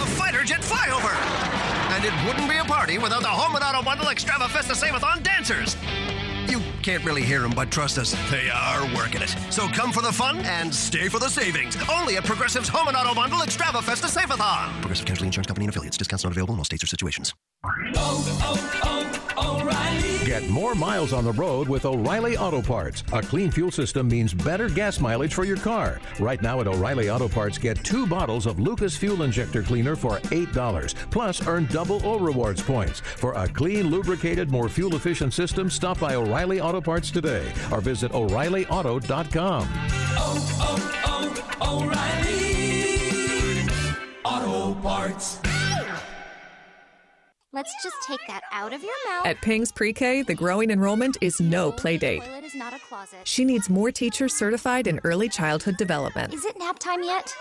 a 0.05 0.07
fighter 0.20 0.44
jet 0.44 0.61
flyover, 0.61 1.16
and 1.96 2.05
it 2.05 2.12
wouldn't 2.27 2.51
be 2.51 2.59
a 2.59 2.64
party 2.64 2.98
without 2.98 3.22
the 3.22 3.29
Home 3.29 3.57
and 3.57 3.64
Auto 3.64 3.83
Bundle 3.83 4.09
Extravafesta 4.09 4.74
Save-a-thon 4.74 5.22
dancers. 5.22 5.74
You 6.48 6.61
can't 6.82 7.04
really 7.04 7.22
hear 7.22 7.40
them, 7.40 7.52
but 7.54 7.70
trust 7.70 7.98
us, 7.98 8.16
they 8.30 8.48
are 8.48 8.82
working 8.96 9.20
it. 9.20 9.34
So 9.50 9.68
come 9.68 9.92
for 9.92 10.00
the 10.00 10.12
fun 10.12 10.38
and 10.38 10.74
stay 10.74 11.08
for 11.08 11.18
the 11.18 11.28
savings. 11.28 11.76
Only 11.92 12.16
at 12.16 12.24
Progressive's 12.24 12.68
Home 12.68 12.88
and 12.88 12.96
Auto 12.96 13.14
Bundle 13.14 13.40
Extravafesta 13.40 14.08
Save-a-thon. 14.08 14.80
Progressive 14.80 15.06
Casualty 15.06 15.26
Insurance 15.26 15.46
Company 15.46 15.66
and 15.66 15.70
affiliates. 15.70 15.98
Discounts 15.98 16.24
not 16.24 16.32
available 16.32 16.54
in 16.54 16.61
all 16.61 16.64
states 16.64 16.82
or 16.82 16.87
situations. 16.87 17.34
Oh, 17.64 17.70
oh, 17.96 19.30
oh, 19.37 19.61
O'Reilly. 19.61 20.08
Get 20.28 20.46
more 20.50 20.74
miles 20.74 21.14
on 21.14 21.24
the 21.24 21.32
road 21.32 21.70
with 21.70 21.86
O'Reilly 21.86 22.36
Auto 22.36 22.60
Parts. 22.60 23.02
A 23.14 23.22
clean 23.22 23.50
fuel 23.50 23.70
system 23.70 24.08
means 24.08 24.34
better 24.34 24.68
gas 24.68 25.00
mileage 25.00 25.32
for 25.32 25.44
your 25.44 25.56
car. 25.56 26.02
Right 26.20 26.42
now 26.42 26.60
at 26.60 26.66
O'Reilly 26.66 27.08
Auto 27.08 27.28
Parts, 27.28 27.56
get 27.56 27.83
two 27.83 28.06
bottles 28.06 28.44
of 28.44 28.60
Lucas 28.60 28.94
Fuel 28.98 29.22
Injector 29.22 29.62
Cleaner 29.62 29.96
for 29.96 30.18
$8. 30.18 30.94
Plus, 31.10 31.46
earn 31.46 31.64
double 31.70 32.06
O 32.06 32.18
Rewards 32.18 32.60
points. 32.60 33.00
For 33.00 33.33
a 33.33 33.48
clean, 33.48 33.88
lubricated, 33.90 34.50
more 34.50 34.68
fuel 34.68 34.94
efficient 34.96 35.33
system, 35.33 35.70
stop 35.70 35.98
by 35.98 36.14
O'Reilly 36.14 36.60
Auto 36.60 36.83
Parts 36.83 37.10
today 37.10 37.50
or 37.72 37.81
visit 37.81 38.12
O'ReillyAuto.com. 38.12 39.66
Oh, 40.20 40.37
oh, 40.60 41.24
oh, 41.62 41.87
O'Reilly 41.87 43.66
Auto 44.26 44.79
Parts. 44.83 45.40
Let's 47.51 47.73
just 47.83 47.96
take 48.07 48.21
that 48.29 48.42
out 48.53 48.75
of 48.75 48.83
your 48.83 48.92
mouth. 49.09 49.25
At 49.25 49.40
Ping's 49.40 49.73
Pre-K, 49.73 50.21
the 50.21 50.35
growing 50.35 50.71
enrollment 50.71 51.17
is 51.23 51.40
no 51.40 51.73
playdate. 51.73 52.23
Toilet 52.23 52.44
is 52.44 52.55
not 52.55 52.75
a 52.75 52.79
closet. 52.79 53.21
She 53.25 53.42
needs 53.42 53.71
more 53.71 53.90
teachers 53.90 54.35
certified 54.35 54.87
in 54.87 55.01
early 55.03 55.31
childhood 55.31 55.79
development. 55.79 56.35
Is 56.35 56.44
it 56.44 56.59
nap 56.59 56.79
time 56.79 57.03
yet? 57.03 57.35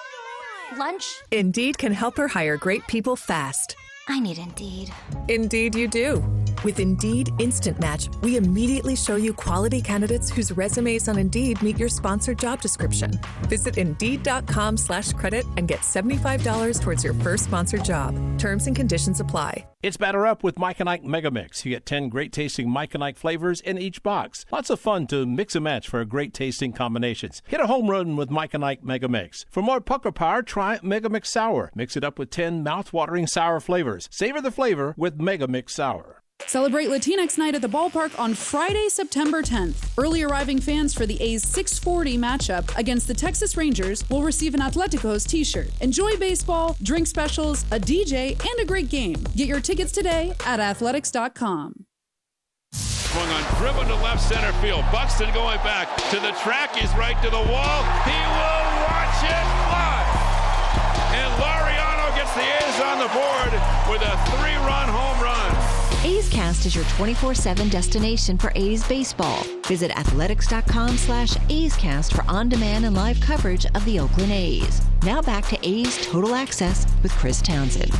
Lunch? 0.77 1.03
Indeed 1.31 1.77
can 1.77 1.91
help 1.91 2.15
her 2.15 2.29
hire 2.29 2.55
great 2.55 2.87
people 2.87 3.17
fast. 3.17 3.75
I 4.07 4.21
need 4.21 4.37
Indeed. 4.37 4.93
Indeed, 5.27 5.75
you 5.75 5.89
do. 5.89 6.23
With 6.67 6.81
Indeed 6.81 7.31
Instant 7.39 7.79
Match, 7.79 8.09
we 8.21 8.35
immediately 8.35 8.97
show 8.97 9.15
you 9.15 9.31
quality 9.31 9.81
candidates 9.81 10.29
whose 10.29 10.51
resumes 10.51 11.07
on 11.07 11.17
Indeed 11.17 11.61
meet 11.61 11.77
your 11.77 11.87
sponsored 11.87 12.37
job 12.37 12.61
description. 12.61 13.11
Visit 13.43 13.77
Indeed.com 13.77 14.75
slash 14.75 15.13
credit 15.13 15.45
and 15.55 15.69
get 15.69 15.79
$75 15.79 16.81
towards 16.81 17.05
your 17.05 17.13
first 17.13 17.45
sponsored 17.45 17.85
job. 17.85 18.13
Terms 18.37 18.67
and 18.67 18.75
conditions 18.75 19.21
apply. 19.21 19.65
It's 19.81 19.95
Batter 19.95 20.27
Up 20.27 20.43
with 20.43 20.59
Mike 20.59 20.81
and 20.81 20.89
Ike 20.89 21.05
Mega 21.05 21.31
Mix. 21.31 21.63
You 21.63 21.73
get 21.73 21.85
10 21.85 22.09
great 22.09 22.33
tasting 22.33 22.69
Mike 22.69 22.93
and 22.93 23.01
Ike 23.01 23.15
flavors 23.15 23.61
in 23.61 23.77
each 23.77 24.03
box. 24.03 24.43
Lots 24.51 24.69
of 24.69 24.81
fun 24.81 25.07
to 25.07 25.25
mix 25.25 25.55
and 25.55 25.63
match 25.63 25.87
for 25.87 26.03
great 26.03 26.33
tasting 26.33 26.73
combinations. 26.73 27.41
Hit 27.47 27.61
a 27.61 27.67
home 27.67 27.89
run 27.89 28.17
with 28.17 28.29
Mike 28.29 28.53
and 28.53 28.65
Ike 28.65 28.83
Mega 28.83 29.07
Mix. 29.07 29.45
For 29.49 29.63
more 29.63 29.79
pucker 29.79 30.11
power, 30.11 30.41
try 30.41 30.79
Mega 30.83 31.07
Mix 31.07 31.29
Sour. 31.29 31.71
Mix 31.75 31.95
it 31.95 32.03
up 32.03 32.19
with 32.19 32.29
10 32.29 32.61
mouth-watering 32.61 33.27
sour 33.27 33.61
flavors. 33.61 34.09
Savor 34.11 34.41
the 34.41 34.51
flavor 34.51 34.93
with 34.97 35.21
Mega 35.21 35.47
Mix 35.47 35.75
Sour. 35.75 36.16
Celebrate 36.45 36.87
Latinx 36.87 37.37
Night 37.37 37.55
at 37.55 37.61
the 37.61 37.67
ballpark 37.67 38.17
on 38.17 38.33
Friday, 38.33 38.87
September 38.89 39.41
10th. 39.41 39.89
Early 39.97 40.21
arriving 40.23 40.61
fans 40.61 40.93
for 40.93 41.05
the 41.05 41.19
A's 41.21 41.43
640 41.43 42.17
matchup 42.17 42.77
against 42.77 43.07
the 43.07 43.13
Texas 43.13 43.57
Rangers 43.57 44.07
will 44.09 44.21
receive 44.21 44.53
an 44.53 44.61
Atleticos 44.61 45.27
t 45.27 45.43
shirt. 45.43 45.69
Enjoy 45.81 46.15
baseball, 46.17 46.77
drink 46.83 47.07
specials, 47.07 47.63
a 47.71 47.79
DJ, 47.79 48.31
and 48.31 48.59
a 48.61 48.65
great 48.65 48.89
game. 48.89 49.17
Get 49.35 49.47
your 49.47 49.59
tickets 49.59 49.91
today 49.91 50.33
at 50.45 50.59
athletics.com. 50.59 51.85
Swung 52.71 53.29
on 53.29 53.55
driven 53.57 53.87
to 53.87 53.95
left 54.03 54.21
center 54.21 54.53
field. 54.61 54.85
Buxton 54.91 55.33
going 55.33 55.57
back 55.59 55.97
to 56.11 56.19
the 56.19 56.31
track. 56.43 56.75
He's 56.75 56.93
right 56.95 57.19
to 57.23 57.29
the 57.29 57.43
wall. 57.51 57.79
He 58.05 58.19
will 58.37 58.67
watch 58.87 59.19
it 59.25 59.45
fly. 59.67 60.05
And 61.17 61.31
Laureano 61.41 62.15
gets 62.15 62.33
the 62.35 62.45
A's 62.45 62.79
on 62.83 62.99
the 62.99 63.11
board 63.11 63.51
with 63.89 64.01
a 64.05 64.15
three-run 64.37 64.89
home 64.89 65.23
run. 65.23 65.26
A's 66.27 66.33
Cast 66.33 66.65
is 66.65 66.75
your 66.75 66.83
24-7 66.85 67.71
destination 67.71 68.37
for 68.37 68.51
A's 68.55 68.85
baseball. 68.87 69.43
Visit 69.65 69.97
athletics.com 69.97 70.97
slash 70.97 71.37
A'scast 71.49 72.13
for 72.13 72.29
on-demand 72.29 72.83
and 72.83 72.95
live 72.95 73.19
coverage 73.21 73.65
of 73.65 73.85
the 73.85 73.99
Oakland 73.99 74.33
A's. 74.33 74.81
Now 75.03 75.21
back 75.21 75.45
to 75.45 75.57
A's 75.67 76.05
Total 76.05 76.35
Access 76.35 76.85
with 77.01 77.13
Chris 77.13 77.41
Townsend. 77.41 77.91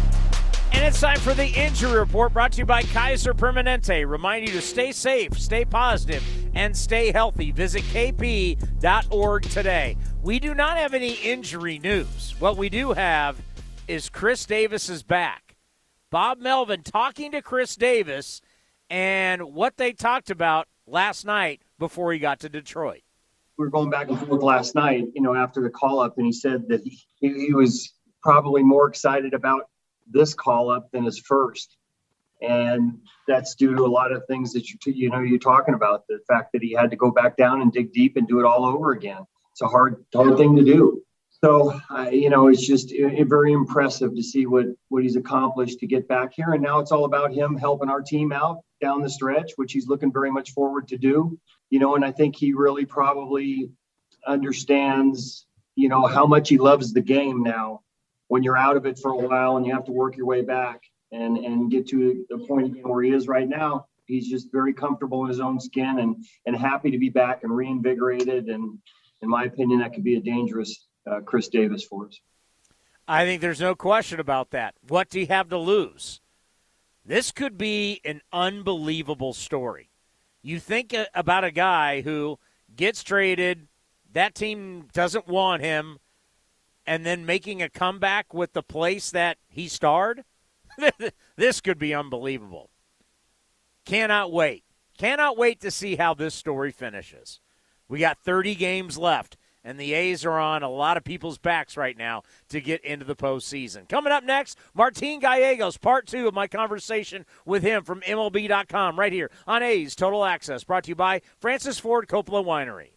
And 0.74 0.84
it's 0.84 1.00
time 1.00 1.20
for 1.20 1.34
the 1.34 1.48
injury 1.48 1.98
report 1.98 2.34
brought 2.34 2.52
to 2.54 2.60
you 2.60 2.66
by 2.66 2.84
Kaiser 2.84 3.34
Permanente. 3.34 4.06
Remind 4.06 4.46
you 4.46 4.54
to 4.56 4.62
stay 4.62 4.92
safe, 4.92 5.40
stay 5.40 5.64
positive, 5.64 6.24
and 6.54 6.76
stay 6.76 7.14
healthy. 7.14 7.52
Visit 7.52 7.84
kp.org 7.84 9.44
today. 9.44 9.96
We 10.22 10.40
do 10.40 10.54
not 10.54 10.76
have 10.76 10.94
any 10.94 11.14
injury 11.14 11.80
news. 11.80 12.36
What 12.40 12.58
we 12.58 12.68
do 12.68 12.92
have 12.92 13.38
is 13.88 14.10
Khris 14.10 14.46
Davis 14.46 14.90
is 14.90 15.02
back. 15.02 15.47
Bob 16.10 16.40
Melvin 16.40 16.84
talking 16.84 17.32
to 17.32 17.42
Khris 17.42 17.76
Davis 17.76 18.42
and 18.90 19.54
what 19.54 19.78
they 19.78 19.92
talked 19.92 20.30
about 20.30 20.68
last 20.86 21.26
night 21.26 21.62
before 21.78 22.14
he 22.14 22.20
got 22.20 22.40
to 22.42 22.50
Detroit. 22.50 23.02
We 23.58 23.66
were 23.66 23.72
going 23.72 23.90
back 23.90 24.10
and 24.10 24.20
forth 24.20 24.42
last 24.42 24.76
night, 24.76 25.06
you 25.16 25.22
know, 25.22 25.36
after 25.36 25.62
the 25.62 25.70
call 25.70 26.00
up, 26.00 26.18
and 26.18 26.26
he 26.26 26.32
said 26.32 26.68
that 26.70 26.82
he, 26.84 27.04
he 27.20 27.54
was 27.54 27.94
probably 28.22 28.64
more 28.64 28.88
excited 28.88 29.34
about 29.34 29.64
this 30.10 30.34
call 30.34 30.70
up 30.70 30.92
than 30.92 31.04
his 31.04 31.20
first. 31.20 31.76
And 32.42 33.00
that's 33.28 33.56
due 33.56 33.76
to 33.76 33.84
a 33.84 33.88
lot 33.88 34.12
of 34.12 34.24
things 34.28 34.54
that 34.54 34.70
you 34.70 34.78
you 34.86 35.10
know 35.10 35.20
you're 35.22 35.40
talking 35.40 35.74
about 35.74 36.06
the 36.08 36.20
fact 36.28 36.52
that 36.54 36.62
he 36.62 36.72
had 36.72 36.92
to 36.92 36.96
go 36.96 37.10
back 37.10 37.36
down 37.36 37.62
and 37.62 37.72
dig 37.72 37.92
deep 37.94 38.16
and 38.16 38.28
do 38.28 38.40
it 38.40 38.46
all 38.46 38.64
over 38.64 38.92
again. 38.92 39.26
It's 39.54 39.64
a 39.64 39.68
hard 39.68 40.06
hard 40.14 40.38
thing 40.38 40.56
to 40.56 40.64
do. 40.64 41.02
So 41.44 41.80
uh, 41.92 42.10
you 42.12 42.30
know 42.30 42.48
it's 42.48 42.66
just 42.66 42.92
uh, 42.92 43.24
very 43.26 43.54
impressive 43.54 44.16
to 44.16 44.24
see 44.24 44.48
what 44.48 44.66
what 44.90 45.04
he's 45.04 45.16
accomplished 45.16 45.80
to 45.80 45.88
get 45.88 46.08
back 46.08 46.34
here. 46.34 46.54
And 46.54 46.64
now 46.64 46.80
it's 46.80 46.92
all 46.92 47.06
about 47.06 47.34
him 47.34 47.56
helping 47.56 47.90
our 47.90 48.02
team 48.02 48.32
out 48.32 48.64
down 48.82 49.02
the 49.02 49.10
stretch, 49.10 49.52
which 49.56 49.74
he's 49.74 49.88
looking 49.88 50.12
very 50.12 50.32
much 50.32 50.52
forward 50.52 50.88
to 50.88 50.98
do. 50.98 51.40
You 51.70 51.80
know, 51.80 51.96
and 51.96 52.04
I 52.04 52.12
think 52.12 52.36
he 52.36 52.54
really 52.54 52.86
probably 52.86 53.70
understands 54.26 55.46
you 55.76 55.90
know 55.90 56.06
how 56.08 56.26
much 56.26 56.50
he 56.50 56.58
loves 56.58 56.92
the 56.92 57.02
game 57.02 57.44
now 57.44 57.82
when 58.28 58.44
you're 58.44 58.58
out 58.58 58.76
of 58.76 58.86
it 58.86 59.00
for 59.00 59.12
a 59.12 59.18
while 59.18 59.58
and 59.58 59.66
you 59.66 59.74
have 59.74 59.86
to 59.86 59.92
work 59.92 60.18
your 60.18 60.26
way 60.26 60.42
back 60.42 60.82
and 61.12 61.38
and 61.38 61.72
get 61.72 61.88
to 61.88 62.26
the 62.30 62.40
point 62.40 62.66
again 62.66 62.84
where 62.84 63.04
he 63.04 63.12
is 63.12 63.28
right 63.28 63.48
now 63.48 63.86
he's 64.08 64.28
just 64.28 64.52
very 64.52 64.74
comfortable 64.74 65.24
in 65.24 65.30
his 65.30 65.40
own 65.40 65.60
skin 65.60 66.00
and 66.00 66.26
and 66.46 66.56
happy 66.56 66.90
to 66.90 66.98
be 66.98 67.10
back 67.10 67.44
and 67.44 67.56
reinvigorated 67.56 68.48
and 68.48 68.78
in 69.22 69.30
my 69.30 69.44
opinion 69.44 69.80
that 69.80 69.94
could 69.94 70.04
be 70.04 70.16
a 70.16 70.20
dangerous 70.20 70.87
uh, 71.10 71.20
khris 71.22 71.48
davis 71.48 71.84
for 71.84 72.08
us 72.08 72.20
I 73.08 73.24
think 73.24 73.42
there's 73.42 73.62
no 73.62 73.74
question 73.74 74.20
about 74.20 74.52
that. 74.52 74.76
What 74.86 75.10
do 75.10 75.20
you 75.20 75.28
have 75.28 75.48
to 75.50 75.58
lose? 75.58 76.20
This 77.06 77.32
could 77.32 77.58
be 77.58 78.02
an 78.04 78.22
unbelievable 78.34 79.34
story. 79.34 79.92
You 80.42 80.60
think 80.60 80.94
about 81.14 81.46
a 81.46 81.52
guy 81.52 82.02
who 82.02 82.38
gets 82.76 83.04
traded, 83.04 83.70
that 84.12 84.36
team 84.36 84.88
doesn't 84.92 85.28
want 85.28 85.62
him, 85.62 86.00
and 86.86 87.06
then 87.06 87.26
making 87.26 87.62
a 87.62 87.70
comeback 87.70 88.34
with 88.34 88.52
the 88.52 88.64
place 88.64 89.10
that 89.12 89.38
he 89.48 89.70
starred? 89.70 90.26
this 91.38 91.62
could 91.62 91.80
be 91.80 91.94
unbelievable. 91.94 92.70
Cannot 93.86 94.34
wait. 94.34 94.66
Cannot 94.98 95.38
wait 95.38 95.62
to 95.62 95.72
see 95.72 95.96
how 95.96 96.14
this 96.14 96.36
story 96.36 96.72
finishes. 96.72 97.40
We 97.88 98.00
got 98.00 98.20
30 98.20 98.56
games 98.56 98.98
left, 98.98 99.38
and 99.68 99.78
the 99.78 99.94
A's 99.94 100.26
are 100.26 100.40
on 100.40 100.64
a 100.64 100.70
lot 100.70 100.96
of 100.96 101.04
people's 101.04 101.38
backs 101.38 101.76
right 101.76 101.98
now 101.98 102.24
to 102.48 102.62
get 102.62 102.84
into 102.86 103.04
the 103.04 103.18
postseason. 103.18 103.88
Coming 103.90 104.14
up 104.14 104.24
next, 104.24 104.58
Martin 104.74 105.20
Gallegos, 105.20 105.78
part 105.78 106.08
two 106.08 106.26
of 106.26 106.34
my 106.34 106.48
conversation 106.48 107.26
with 107.46 107.64
him 107.64 107.84
from 107.84 108.00
MLB.com, 108.02 108.98
right 108.98 109.12
here 109.12 109.30
on 109.46 109.62
A's 109.62 109.94
Total 109.94 110.24
Access, 110.24 110.64
brought 110.64 110.86
to 110.86 110.90
you 110.90 110.96
by 110.96 111.22
Francis 111.38 111.80
Ford 111.80 112.08
Coppola 112.08 112.46
Winery. 112.46 112.97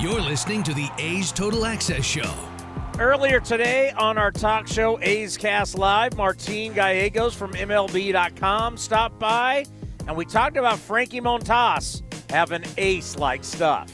You're 0.00 0.20
listening 0.20 0.62
to 0.64 0.74
the 0.74 0.88
A's 0.98 1.32
Total 1.32 1.66
Access 1.66 2.04
Show. 2.04 2.32
Earlier 2.98 3.40
today 3.40 3.90
on 3.92 4.16
our 4.16 4.30
talk 4.30 4.66
show, 4.66 4.98
A's 5.02 5.36
Cast 5.36 5.76
Live, 5.76 6.16
Martin 6.16 6.72
Gallegos 6.72 7.34
from 7.34 7.52
MLB.com 7.52 8.76
stopped 8.76 9.18
by, 9.18 9.66
and 10.06 10.16
we 10.16 10.24
talked 10.24 10.56
about 10.56 10.78
Frankie 10.78 11.20
Montas 11.20 12.02
having 12.30 12.62
ace 12.78 13.18
like 13.18 13.44
stuff. 13.44 13.92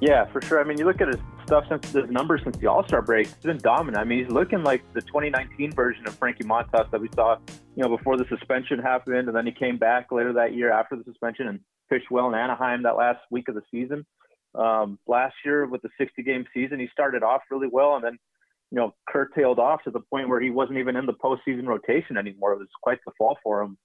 Yeah, 0.00 0.26
for 0.32 0.42
sure. 0.42 0.60
I 0.60 0.64
mean, 0.64 0.78
you 0.78 0.84
look 0.84 1.00
at 1.00 1.08
his 1.08 1.16
stuff 1.46 1.64
since 1.68 1.90
his 1.92 2.10
numbers 2.10 2.42
since 2.44 2.56
the 2.58 2.66
All 2.66 2.86
Star 2.86 3.00
break, 3.00 3.28
it's 3.28 3.44
been 3.44 3.58
dominant. 3.58 3.98
I 3.98 4.04
mean, 4.04 4.24
he's 4.24 4.32
looking 4.32 4.62
like 4.62 4.82
the 4.92 5.00
2019 5.02 5.72
version 5.72 6.06
of 6.06 6.14
Frankie 6.16 6.44
Montas 6.44 6.90
that 6.90 7.00
we 7.00 7.08
saw, 7.14 7.36
you 7.76 7.82
know, 7.82 7.96
before 7.96 8.16
the 8.16 8.26
suspension 8.28 8.78
happened, 8.78 9.28
and 9.28 9.36
then 9.36 9.46
he 9.46 9.52
came 9.52 9.78
back 9.78 10.12
later 10.12 10.32
that 10.34 10.54
year 10.54 10.72
after 10.72 10.96
the 10.96 11.04
suspension 11.04 11.48
and 11.48 11.60
pitched 11.88 12.10
well 12.10 12.28
in 12.28 12.34
Anaheim 12.34 12.82
that 12.82 12.96
last 12.96 13.20
week 13.30 13.48
of 13.48 13.54
the 13.54 13.62
season. 13.70 14.04
Um, 14.54 14.98
last 15.06 15.34
year 15.44 15.66
with 15.66 15.82
the 15.82 15.88
60 15.98 16.22
game 16.22 16.44
season, 16.52 16.78
he 16.78 16.88
started 16.92 17.22
off 17.22 17.42
really 17.50 17.68
well 17.70 17.96
and 17.96 18.04
then, 18.04 18.18
you 18.70 18.76
know, 18.76 18.94
curtailed 19.08 19.58
off 19.58 19.82
to 19.84 19.90
the 19.90 20.00
point 20.00 20.28
where 20.28 20.40
he 20.40 20.50
wasn't 20.50 20.78
even 20.78 20.96
in 20.96 21.06
the 21.06 21.14
postseason 21.14 21.66
rotation 21.66 22.16
anymore. 22.16 22.52
It 22.52 22.58
was 22.58 22.68
quite 22.82 22.98
the 23.06 23.12
fall 23.16 23.38
for 23.42 23.62
him. 23.62 23.78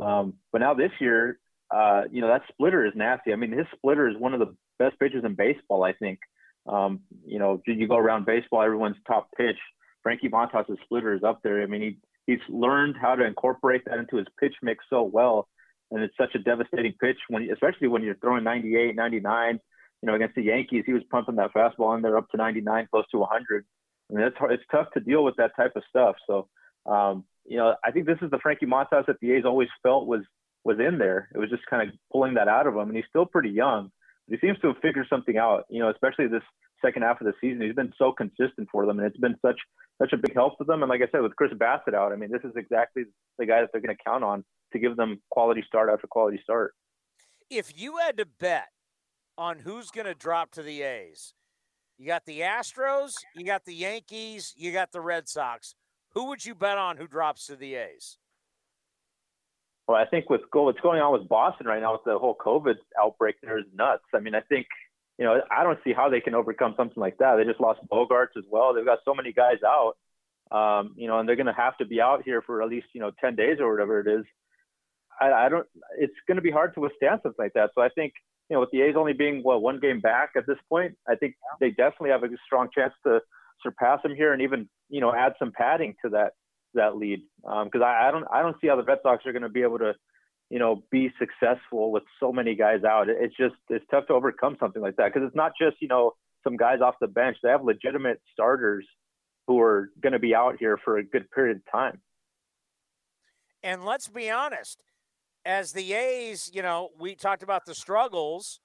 Um, 0.00 0.34
but 0.52 0.60
now 0.60 0.74
this 0.74 0.92
year, 1.00 1.38
uh, 1.74 2.02
you 2.10 2.20
know, 2.20 2.28
that 2.28 2.42
splitter 2.48 2.84
is 2.84 2.92
nasty. 2.94 3.32
I 3.32 3.36
mean, 3.36 3.52
his 3.52 3.66
splitter 3.74 4.08
is 4.08 4.16
one 4.16 4.34
of 4.34 4.40
the 4.40 4.54
best 4.78 4.98
pitchers 4.98 5.24
in 5.24 5.34
baseball, 5.34 5.84
I 5.84 5.92
think. 5.92 6.18
Um, 6.66 7.00
you 7.26 7.38
know, 7.38 7.60
you 7.66 7.86
go 7.86 7.96
around 7.96 8.26
baseball, 8.26 8.62
everyone's 8.62 8.96
top 9.06 9.28
pitch. 9.36 9.56
Frankie 10.02 10.28
Montas' 10.28 10.76
splitter 10.84 11.14
is 11.14 11.22
up 11.22 11.40
there. 11.42 11.62
I 11.62 11.66
mean, 11.66 11.82
he 11.82 11.98
he's 12.26 12.40
learned 12.48 12.96
how 13.00 13.14
to 13.14 13.24
incorporate 13.24 13.84
that 13.86 13.98
into 13.98 14.16
his 14.16 14.26
pitch 14.40 14.54
mix 14.62 14.84
so 14.88 15.02
well. 15.02 15.48
And 15.90 16.02
it's 16.02 16.16
such 16.16 16.34
a 16.34 16.38
devastating 16.38 16.94
pitch 17.00 17.18
when, 17.28 17.48
especially 17.50 17.88
when 17.88 18.02
you're 18.02 18.16
throwing 18.16 18.44
98, 18.44 18.96
99. 18.96 19.60
You 20.04 20.10
know, 20.10 20.16
against 20.16 20.34
the 20.34 20.42
Yankees, 20.42 20.82
he 20.84 20.92
was 20.92 21.02
pumping 21.10 21.36
that 21.36 21.54
fastball 21.54 21.96
in 21.96 22.02
there 22.02 22.18
up 22.18 22.28
to 22.28 22.36
99, 22.36 22.88
close 22.90 23.06
to 23.10 23.16
100. 23.20 23.64
I 24.10 24.14
mean, 24.14 24.26
it's 24.26 24.36
hard, 24.36 24.52
it's 24.52 24.62
tough 24.70 24.88
to 24.92 25.00
deal 25.00 25.24
with 25.24 25.34
that 25.36 25.56
type 25.56 25.72
of 25.76 25.82
stuff. 25.88 26.16
So, 26.26 26.46
um, 26.84 27.24
you 27.46 27.56
know, 27.56 27.74
I 27.82 27.90
think 27.90 28.04
this 28.04 28.18
is 28.20 28.30
the 28.30 28.38
Frankie 28.42 28.66
Montas 28.66 29.06
that 29.06 29.16
the 29.22 29.32
A's 29.32 29.46
always 29.46 29.70
felt 29.82 30.06
was 30.06 30.20
was 30.62 30.76
in 30.78 30.98
there. 30.98 31.30
It 31.34 31.38
was 31.38 31.48
just 31.48 31.64
kind 31.70 31.88
of 31.88 31.94
pulling 32.12 32.34
that 32.34 32.48
out 32.48 32.66
of 32.66 32.74
him, 32.74 32.88
and 32.88 32.96
he's 32.96 33.06
still 33.08 33.24
pretty 33.24 33.48
young. 33.48 33.90
But 34.28 34.38
he 34.38 34.46
seems 34.46 34.60
to 34.60 34.66
have 34.66 34.76
figured 34.82 35.06
something 35.08 35.38
out. 35.38 35.64
You 35.70 35.80
know, 35.80 35.88
especially 35.88 36.26
this 36.26 36.42
second 36.84 37.00
half 37.00 37.22
of 37.22 37.26
the 37.26 37.32
season, 37.40 37.62
he's 37.62 37.74
been 37.74 37.94
so 37.96 38.12
consistent 38.12 38.68
for 38.70 38.84
them, 38.84 38.98
and 38.98 39.08
it's 39.08 39.16
been 39.16 39.36
such 39.40 39.58
such 40.02 40.12
a 40.12 40.18
big 40.18 40.34
help 40.34 40.58
for 40.58 40.64
them. 40.64 40.82
And 40.82 40.90
like 40.90 41.00
I 41.00 41.10
said, 41.12 41.22
with 41.22 41.34
Chris 41.36 41.52
Bassitt 41.54 41.94
out, 41.94 42.12
I 42.12 42.16
mean, 42.16 42.30
this 42.30 42.44
is 42.44 42.52
exactly 42.56 43.04
the 43.38 43.46
guy 43.46 43.62
that 43.62 43.70
they're 43.72 43.80
going 43.80 43.96
to 43.96 44.04
count 44.04 44.22
on 44.22 44.44
to 44.74 44.78
give 44.78 44.98
them 44.98 45.22
quality 45.30 45.64
start 45.66 45.88
after 45.90 46.06
quality 46.06 46.40
start. 46.42 46.74
If 47.48 47.72
you 47.74 47.96
had 47.96 48.18
to 48.18 48.26
bet 48.26 48.68
on 49.36 49.58
who's 49.58 49.90
going 49.90 50.06
to 50.06 50.14
drop 50.14 50.52
to 50.52 50.62
the 50.62 50.82
A's, 50.82 51.34
you 51.98 52.06
got 52.06 52.24
the 52.26 52.40
Astros, 52.40 53.14
you 53.34 53.44
got 53.44 53.64
the 53.64 53.74
Yankees, 53.74 54.52
you 54.56 54.72
got 54.72 54.92
the 54.92 55.00
Red 55.00 55.28
Sox. 55.28 55.74
Who 56.14 56.26
would 56.26 56.44
you 56.44 56.54
bet 56.54 56.78
on 56.78 56.96
who 56.96 57.06
drops 57.06 57.46
to 57.46 57.56
the 57.56 57.74
A's? 57.74 58.18
Well, 59.86 59.98
I 59.98 60.06
think 60.06 60.30
with 60.30 60.40
what's 60.52 60.80
going 60.80 61.00
on 61.00 61.12
with 61.12 61.28
Boston 61.28 61.66
right 61.66 61.80
now 61.80 61.92
with 61.92 62.04
the 62.04 62.18
whole 62.18 62.36
COVID 62.36 62.76
outbreak, 62.98 63.36
there 63.42 63.58
is 63.58 63.66
nuts. 63.74 64.04
I 64.14 64.20
mean, 64.20 64.34
I 64.34 64.40
think 64.40 64.66
you 65.18 65.24
know 65.24 65.42
I 65.50 65.62
don't 65.62 65.78
see 65.84 65.92
how 65.92 66.08
they 66.08 66.20
can 66.20 66.34
overcome 66.34 66.74
something 66.76 67.00
like 67.00 67.18
that. 67.18 67.36
They 67.36 67.44
just 67.44 67.60
lost 67.60 67.80
Bogaerts 67.92 68.36
as 68.38 68.44
well. 68.48 68.72
They've 68.72 68.84
got 68.84 69.00
so 69.04 69.14
many 69.14 69.32
guys 69.32 69.58
out, 69.66 69.96
um, 70.50 70.94
you 70.96 71.06
know, 71.06 71.18
and 71.18 71.28
they're 71.28 71.36
going 71.36 71.46
to 71.46 71.52
have 71.52 71.76
to 71.78 71.84
be 71.84 72.00
out 72.00 72.22
here 72.24 72.40
for 72.40 72.62
at 72.62 72.70
least 72.70 72.86
you 72.94 73.00
know 73.00 73.10
10 73.20 73.36
days 73.36 73.58
or 73.60 73.70
whatever 73.70 74.00
it 74.00 74.20
is. 74.20 74.24
I, 75.20 75.32
I 75.32 75.48
don't. 75.50 75.66
It's 75.98 76.14
going 76.26 76.36
to 76.36 76.42
be 76.42 76.50
hard 76.50 76.74
to 76.74 76.80
withstand 76.80 77.20
something 77.22 77.44
like 77.44 77.52
that. 77.52 77.70
So 77.74 77.82
I 77.82 77.90
think 77.90 78.14
you 78.48 78.54
know 78.54 78.60
with 78.60 78.70
the 78.72 78.82
A's 78.82 78.96
only 78.96 79.12
being 79.12 79.42
what 79.42 79.62
one 79.62 79.80
game 79.80 80.00
back 80.00 80.30
at 80.36 80.46
this 80.46 80.58
point, 80.68 80.96
I 81.08 81.14
think 81.14 81.34
they 81.60 81.70
definitely 81.70 82.10
have 82.10 82.22
a 82.22 82.28
strong 82.44 82.68
chance 82.74 82.92
to 83.04 83.20
surpass 83.62 84.02
them 84.02 84.14
here 84.14 84.32
and 84.32 84.42
even 84.42 84.68
you 84.88 85.00
know 85.00 85.14
add 85.14 85.34
some 85.38 85.52
padding 85.52 85.94
to 86.04 86.10
that 86.10 86.32
that 86.74 86.96
lead 86.96 87.22
because 87.42 87.68
um, 87.76 87.82
I, 87.82 88.08
I 88.08 88.10
don't 88.10 88.24
I 88.32 88.42
don't 88.42 88.56
see 88.60 88.68
how 88.68 88.76
the 88.76 88.82
Red 88.82 88.98
Sox 89.02 89.24
are 89.26 89.32
going 89.32 89.42
to 89.42 89.48
be 89.48 89.62
able 89.62 89.78
to 89.78 89.94
you 90.50 90.58
know 90.58 90.82
be 90.90 91.10
successful 91.18 91.92
with 91.92 92.02
so 92.20 92.32
many 92.32 92.54
guys 92.54 92.84
out. 92.84 93.08
It's 93.08 93.36
just 93.36 93.54
it's 93.68 93.84
tough 93.90 94.06
to 94.08 94.14
overcome 94.14 94.56
something 94.60 94.82
like 94.82 94.96
that 94.96 95.12
because 95.12 95.26
it's 95.26 95.36
not 95.36 95.52
just 95.60 95.76
you 95.80 95.88
know 95.88 96.12
some 96.42 96.56
guys 96.56 96.80
off 96.82 96.96
the 97.00 97.06
bench. 97.06 97.38
They 97.42 97.48
have 97.48 97.64
legitimate 97.64 98.20
starters 98.32 98.86
who 99.46 99.60
are 99.60 99.90
going 100.02 100.12
to 100.12 100.18
be 100.18 100.34
out 100.34 100.56
here 100.58 100.78
for 100.84 100.98
a 100.98 101.04
good 101.04 101.30
period 101.30 101.58
of 101.58 101.62
time. 101.70 102.00
And 103.62 103.84
let's 103.84 104.08
be 104.08 104.30
honest, 104.30 104.82
as 105.44 105.72
the 105.72 105.92
A's, 105.92 106.50
you 106.52 106.62
know, 106.62 106.90
we 106.98 107.14
talked 107.14 107.42
about 107.42 107.66
the 107.66 107.74
struggles. 107.74 108.60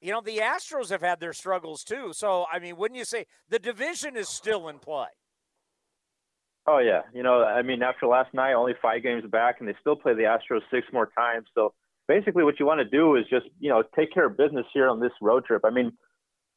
You 0.00 0.12
know, 0.12 0.20
the 0.20 0.38
Astros 0.38 0.90
have 0.90 1.00
had 1.00 1.20
their 1.20 1.32
struggles 1.32 1.82
too. 1.82 2.12
So, 2.12 2.46
I 2.52 2.58
mean, 2.58 2.76
wouldn't 2.76 2.98
you 2.98 3.04
say 3.04 3.26
the 3.48 3.58
division 3.58 4.16
is 4.16 4.28
still 4.28 4.68
in 4.68 4.78
play? 4.78 5.08
Oh 6.68 6.78
yeah, 6.78 7.02
you 7.14 7.22
know, 7.22 7.44
I 7.44 7.62
mean, 7.62 7.82
after 7.82 8.06
last 8.06 8.34
night, 8.34 8.54
only 8.54 8.74
five 8.82 9.02
games 9.02 9.24
back, 9.30 9.56
and 9.60 9.68
they 9.68 9.74
still 9.80 9.94
play 9.94 10.14
the 10.14 10.22
Astros 10.22 10.62
six 10.70 10.86
more 10.92 11.08
times. 11.16 11.46
So 11.54 11.72
basically, 12.08 12.42
what 12.42 12.58
you 12.58 12.66
want 12.66 12.80
to 12.80 12.84
do 12.84 13.14
is 13.14 13.24
just 13.30 13.46
you 13.60 13.70
know 13.70 13.84
take 13.94 14.12
care 14.12 14.26
of 14.26 14.36
business 14.36 14.66
here 14.74 14.88
on 14.88 15.00
this 15.00 15.12
road 15.22 15.44
trip. 15.44 15.62
I 15.64 15.70
mean, 15.70 15.92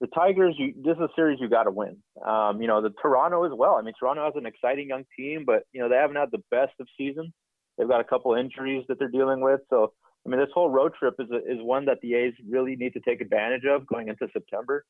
the 0.02 0.08
Tigers, 0.08 0.56
you, 0.58 0.74
this 0.84 0.96
is 0.96 1.02
a 1.02 1.10
series 1.16 1.40
you 1.40 1.48
got 1.48 1.64
to 1.64 1.72
win. 1.72 1.98
Um, 2.26 2.60
you 2.60 2.68
know, 2.68 2.82
the 2.82 2.92
Toronto 3.02 3.44
as 3.44 3.52
well. 3.56 3.76
I 3.76 3.84
mean, 3.84 3.94
Toronto 4.00 4.26
has 4.26 4.34
an 4.36 4.48
exciting 4.48 4.90
young 4.90 5.04
team, 5.16 5.44
but 5.46 5.64
you 5.74 5.80
know 5.80 5.90
they 5.90 5.96
haven't 5.96 6.16
had 6.16 6.32
the 6.32 6.44
best 6.50 6.74
of 6.80 6.88
seasons. 6.98 7.32
They've 7.80 7.88
got 7.88 8.02
a 8.02 8.04
couple 8.04 8.36
injuries 8.36 8.86
that 8.90 9.00
they're 9.00 9.08
dealing 9.08 9.40
with. 9.40 9.62
So 9.70 9.94
I 10.26 10.30
mean, 10.30 10.40
this 10.40 10.50
whole 10.54 10.70
road 10.70 10.94
trip 11.00 11.16
is 11.18 11.30
a, 11.32 11.38
is 11.38 11.62
one 11.62 11.86
that 11.86 12.00
the 12.02 12.14
A's 12.14 12.34
really 12.48 12.76
need 12.76 12.94
to 12.94 13.00
take 13.00 13.22
advantage 13.22 13.64
of 13.66 13.88
going 13.88 14.10
into 14.10 14.28
September. 14.34 14.86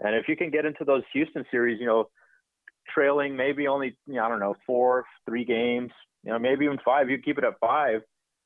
And 0.00 0.16
if 0.16 0.26
you 0.26 0.36
can 0.36 0.50
get 0.50 0.64
into 0.64 0.84
those 0.84 1.02
Houston 1.12 1.44
series, 1.50 1.78
you 1.78 1.86
know, 1.86 2.08
trailing 2.92 3.36
maybe 3.36 3.68
only 3.68 3.96
you 4.06 4.14
know, 4.14 4.24
I 4.24 4.28
don't 4.28 4.40
know 4.40 4.56
four, 4.66 5.04
three 5.26 5.44
games, 5.44 5.90
you 6.24 6.32
know 6.32 6.38
maybe 6.38 6.64
even 6.64 6.78
five. 6.84 7.10
You 7.10 7.18
keep 7.18 7.38
it 7.38 7.44
at 7.44 7.54
five. 7.60 8.00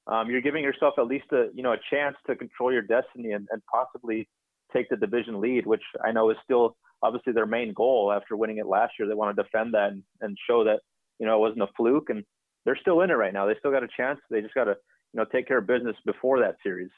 Um, 0.07 0.31
you're 0.31 0.43
giving 0.43 0.63
yourself 0.63 0.95
at 0.99 1.07
least 1.07 1.27
a 1.33 1.49
you 1.55 1.63
know 1.63 1.73
a 1.73 1.79
chance 1.91 2.17
to 2.27 2.37
control 2.37 2.73
your 2.73 2.83
destiny 2.83 3.31
and, 3.31 3.47
and 3.51 3.63
possibly 3.73 4.29
take 4.73 4.89
the 4.89 4.97
division 4.97 5.41
lead, 5.41 5.67
which 5.67 5.83
I 6.05 6.11
know 6.11 6.31
is 6.31 6.37
still 6.43 6.77
obviously 7.03 7.33
their 7.33 7.47
main 7.47 7.73
goal 7.73 8.13
after 8.13 8.37
winning 8.37 8.59
it 8.59 8.67
last 8.67 8.95
year. 8.99 9.09
They 9.09 9.15
want 9.15 9.37
to 9.37 9.43
defend 9.43 9.75
that 9.75 9.93
and, 9.93 10.03
and 10.21 10.37
show 10.49 10.65
that 10.65 10.81
you 11.19 11.27
know 11.27 11.37
it 11.37 11.41
wasn't 11.41 11.63
a 11.63 11.73
fluke, 11.77 12.11
and 12.11 12.25
they're 12.65 12.79
still 12.81 13.01
in 13.03 13.11
it 13.11 13.15
right 13.15 13.33
now. 13.33 13.47
They 13.47 13.55
still 13.59 13.71
got 13.71 13.83
a 13.83 13.89
chance. 13.97 14.21
They 14.31 14.41
just 14.41 14.55
got 14.55 14.65
to 14.65 14.77
you 15.13 15.19
know 15.19 15.25
take 15.25 15.49
care 15.49 15.59
of 15.59 15.67
business 15.67 15.97
before 16.05 16.41
that 16.41 16.57
series. 16.63 16.91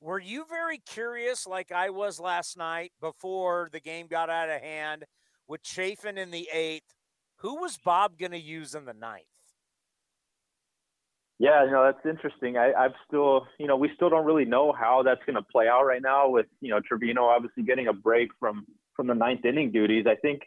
Were 0.00 0.20
you 0.20 0.44
very 0.48 0.78
curious, 0.78 1.46
like 1.46 1.72
I 1.72 1.90
was 1.90 2.20
last 2.20 2.56
night, 2.56 2.92
before 3.00 3.68
the 3.72 3.80
game 3.80 4.06
got 4.06 4.30
out 4.30 4.48
of 4.48 4.60
hand? 4.60 5.04
with 5.48 5.62
Chafin 5.62 6.18
in 6.18 6.30
the 6.30 6.48
eighth. 6.52 6.94
Who 7.36 7.56
was 7.56 7.76
Bob 7.78 8.18
going 8.18 8.32
to 8.32 8.38
use 8.38 8.74
in 8.74 8.84
the 8.84 8.92
ninth? 8.92 9.24
Yeah, 11.40 11.64
you 11.64 11.70
know 11.70 11.84
that's 11.84 12.04
interesting. 12.04 12.56
I, 12.56 12.72
I've 12.72 12.94
still, 13.06 13.46
you 13.58 13.68
know, 13.68 13.76
we 13.76 13.90
still 13.94 14.10
don't 14.10 14.26
really 14.26 14.44
know 14.44 14.72
how 14.72 15.04
that's 15.04 15.20
going 15.24 15.36
to 15.36 15.42
play 15.42 15.68
out 15.68 15.84
right 15.84 16.02
now. 16.02 16.28
With 16.28 16.46
you 16.60 16.70
know 16.70 16.80
Trivino 16.80 17.22
obviously 17.22 17.62
getting 17.62 17.86
a 17.86 17.92
break 17.92 18.30
from 18.40 18.66
from 18.94 19.06
the 19.06 19.14
ninth 19.14 19.44
inning 19.44 19.70
duties. 19.70 20.06
I 20.08 20.16
think, 20.16 20.42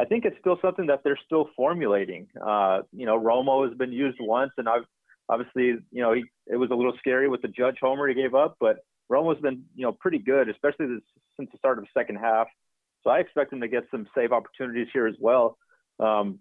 I 0.00 0.06
think 0.06 0.24
it's 0.24 0.36
still 0.40 0.58
something 0.62 0.86
that 0.86 1.02
they're 1.04 1.18
still 1.26 1.50
formulating. 1.54 2.26
Uh, 2.40 2.80
you 2.90 3.04
know, 3.04 3.20
Romo 3.20 3.68
has 3.68 3.76
been 3.76 3.92
used 3.92 4.16
once, 4.18 4.52
and 4.56 4.66
I've 4.66 4.84
obviously, 5.28 5.78
you 5.92 6.02
know, 6.02 6.14
he, 6.14 6.24
it 6.46 6.56
was 6.56 6.70
a 6.70 6.74
little 6.74 6.94
scary 6.98 7.28
with 7.28 7.42
the 7.42 7.48
Judge 7.48 7.76
homer 7.82 8.08
he 8.08 8.14
gave 8.14 8.34
up, 8.34 8.56
but 8.58 8.78
Romo's 9.12 9.40
been, 9.42 9.62
you 9.76 9.82
know, 9.82 9.92
pretty 9.92 10.18
good, 10.18 10.48
especially 10.48 10.86
this, 10.86 11.02
since 11.36 11.50
the 11.52 11.58
start 11.58 11.76
of 11.76 11.84
the 11.84 11.90
second 11.92 12.16
half. 12.16 12.46
So 13.04 13.10
I 13.10 13.18
expect 13.18 13.52
him 13.52 13.60
to 13.60 13.68
get 13.68 13.84
some 13.90 14.08
save 14.14 14.32
opportunities 14.32 14.88
here 14.90 15.06
as 15.06 15.16
well. 15.20 15.58
Um, 15.98 16.38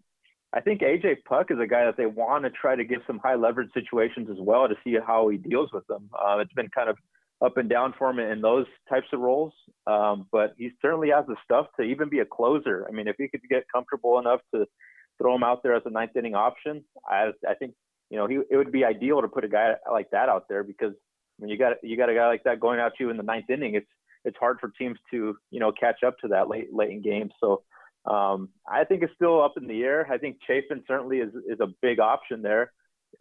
I 0.53 0.61
think 0.61 0.79
AJ 0.79 1.25
Puk 1.25 1.51
is 1.51 1.59
a 1.59 1.67
guy 1.67 1.83
that 1.83 1.97
they 1.97 2.05
want 2.05 2.45
to 2.45 2.49
try 2.49 2.77
to 2.77 2.85
get 2.85 2.99
some 3.05 3.19
high 3.19 3.35
leverage 3.35 3.71
situations 3.73 4.29
as 4.31 4.37
well 4.39 4.69
to 4.69 4.75
see 4.85 4.95
how 5.05 5.27
he 5.27 5.37
deals 5.37 5.69
with 5.73 5.85
them. 5.87 6.09
Uh, 6.13 6.37
it's 6.39 6.53
been 6.53 6.69
kind 6.69 6.89
of 6.89 6.97
up 7.41 7.57
and 7.57 7.69
down 7.69 7.93
for 7.97 8.09
him 8.09 8.19
in 8.19 8.41
those 8.41 8.65
types 8.89 9.07
of 9.13 9.19
roles, 9.19 9.53
um, 9.87 10.27
but 10.31 10.53
he 10.57 10.71
certainly 10.81 11.09
has 11.09 11.25
the 11.27 11.35
stuff 11.43 11.67
to 11.79 11.83
even 11.83 12.09
be 12.09 12.19
a 12.19 12.25
closer. 12.25 12.85
I 12.87 12.91
mean, 12.91 13.07
if 13.07 13.15
he 13.17 13.29
could 13.29 13.41
get 13.49 13.63
comfortable 13.73 14.19
enough 14.19 14.41
to 14.53 14.65
throw 15.17 15.35
him 15.35 15.43
out 15.43 15.63
there 15.63 15.75
as 15.75 15.83
a 15.85 15.89
ninth 15.89 16.15
inning 16.15 16.35
option, 16.35 16.83
I, 17.07 17.31
I 17.47 17.53
think 17.53 17.73
you 18.09 18.17
know 18.17 18.27
he 18.27 18.39
it 18.49 18.57
would 18.57 18.71
be 18.71 18.83
ideal 18.83 19.21
to 19.21 19.27
put 19.27 19.45
a 19.45 19.49
guy 19.49 19.73
like 19.89 20.11
that 20.11 20.29
out 20.29 20.45
there 20.49 20.63
because 20.63 20.93
when 21.37 21.49
you 21.49 21.57
got 21.57 21.77
you 21.81 21.95
got 21.97 22.09
a 22.09 22.13
guy 22.13 22.27
like 22.27 22.43
that 22.43 22.59
going 22.59 22.79
out 22.79 22.93
to 22.97 23.03
you 23.03 23.09
in 23.09 23.17
the 23.17 23.23
ninth 23.23 23.49
inning, 23.49 23.75
it's 23.75 23.89
it's 24.25 24.37
hard 24.37 24.57
for 24.59 24.71
teams 24.77 24.99
to 25.11 25.37
you 25.51 25.59
know 25.59 25.71
catch 25.71 26.03
up 26.05 26.17
to 26.19 26.29
that 26.29 26.49
late 26.49 26.73
late 26.73 26.91
in 26.91 27.01
games. 27.01 27.31
So 27.39 27.63
um, 28.05 28.49
I 28.69 28.83
think 28.83 29.03
it's 29.03 29.13
still 29.15 29.41
up 29.41 29.53
in 29.57 29.67
the 29.67 29.83
air. 29.83 30.07
I 30.11 30.17
think 30.17 30.37
Chafin 30.45 30.83
certainly 30.87 31.19
is 31.19 31.33
is 31.47 31.59
a 31.61 31.67
big 31.81 31.99
option 31.99 32.41
there, 32.41 32.71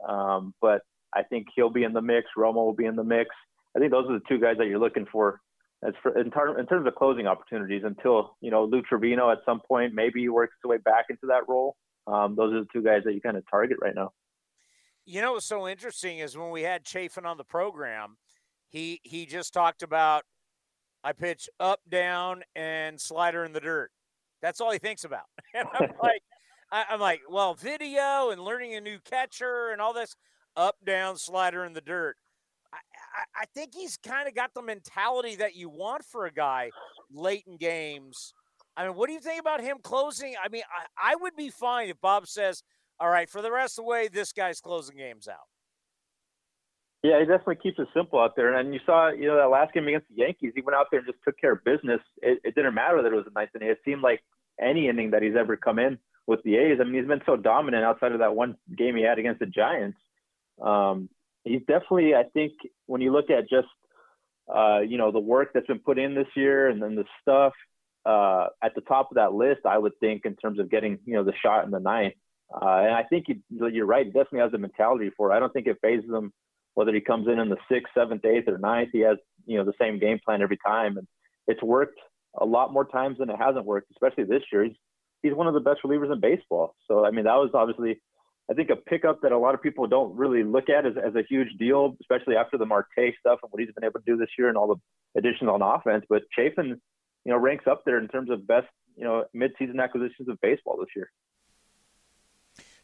um, 0.07 0.55
but 0.61 0.83
I 1.15 1.23
think 1.23 1.47
he'll 1.55 1.71
be 1.71 1.85
in 1.85 1.93
the 1.93 2.03
mix. 2.03 2.29
Romo 2.37 2.55
will 2.55 2.75
be 2.75 2.87
in 2.87 2.97
the 2.97 3.05
mix. 3.05 3.31
I 3.77 3.81
think 3.81 3.93
those 3.93 4.07
are 4.09 4.15
the 4.15 4.25
two 4.29 4.39
guys 4.39 4.57
that 4.59 4.67
you're 4.67 4.79
looking 4.79 5.07
for 5.11 5.41
as 5.87 5.95
for 6.03 6.19
in, 6.19 6.31
ter- 6.31 6.59
in 6.59 6.67
terms 6.67 6.87
of 6.87 6.95
closing 6.95 7.27
opportunities. 7.27 7.83
Until 7.85 8.37
you 8.41 8.51
know 8.51 8.65
Lou 8.65 8.83
Trivino 8.83 9.33
at 9.33 9.39
some 9.47 9.61
point 9.67 9.95
maybe 9.95 10.21
he 10.21 10.29
works 10.29 10.55
his 10.63 10.69
way 10.69 10.79
back 10.79 11.07
into 11.11 11.27
that 11.29 11.49
role. 11.49 11.77
Um, 12.07 12.35
those 12.37 12.55
are 12.55 12.61
the 12.61 12.69
two 12.73 12.83
guys 12.83 13.03
that 13.05 13.15
you 13.15 13.21
kind 13.21 13.37
of 13.37 13.45
target 13.51 13.79
right 13.81 13.95
now. 13.95 14.13
You 15.05 15.21
know 15.21 15.33
what's 15.33 15.47
so 15.47 15.69
interesting 15.69 16.19
is 16.19 16.37
when 16.37 16.51
we 16.51 16.63
had 16.63 16.85
Chafin 16.85 17.27
on 17.27 17.37
the 17.37 17.45
program, 17.45 18.17
he 18.69 19.01
he 19.05 19.27
just 19.27 19.53
talked 19.53 19.83
about 19.83 20.25
I 21.05 21.13
pitch 21.13 21.49
up, 21.61 21.81
down, 21.89 22.43
and 22.57 23.01
slider 23.01 23.45
in 23.45 23.53
the 23.53 23.61
dirt. 23.61 23.91
That's 24.43 24.61
all 24.61 24.73
he 24.73 24.79
thinks 24.79 25.05
about. 25.05 25.25
And 25.55 25.67
I'm 25.73 25.91
like, 26.03 26.23
I, 26.71 26.85
am 26.91 27.01
like, 27.01 27.23
well, 27.29 27.55
video 27.55 28.31
and 28.31 28.45
learning 28.45 28.75
a 28.75 28.81
new 28.83 28.99
catcher 28.99 29.71
and 29.71 29.81
all 29.81 29.95
this 29.95 30.15
up, 30.57 30.77
down, 30.85 31.17
slider 31.17 31.65
in 31.65 31.73
the 31.73 31.81
dirt. 31.81 32.17
I, 33.19 33.43
I, 33.43 33.45
think 33.55 33.75
he's 33.75 33.97
kind 33.97 34.29
of 34.29 34.35
got 34.35 34.55
the 34.55 34.63
mentality 34.63 35.37
that 35.37 35.57
you 35.57 35.69
want 35.69 36.05
for 36.05 36.27
a 36.27 36.33
guy 36.33 36.71
late 37.13 37.45
in 37.47 37.57
games. 37.57 38.35
I 38.77 38.87
mean, 38.87 38.97
what 38.97 39.09
do 39.09 39.13
you 39.13 39.21
think 39.21 39.41
about 39.41 39.61
him 39.61 39.79
closing? 39.83 40.35
I 40.43 40.49
mean, 40.49 40.63
I, 40.71 41.13
I 41.13 41.17
would 41.17 41.35
be 41.37 41.51
fine 41.51 41.89
if 41.89 42.01
Bob 42.01 42.29
says, 42.29 42.63
all 43.01 43.09
right, 43.09 43.29
for 43.29 43.43
the 43.43 43.51
rest 43.51 43.79
of 43.79 43.85
the 43.85 43.89
way, 43.89 44.09
this 44.09 44.33
guy's 44.33 44.61
closing 44.61 44.97
games 44.97 45.29
out. 45.29 45.37
Yeah, 47.03 47.21
he 47.21 47.27
definitely 47.27 47.57
keeps 47.57 47.79
it 47.79 47.89
simple 47.95 48.19
out 48.19 48.35
there. 48.35 48.57
And 48.57 48.75
you 48.75 48.81
saw, 48.85 49.11
you 49.11 49.29
know, 49.29 49.37
that 49.37 49.51
last 49.51 49.73
game 49.73 49.87
against 49.87 50.09
the 50.09 50.17
Yankees, 50.17 50.53
he 50.55 50.63
went 50.63 50.77
out 50.77 50.87
there 50.91 51.01
and 51.01 51.07
just 51.09 51.23
took 51.25 51.39
care 51.41 51.53
of 51.53 51.65
business. 51.65 52.01
It, 52.23 52.41
it 52.45 52.55
didn't 52.55 52.75
matter 52.75 53.03
that 53.03 53.13
it 53.13 53.17
was 53.17 53.27
a 53.29 53.35
ninth 53.35 53.51
inning. 53.55 53.69
It 53.69 53.79
seemed 53.85 54.03
like 54.03 54.21
any 54.61 54.89
inning 54.89 55.13
that 55.13 55.23
he's 55.23 55.37
ever 55.39 55.57
come 55.57 55.79
in 55.79 55.99
with 56.27 56.43
the 56.43 56.57
A's. 56.57 56.79
I 56.81 56.85
mean, 56.85 56.95
he's 56.95 57.07
been 57.07 57.23
so 57.25 57.37
dominant 57.37 57.85
outside 57.85 58.13
of 58.13 58.19
that 58.19 58.35
one 58.35 58.57
game 58.77 58.97
he 58.97 59.03
had 59.03 59.19
against 59.19 59.39
the 59.39 59.47
Giants. 59.47 59.99
Um, 60.61 61.09
he's 61.45 61.61
definitely, 61.61 62.15
I 62.15 62.25
think, 62.35 62.53
when 62.87 63.01
you 63.01 63.13
look 63.13 63.31
at 63.31 63.49
just, 63.49 63.69
uh, 64.55 64.81
you 64.81 64.99
know, 64.99 65.13
the 65.13 65.19
work 65.19 65.51
that's 65.53 65.67
been 65.67 65.79
put 65.79 65.99
in 65.99 66.15
this 66.15 66.29
year 66.35 66.69
and 66.69 66.83
then 66.83 66.95
the 66.95 67.05
stuff 67.23 67.53
uh, 68.07 68.47
at 68.63 68.75
the 68.75 68.81
top 68.83 69.11
of 69.11 69.17
that 69.17 69.35
list, 69.35 69.61
I 69.67 69.79
would 69.79 69.99
think 70.01 70.25
in 70.25 70.37
terms 70.37 70.59
of 70.59 70.71
getting, 70.71 70.99
you 71.05 71.15
know, 71.15 71.25
the 71.25 71.35
shot 71.43 71.65
in 71.65 71.71
the 71.71 71.81
ninth. 71.81 72.15
Uh, 72.53 72.81
and 72.81 72.95
I 72.95 73.03
think 73.03 73.27
he, 73.27 73.41
you're 73.51 73.87
right. 73.87 74.07
He 74.07 74.13
definitely 74.13 74.41
has 74.41 74.53
the 74.53 74.59
mentality 74.59 75.11
for 75.17 75.31
it. 75.31 75.37
I 75.37 75.39
don't 75.39 75.53
think 75.53 75.67
it 75.67 75.79
fazes 75.83 76.11
him 76.11 76.33
whether 76.75 76.95
he 76.95 77.01
comes 77.01 77.27
in 77.27 77.39
in 77.41 77.49
the 77.49 77.57
sixth, 77.71 77.93
seventh, 77.93 78.25
eighth, 78.25 78.49
or 78.49 78.57
ninth. 78.57 78.91
He 78.93 79.01
has 79.01 79.19
you 79.47 79.59
know 79.59 79.65
the 79.65 79.75
same 79.81 79.99
game 79.99 80.21
plan 80.25 80.43
every 80.43 80.59
time, 80.65 80.97
and 80.97 81.07
it's 81.47 81.63
worked 81.63 81.99
a 82.41 82.45
lot 82.45 82.73
more 82.73 82.85
times 82.85 83.19
than 83.19 83.31
it 83.31 83.37
hasn't 83.37 83.67
worked. 83.67 83.91
Especially 83.91 84.25
this 84.25 84.45
year, 84.53 84.65
he's 84.65 84.77
he's 85.23 85.35
one 85.35 85.47
of 85.47 85.55
the 85.55 85.61
best 85.61 85.81
relievers 85.85 86.13
in 86.13 86.21
baseball. 86.21 86.75
So 86.87 87.05
I 87.05 87.11
mean, 87.11 87.25
that 87.25 87.35
was 87.35 87.51
obviously 87.53 88.01
I 88.51 88.55
think 88.55 88.71
a 88.71 88.77
pickup 88.77 89.21
that 89.23 89.33
a 89.33 89.39
lot 89.39 89.55
of 89.55 89.63
people 89.63 89.87
don't 89.87 90.17
really 90.17 90.43
look 90.43 90.71
at 90.71 90.87
as, 90.87 90.95
as 90.97 91.15
a 91.15 91.23
huge 91.29 91.59
deal, 91.59 91.97
especially 92.01 92.37
after 92.37 92.57
the 92.57 92.65
Marte 92.65 92.87
stuff 93.21 93.41
and 93.43 93.51
what 93.51 93.61
he's 93.61 93.73
been 93.73 93.85
able 93.85 94.01
to 94.01 94.07
do 94.07 94.17
this 94.17 94.31
year 94.39 94.49
and 94.49 94.57
all 94.57 94.69
the 94.69 95.19
additions 95.19 95.51
on 95.51 95.61
offense. 95.61 96.05
But 96.09 96.23
Chafin, 96.37 96.81
you 97.25 97.33
know, 97.33 97.37
ranks 97.37 97.67
up 97.67 97.83
there 97.85 97.99
in 97.99 98.09
terms 98.09 98.31
of 98.31 98.47
best, 98.47 98.69
you 98.97 99.05
know, 99.05 99.25
midseason 99.37 99.83
acquisitions 99.83 100.29
of 100.29 100.41
baseball 100.41 100.79
this 100.79 100.89
year. 100.97 101.11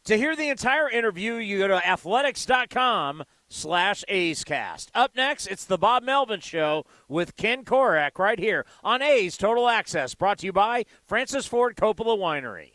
To 0.05 0.17
hear 0.17 0.35
the 0.35 0.49
entire 0.49 0.87
interview, 0.87 1.33
you 1.33 1.57
go 1.57 1.67
to 1.67 1.87
athletics.com 1.87 3.23
slash 3.49 4.03
A'scast. 4.07 4.89
Up 4.93 5.15
next, 5.15 5.47
it's 5.47 5.65
the 5.65 5.79
Bob 5.79 6.03
Melvin 6.03 6.41
Show 6.41 6.85
with 7.09 7.35
Ken 7.35 7.65
Korach 7.65 8.19
right 8.19 8.37
here 8.37 8.67
on 8.83 9.01
A's 9.01 9.35
Total 9.35 9.67
Access, 9.67 10.13
brought 10.13 10.37
to 10.39 10.45
you 10.45 10.53
by 10.53 10.85
Francis 11.07 11.47
Ford 11.47 11.75
Coppola 11.75 12.19
Winery. 12.19 12.74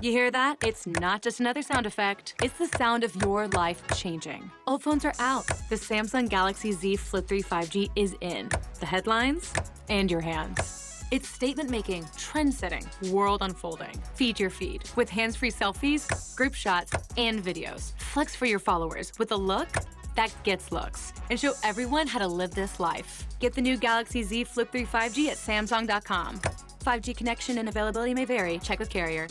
You 0.00 0.12
hear 0.12 0.30
that? 0.30 0.56
It's 0.64 0.86
not 0.86 1.20
just 1.20 1.40
another 1.40 1.60
sound 1.60 1.84
effect. 1.84 2.34
It's 2.42 2.56
the 2.56 2.68
sound 2.78 3.04
of 3.04 3.14
your 3.16 3.48
life 3.48 3.82
changing. 3.94 4.50
Old 4.66 4.82
phones 4.82 5.04
are 5.04 5.12
out. 5.18 5.46
The 5.68 5.76
Samsung 5.76 6.26
Galaxy 6.26 6.72
Z 6.72 6.96
Flip 6.96 7.28
3 7.28 7.42
5G 7.42 7.90
is 7.96 8.16
in. 8.22 8.48
The 8.78 8.86
headlines 8.86 9.52
and 9.90 10.10
your 10.10 10.22
hands. 10.22 11.04
It's 11.10 11.28
statement 11.28 11.68
making, 11.68 12.06
trend 12.16 12.54
setting, 12.54 12.86
world 13.10 13.42
unfolding. 13.42 13.92
Feed 14.14 14.40
your 14.40 14.48
feed 14.48 14.88
with 14.96 15.10
hands 15.10 15.36
free 15.36 15.50
selfies, 15.50 16.34
group 16.34 16.54
shots, 16.54 16.92
and 17.18 17.44
videos. 17.44 17.92
Flex 17.98 18.34
for 18.34 18.46
your 18.46 18.60
followers 18.60 19.12
with 19.18 19.32
a 19.32 19.36
look 19.36 19.68
that 20.16 20.32
gets 20.44 20.72
looks 20.72 21.12
and 21.28 21.38
show 21.38 21.52
everyone 21.62 22.06
how 22.06 22.20
to 22.20 22.26
live 22.26 22.52
this 22.52 22.80
life. 22.80 23.26
Get 23.38 23.52
the 23.52 23.60
new 23.60 23.76
Galaxy 23.76 24.22
Z 24.22 24.44
Flip 24.44 24.72
3 24.72 24.86
5G 24.86 25.28
at 25.28 25.36
Samsung.com. 25.36 26.38
5G 26.38 27.14
connection 27.14 27.58
and 27.58 27.68
availability 27.68 28.14
may 28.14 28.24
vary. 28.24 28.58
Check 28.60 28.78
with 28.78 28.88
carrier. 28.88 29.26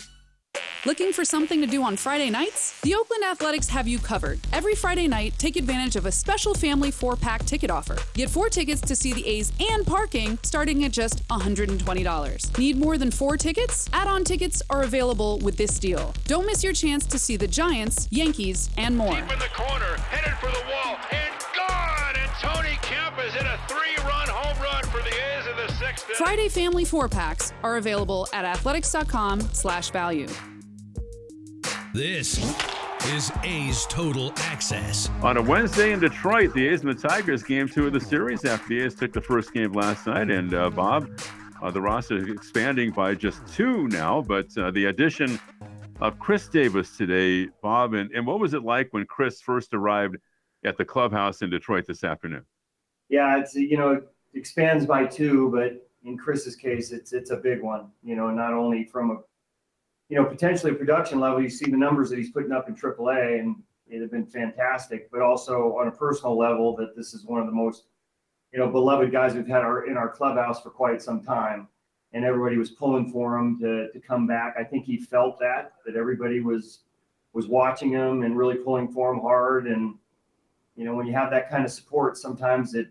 Looking 0.85 1.11
for 1.11 1.25
something 1.25 1.59
to 1.59 1.67
do 1.67 1.83
on 1.83 1.97
Friday 1.97 2.29
nights? 2.29 2.79
The 2.81 2.95
Oakland 2.95 3.25
Athletics 3.25 3.67
have 3.67 3.85
you 3.85 3.99
covered. 3.99 4.39
Every 4.53 4.75
Friday 4.75 5.09
night, 5.09 5.33
take 5.37 5.57
advantage 5.57 5.97
of 5.97 6.05
a 6.05 6.11
special 6.11 6.53
family 6.53 6.89
four 6.89 7.17
pack 7.17 7.43
ticket 7.43 7.69
offer. 7.69 7.97
Get 8.13 8.29
four 8.29 8.47
tickets 8.47 8.79
to 8.81 8.95
see 8.95 9.11
the 9.11 9.27
A's 9.27 9.51
and 9.59 9.85
parking 9.85 10.39
starting 10.41 10.85
at 10.85 10.93
just 10.93 11.27
$120. 11.27 12.57
Need 12.57 12.77
more 12.77 12.97
than 12.97 13.11
four 13.11 13.35
tickets? 13.35 13.89
Add 13.91 14.07
on 14.07 14.23
tickets 14.23 14.61
are 14.69 14.83
available 14.83 15.37
with 15.39 15.57
this 15.57 15.79
deal. 15.79 16.13
Don't 16.27 16.45
miss 16.45 16.63
your 16.63 16.73
chance 16.73 17.05
to 17.07 17.19
see 17.19 17.35
the 17.35 17.47
Giants, 17.47 18.07
Yankees, 18.09 18.69
and 18.77 18.95
more. 18.95 19.15
Deep 19.15 19.33
in 19.33 19.39
the 19.39 19.51
corner, 19.53 19.97
headed 20.07 20.37
for 20.39 20.49
the 20.49 20.63
wall, 20.71 20.95
and 21.11 21.33
gone! 21.57 22.15
And 22.15 22.31
Tony 22.39 22.77
Kemp 22.81 23.19
is 23.27 23.35
in 23.35 23.45
a 23.45 23.59
three 23.67 23.97
run 24.07 24.29
home 24.29 24.63
run 24.63 24.83
for 24.85 25.01
the 25.01 25.13
A's 25.13 25.38
Friday 25.99 26.49
family 26.49 26.85
four 26.85 27.07
packs 27.07 27.53
are 27.63 27.77
available 27.77 28.27
at 28.33 28.45
athletics.com 28.45 29.41
slash 29.53 29.91
value. 29.91 30.27
This 31.93 32.37
is 33.07 33.31
A's 33.43 33.85
Total 33.87 34.31
Access. 34.37 35.09
On 35.23 35.37
a 35.37 35.41
Wednesday 35.41 35.91
in 35.91 35.99
Detroit, 35.99 36.53
the 36.53 36.67
A's 36.67 36.81
and 36.83 36.89
the 36.97 37.07
Tigers 37.07 37.43
game 37.43 37.67
two 37.67 37.87
of 37.87 37.93
the 37.93 37.99
series 37.99 38.45
after 38.45 38.67
the 38.69 38.81
A's 38.81 38.95
took 38.95 39.13
the 39.13 39.21
first 39.21 39.53
game 39.53 39.71
last 39.73 40.05
night. 40.05 40.29
And 40.29 40.53
uh, 40.53 40.69
Bob, 40.69 41.09
uh, 41.61 41.71
the 41.71 41.81
roster 41.81 42.17
is 42.17 42.29
expanding 42.29 42.91
by 42.91 43.15
just 43.15 43.45
two 43.47 43.87
now, 43.87 44.21
but 44.21 44.55
uh, 44.57 44.71
the 44.71 44.85
addition 44.85 45.39
of 45.99 46.19
Khris 46.19 46.47
Davis 46.47 46.95
today, 46.95 47.49
Bob, 47.61 47.93
and, 47.93 48.11
and 48.11 48.25
what 48.25 48.39
was 48.39 48.53
it 48.53 48.63
like 48.63 48.89
when 48.91 49.05
Khris 49.05 49.41
first 49.41 49.73
arrived 49.73 50.17
at 50.63 50.77
the 50.77 50.85
clubhouse 50.85 51.41
in 51.41 51.49
Detroit 51.49 51.85
this 51.87 52.03
afternoon? 52.03 52.45
Yeah, 53.09 53.39
it's 53.39 53.55
you 53.55 53.77
know 53.77 53.91
it 53.91 54.03
expands 54.33 54.85
by 54.85 55.05
two, 55.05 55.49
but 55.49 55.88
in 56.03 56.17
Khris's 56.17 56.55
case, 56.55 56.91
it's 56.91 57.13
it's 57.13 57.31
a 57.31 57.37
big 57.37 57.61
one. 57.61 57.91
You 58.03 58.15
know, 58.15 58.29
not 58.29 58.53
only 58.53 58.85
from 58.85 59.11
a 59.11 59.17
you 60.09 60.17
know 60.17 60.25
potentially 60.25 60.73
production 60.73 61.19
level, 61.19 61.41
you 61.41 61.49
see 61.49 61.69
the 61.69 61.77
numbers 61.77 62.09
that 62.09 62.17
he's 62.17 62.31
putting 62.31 62.51
up 62.51 62.67
in 62.67 62.75
AAA, 62.75 63.39
and 63.39 63.55
it 63.87 64.01
have 64.01 64.11
been 64.11 64.25
fantastic, 64.25 65.09
but 65.11 65.21
also 65.21 65.75
on 65.77 65.87
a 65.87 65.91
personal 65.91 66.37
level, 66.37 66.75
that 66.77 66.95
this 66.95 67.13
is 67.13 67.25
one 67.25 67.39
of 67.39 67.47
the 67.47 67.51
most 67.51 67.85
you 68.53 68.59
know 68.59 68.69
beloved 68.69 69.11
guys 69.11 69.33
we've 69.33 69.47
had 69.47 69.61
our, 69.61 69.85
in 69.85 69.97
our 69.97 70.09
clubhouse 70.09 70.61
for 70.61 70.69
quite 70.69 71.01
some 71.01 71.21
time, 71.21 71.67
and 72.13 72.23
everybody 72.23 72.57
was 72.57 72.71
pulling 72.71 73.11
for 73.11 73.37
him 73.37 73.59
to 73.59 73.91
to 73.91 73.99
come 73.99 74.25
back. 74.25 74.55
I 74.57 74.63
think 74.63 74.85
he 74.85 74.97
felt 74.97 75.39
that 75.39 75.73
that 75.85 75.95
everybody 75.95 76.39
was 76.39 76.81
was 77.33 77.47
watching 77.47 77.91
him 77.91 78.23
and 78.23 78.37
really 78.37 78.55
pulling 78.55 78.91
for 78.91 79.13
him 79.13 79.19
hard 79.19 79.67
and 79.67 79.95
you 80.75 80.85
know 80.85 80.95
when 80.95 81.05
you 81.05 81.13
have 81.13 81.29
that 81.29 81.49
kind 81.49 81.63
of 81.63 81.71
support 81.71 82.17
sometimes 82.17 82.73
it 82.73 82.87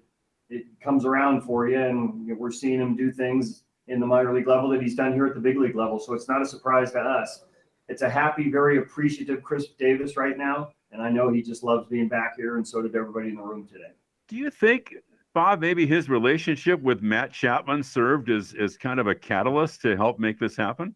it 0.51 0.65
comes 0.83 1.05
around 1.05 1.43
for 1.43 1.69
you 1.69 1.81
and 1.81 2.39
we're 2.39 2.51
seeing 2.51 2.81
him 2.81 2.97
do 2.97 3.13
things 3.13 3.65
in 3.87 4.01
the 4.01 4.07
minor 4.07 4.35
league 4.35 4.47
level 4.47 4.69
that 4.69 4.83
he's 4.83 4.95
done 4.95 5.13
here 5.13 5.27
at 5.27 5.35
the 5.35 5.41
big 5.41 5.59
league 5.59 5.77
level 5.77 5.99
so 5.99 6.15
it's 6.15 6.29
not 6.29 6.43
a 6.43 6.47
surprise 6.47 6.93
to 6.93 6.99
us 6.99 7.45
it's 7.89 8.03
a 8.03 8.09
happy 8.09 8.51
very 8.51 8.79
appreciative 8.79 9.43
khris 9.43 9.69
davis 9.79 10.17
right 10.17 10.39
now 10.39 10.71
and 10.93 11.03
i 11.03 11.11
know 11.11 11.31
he 11.31 11.43
just 11.43 11.63
loves 11.63 11.87
being 11.89 12.09
back 12.09 12.35
here 12.37 12.57
and 12.57 12.67
so 12.67 12.83
did 12.83 12.95
everybody 12.95 13.29
in 13.29 13.37
the 13.37 13.43
room 13.43 13.67
today 13.67 13.93
Do 14.29 14.37
you 14.37 14.51
think, 14.51 14.95
Bob, 15.33 15.61
maybe 15.61 15.87
his 15.87 16.09
relationship 16.09 16.81
with 16.83 17.01
Matt 17.01 17.33
Chapman 17.33 17.83
served 17.83 18.29
as, 18.29 18.55
as 18.61 18.77
kind 18.77 19.01
of 19.01 19.07
a 19.07 19.15
catalyst 19.15 19.81
to 19.83 19.97
help 19.97 20.19
make 20.19 20.39
this 20.39 20.55
happen? 20.55 20.95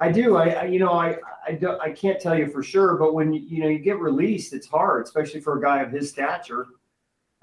I 0.00 0.10
do. 0.10 0.36
I, 0.36 0.48
I 0.48 0.64
you 0.64 0.80
know 0.80 0.92
I 0.92 1.16
I, 1.46 1.52
do, 1.52 1.78
I 1.78 1.90
can't 1.90 2.20
tell 2.20 2.36
you 2.36 2.48
for 2.50 2.62
sure, 2.62 2.96
but 2.96 3.14
when 3.14 3.32
you 3.32 3.60
know 3.60 3.68
you 3.68 3.78
get 3.78 3.98
released, 4.00 4.52
it's 4.52 4.66
hard, 4.66 5.04
especially 5.04 5.40
for 5.40 5.56
a 5.56 5.62
guy 5.62 5.82
of 5.82 5.92
his 5.92 6.10
stature. 6.10 6.66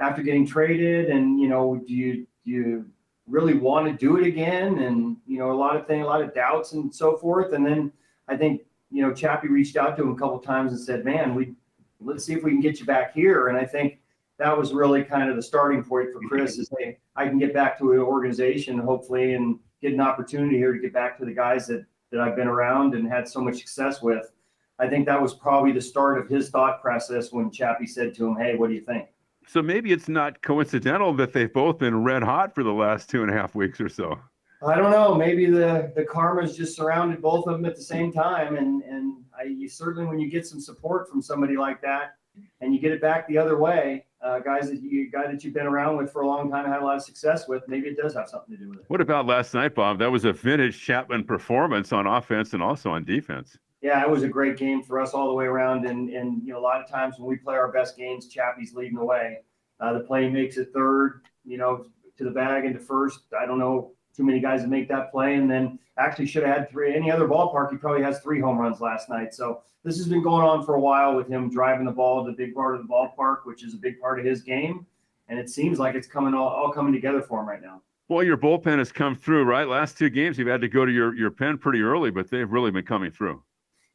After 0.01 0.21
getting 0.23 0.45
traded, 0.45 1.09
and 1.09 1.39
you 1.39 1.47
know, 1.47 1.81
do 1.87 1.93
you 1.93 2.27
do 2.43 2.51
you 2.51 2.85
really 3.27 3.53
want 3.53 3.87
to 3.87 3.93
do 3.93 4.17
it 4.17 4.25
again? 4.25 4.79
And 4.79 5.17
you 5.25 5.37
know, 5.37 5.51
a 5.51 5.53
lot 5.53 5.77
of 5.77 5.87
things, 5.87 6.03
a 6.03 6.07
lot 6.07 6.21
of 6.21 6.33
doubts, 6.33 6.73
and 6.73 6.93
so 6.93 7.15
forth. 7.15 7.53
And 7.53 7.65
then 7.65 7.91
I 8.27 8.35
think 8.35 8.63
you 8.91 9.01
know, 9.01 9.13
Chappie 9.13 9.47
reached 9.47 9.77
out 9.77 9.95
to 9.95 10.03
him 10.03 10.11
a 10.11 10.15
couple 10.15 10.39
times 10.39 10.73
and 10.73 10.81
said, 10.81 11.05
"Man, 11.05 11.33
we 11.33 11.53
let's 11.99 12.25
see 12.25 12.33
if 12.33 12.43
we 12.43 12.51
can 12.51 12.59
get 12.59 12.79
you 12.79 12.85
back 12.85 13.13
here." 13.13 13.47
And 13.47 13.57
I 13.57 13.65
think 13.65 13.99
that 14.37 14.57
was 14.57 14.73
really 14.73 15.03
kind 15.03 15.29
of 15.29 15.35
the 15.35 15.41
starting 15.41 15.83
point 15.83 16.11
for 16.11 16.19
Khris 16.27 16.57
is, 16.57 16.69
hey, 16.79 16.97
I 17.15 17.27
can 17.27 17.37
get 17.37 17.53
back 17.53 17.77
to 17.77 17.93
an 17.93 17.99
organization 17.99 18.79
hopefully 18.79 19.35
and 19.35 19.59
get 19.83 19.93
an 19.93 20.01
opportunity 20.01 20.57
here 20.57 20.73
to 20.73 20.79
get 20.79 20.93
back 20.93 21.17
to 21.19 21.25
the 21.25 21.33
guys 21.33 21.67
that 21.67 21.85
that 22.11 22.19
I've 22.19 22.35
been 22.35 22.47
around 22.47 22.93
and 22.95 23.07
had 23.07 23.27
so 23.27 23.39
much 23.39 23.59
success 23.59 24.01
with. 24.01 24.31
I 24.79 24.87
think 24.89 25.05
that 25.05 25.21
was 25.21 25.35
probably 25.35 25.71
the 25.71 25.81
start 25.81 26.17
of 26.17 26.27
his 26.27 26.49
thought 26.49 26.81
process 26.81 27.31
when 27.31 27.51
Chappie 27.51 27.87
said 27.87 28.13
to 28.15 28.27
him, 28.27 28.35
"Hey, 28.35 28.55
what 28.55 28.67
do 28.67 28.73
you 28.73 28.81
think?" 28.81 29.07
So 29.47 29.61
maybe 29.61 29.91
it's 29.91 30.07
not 30.07 30.41
coincidental 30.41 31.13
that 31.15 31.33
they've 31.33 31.51
both 31.51 31.79
been 31.79 32.03
red 32.03 32.23
hot 32.23 32.55
for 32.55 32.63
the 32.63 32.71
last 32.73 33.09
two 33.09 33.23
and 33.23 33.31
a 33.31 33.33
half 33.33 33.55
weeks 33.55 33.81
or 33.81 33.89
so. 33.89 34.19
I 34.65 34.75
don't 34.75 34.91
know. 34.91 35.15
Maybe 35.15 35.47
the 35.47 35.91
the 35.95 36.03
karma's 36.03 36.55
just 36.55 36.75
surrounded 36.75 37.21
both 37.21 37.47
of 37.47 37.53
them 37.53 37.65
at 37.65 37.75
the 37.75 37.81
same 37.81 38.11
time, 38.11 38.57
and 38.57 38.83
and 38.83 39.23
I 39.37 39.45
you, 39.45 39.67
certainly 39.67 40.07
when 40.07 40.19
you 40.19 40.29
get 40.29 40.45
some 40.45 40.59
support 40.59 41.09
from 41.09 41.21
somebody 41.21 41.57
like 41.57 41.81
that, 41.81 42.15
and 42.61 42.73
you 42.73 42.79
get 42.79 42.91
it 42.91 43.01
back 43.01 43.27
the 43.27 43.39
other 43.39 43.57
way, 43.57 44.05
uh, 44.21 44.39
guys 44.39 44.69
that 44.69 44.81
you 44.81 45.09
guy 45.09 45.31
that 45.31 45.43
you've 45.43 45.53
been 45.53 45.65
around 45.65 45.97
with 45.97 46.11
for 46.11 46.21
a 46.21 46.27
long 46.27 46.51
time, 46.51 46.65
had 46.65 46.81
a 46.81 46.85
lot 46.85 46.95
of 46.95 47.03
success 47.03 47.47
with, 47.47 47.63
maybe 47.67 47.87
it 47.87 47.97
does 47.97 48.13
have 48.13 48.29
something 48.29 48.55
to 48.55 48.63
do 48.63 48.69
with 48.69 48.79
it. 48.79 48.85
What 48.87 49.01
about 49.01 49.25
last 49.25 49.53
night, 49.53 49.73
Bob? 49.73 49.97
That 49.99 50.11
was 50.11 50.25
a 50.25 50.33
vintage 50.33 50.79
Chapman 50.79 51.23
performance 51.23 51.91
on 51.91 52.05
offense 52.05 52.53
and 52.53 52.61
also 52.61 52.91
on 52.91 53.03
defense. 53.03 53.57
Yeah, 53.81 54.01
it 54.03 54.09
was 54.09 54.23
a 54.23 54.27
great 54.27 54.57
game 54.57 54.83
for 54.83 54.99
us 54.99 55.13
all 55.13 55.27
the 55.27 55.33
way 55.33 55.45
around, 55.45 55.85
and 55.85 56.09
and 56.09 56.43
you 56.43 56.53
know 56.53 56.59
a 56.59 56.61
lot 56.61 56.81
of 56.81 56.89
times 56.89 57.15
when 57.17 57.27
we 57.27 57.35
play 57.35 57.55
our 57.55 57.71
best 57.71 57.97
games, 57.97 58.27
Chappie's 58.27 58.73
leading 58.73 58.97
the 58.97 59.05
way. 59.05 59.39
Uh, 59.79 59.93
the 59.93 60.01
play 60.01 60.29
makes 60.29 60.57
it 60.57 60.69
third, 60.73 61.21
you 61.43 61.57
know, 61.57 61.85
to 62.17 62.23
the 62.23 62.29
bag 62.29 62.65
into 62.65 62.79
first. 62.79 63.21
I 63.39 63.47
don't 63.47 63.57
know 63.57 63.93
too 64.15 64.23
many 64.23 64.39
guys 64.39 64.61
that 64.61 64.69
make 64.69 64.87
that 64.89 65.11
play. 65.11 65.35
And 65.35 65.49
then 65.49 65.79
actually 65.97 66.27
should 66.27 66.43
have 66.43 66.55
had 66.55 66.69
three. 66.69 66.95
Any 66.95 67.11
other 67.11 67.27
ballpark, 67.27 67.71
he 67.71 67.77
probably 67.77 68.03
has 68.03 68.19
three 68.19 68.39
home 68.39 68.57
runs 68.57 68.81
last 68.81 69.09
night. 69.09 69.33
So 69.33 69.61
this 69.83 69.97
has 69.97 70.07
been 70.07 70.21
going 70.21 70.45
on 70.45 70.65
for 70.65 70.75
a 70.75 70.79
while 70.79 71.15
with 71.15 71.27
him 71.27 71.49
driving 71.49 71.85
the 71.85 71.91
ball 71.91 72.23
to 72.23 72.31
the 72.31 72.37
big 72.37 72.53
part 72.53 72.75
of 72.75 72.81
the 72.81 72.87
ballpark, 72.87 73.45
which 73.45 73.63
is 73.63 73.73
a 73.73 73.77
big 73.77 73.99
part 73.99 74.19
of 74.19 74.25
his 74.25 74.41
game. 74.41 74.85
And 75.27 75.39
it 75.39 75.49
seems 75.49 75.79
like 75.79 75.95
it's 75.95 76.07
coming 76.07 76.33
all, 76.33 76.49
all 76.49 76.71
coming 76.71 76.93
together 76.93 77.21
for 77.21 77.39
him 77.39 77.47
right 77.47 77.61
now. 77.61 77.81
Well, 78.09 78.23
your 78.23 78.37
bullpen 78.37 78.77
has 78.79 78.91
come 78.91 79.15
through, 79.15 79.45
right? 79.45 79.67
Last 79.67 79.97
two 79.97 80.09
games, 80.09 80.37
you've 80.37 80.49
had 80.49 80.59
to 80.61 80.67
go 80.67 80.85
to 80.85 80.91
your, 80.91 81.15
your 81.15 81.31
pen 81.31 81.57
pretty 81.57 81.81
early, 81.81 82.11
but 82.11 82.29
they've 82.29 82.51
really 82.51 82.69
been 82.69 82.85
coming 82.85 83.09
through. 83.09 83.41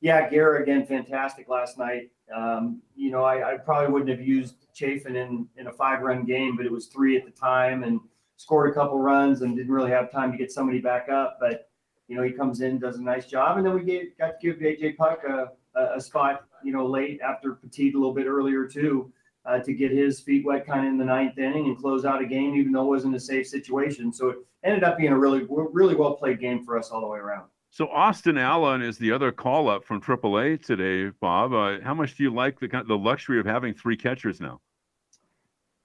Yeah, 0.00 0.28
Guerra 0.28 0.62
again, 0.62 0.86
fantastic 0.86 1.48
last 1.48 1.78
night. 1.78 2.10
Um, 2.34 2.82
you 2.94 3.10
know, 3.10 3.24
I, 3.24 3.54
I, 3.54 3.56
probably 3.56 3.92
wouldn't 3.92 4.10
have 4.10 4.20
used 4.20 4.66
Chafin 4.74 5.16
in 5.16 5.46
in 5.56 5.68
a 5.68 5.72
five 5.72 6.02
run 6.02 6.24
game, 6.24 6.56
but 6.56 6.66
it 6.66 6.72
was 6.72 6.86
three 6.86 7.16
at 7.16 7.24
the 7.24 7.30
time, 7.30 7.84
and 7.84 8.00
scored 8.36 8.70
a 8.70 8.74
couple 8.74 8.98
runs 8.98 9.42
and 9.42 9.56
didn't 9.56 9.72
really 9.72 9.90
have 9.90 10.10
time 10.10 10.32
to 10.32 10.38
get 10.38 10.50
somebody 10.52 10.80
back 10.80 11.08
up. 11.08 11.38
But 11.40 11.70
you 12.08 12.16
know, 12.16 12.22
he 12.22 12.30
comes 12.30 12.60
in, 12.60 12.78
does 12.78 12.98
a 12.98 13.02
nice 13.02 13.26
job, 13.26 13.56
and 13.56 13.66
then 13.66 13.74
we 13.74 13.82
get, 13.82 14.16
got 14.18 14.40
to 14.40 14.52
give 14.52 14.60
AJ 14.60 14.96
Puk 14.96 15.22
a, 15.24 15.52
a, 15.96 16.00
spot, 16.00 16.44
you 16.62 16.72
know, 16.72 16.86
late 16.86 17.20
after 17.20 17.54
Petit 17.54 17.92
a 17.92 17.94
little 17.94 18.14
bit 18.14 18.26
earlier 18.26 18.66
too, 18.66 19.12
uh, 19.44 19.58
to 19.58 19.72
get 19.72 19.90
his 19.90 20.20
feet 20.20 20.44
wet 20.44 20.66
kind 20.66 20.86
of 20.86 20.92
in 20.92 20.98
the 20.98 21.04
ninth 21.04 21.38
inning 21.38 21.66
and 21.66 21.76
close 21.76 22.04
out 22.04 22.22
a 22.22 22.26
game, 22.26 22.54
even 22.54 22.72
though 22.72 22.82
it 22.82 22.88
wasn't 22.88 23.14
a 23.14 23.20
safe 23.20 23.46
situation. 23.46 24.12
So 24.12 24.28
it 24.30 24.36
ended 24.62 24.84
up 24.84 24.98
being 24.98 25.12
a 25.12 25.18
really, 25.18 25.46
really 25.48 25.96
well 25.96 26.14
played 26.14 26.40
game 26.40 26.64
for 26.64 26.78
us 26.78 26.90
all 26.90 27.00
the 27.00 27.08
way 27.08 27.18
around. 27.18 27.48
So 27.76 27.88
Austin 27.88 28.38
Allen 28.38 28.80
is 28.80 28.96
the 28.96 29.12
other 29.12 29.30
call 29.30 29.68
up 29.68 29.84
from 29.84 30.00
AAA 30.00 30.64
today, 30.64 31.14
Bob. 31.20 31.52
Uh, 31.52 31.78
how 31.82 31.92
much 31.92 32.16
do 32.16 32.22
you 32.22 32.32
like 32.32 32.58
the 32.58 32.68
the 32.68 32.96
luxury 32.96 33.38
of 33.38 33.44
having 33.44 33.74
three 33.74 33.98
catchers 33.98 34.40
now? 34.40 34.62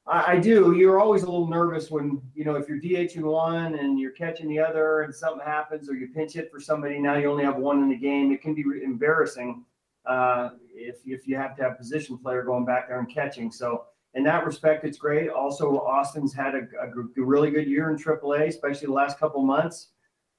I, 0.08 0.32
I, 0.32 0.40
do. 0.40 0.74
You're 0.74 1.02
always 1.02 1.24
a 1.24 1.26
little 1.26 1.50
nervous 1.50 1.92
when 1.92 2.22
you 2.34 2.46
know 2.46 2.56
if 2.56 2.70
you're 2.70 2.80
DHing 2.80 3.24
one 3.24 3.76
and 3.76 4.00
you're 4.00 4.14
catching 4.14 4.48
the 4.48 4.58
other, 4.58 5.02
and 5.02 5.14
something 5.14 5.46
happens, 5.46 5.90
or 5.90 5.96
you 5.96 6.08
pinch 6.16 6.32
hit 6.32 6.50
for 6.50 6.62
somebody. 6.62 6.98
Now 6.98 7.18
you 7.18 7.30
only 7.30 7.44
have 7.44 7.58
one 7.58 7.84
in 7.84 7.90
the 7.90 7.98
game. 7.98 8.32
It 8.32 8.42
can 8.42 8.56
be 8.56 8.64
embarrassing 8.82 9.66
uh, 10.06 10.52
if 10.74 11.00
if 11.06 11.28
you 11.28 11.36
have 11.36 11.58
to 11.58 11.64
have 11.64 11.78
position 11.78 12.18
player 12.18 12.42
going 12.44 12.64
back 12.64 12.88
there 12.88 13.00
and 13.00 13.14
catching. 13.14 13.52
So 13.52 13.84
in 14.14 14.24
that 14.24 14.46
respect, 14.46 14.86
it's 14.86 14.98
great. 14.98 15.30
Also, 15.30 15.80
Austin's 15.80 16.34
had 16.34 16.56
a, 16.56 16.62
a, 16.82 16.88
a 16.88 17.26
really 17.26 17.52
good 17.52 17.68
year 17.68 17.90
in 17.90 17.98
AAA, 17.98 18.48
especially 18.48 18.88
the 18.88 18.94
last 18.94 19.20
couple 19.20 19.42
months. 19.42 19.90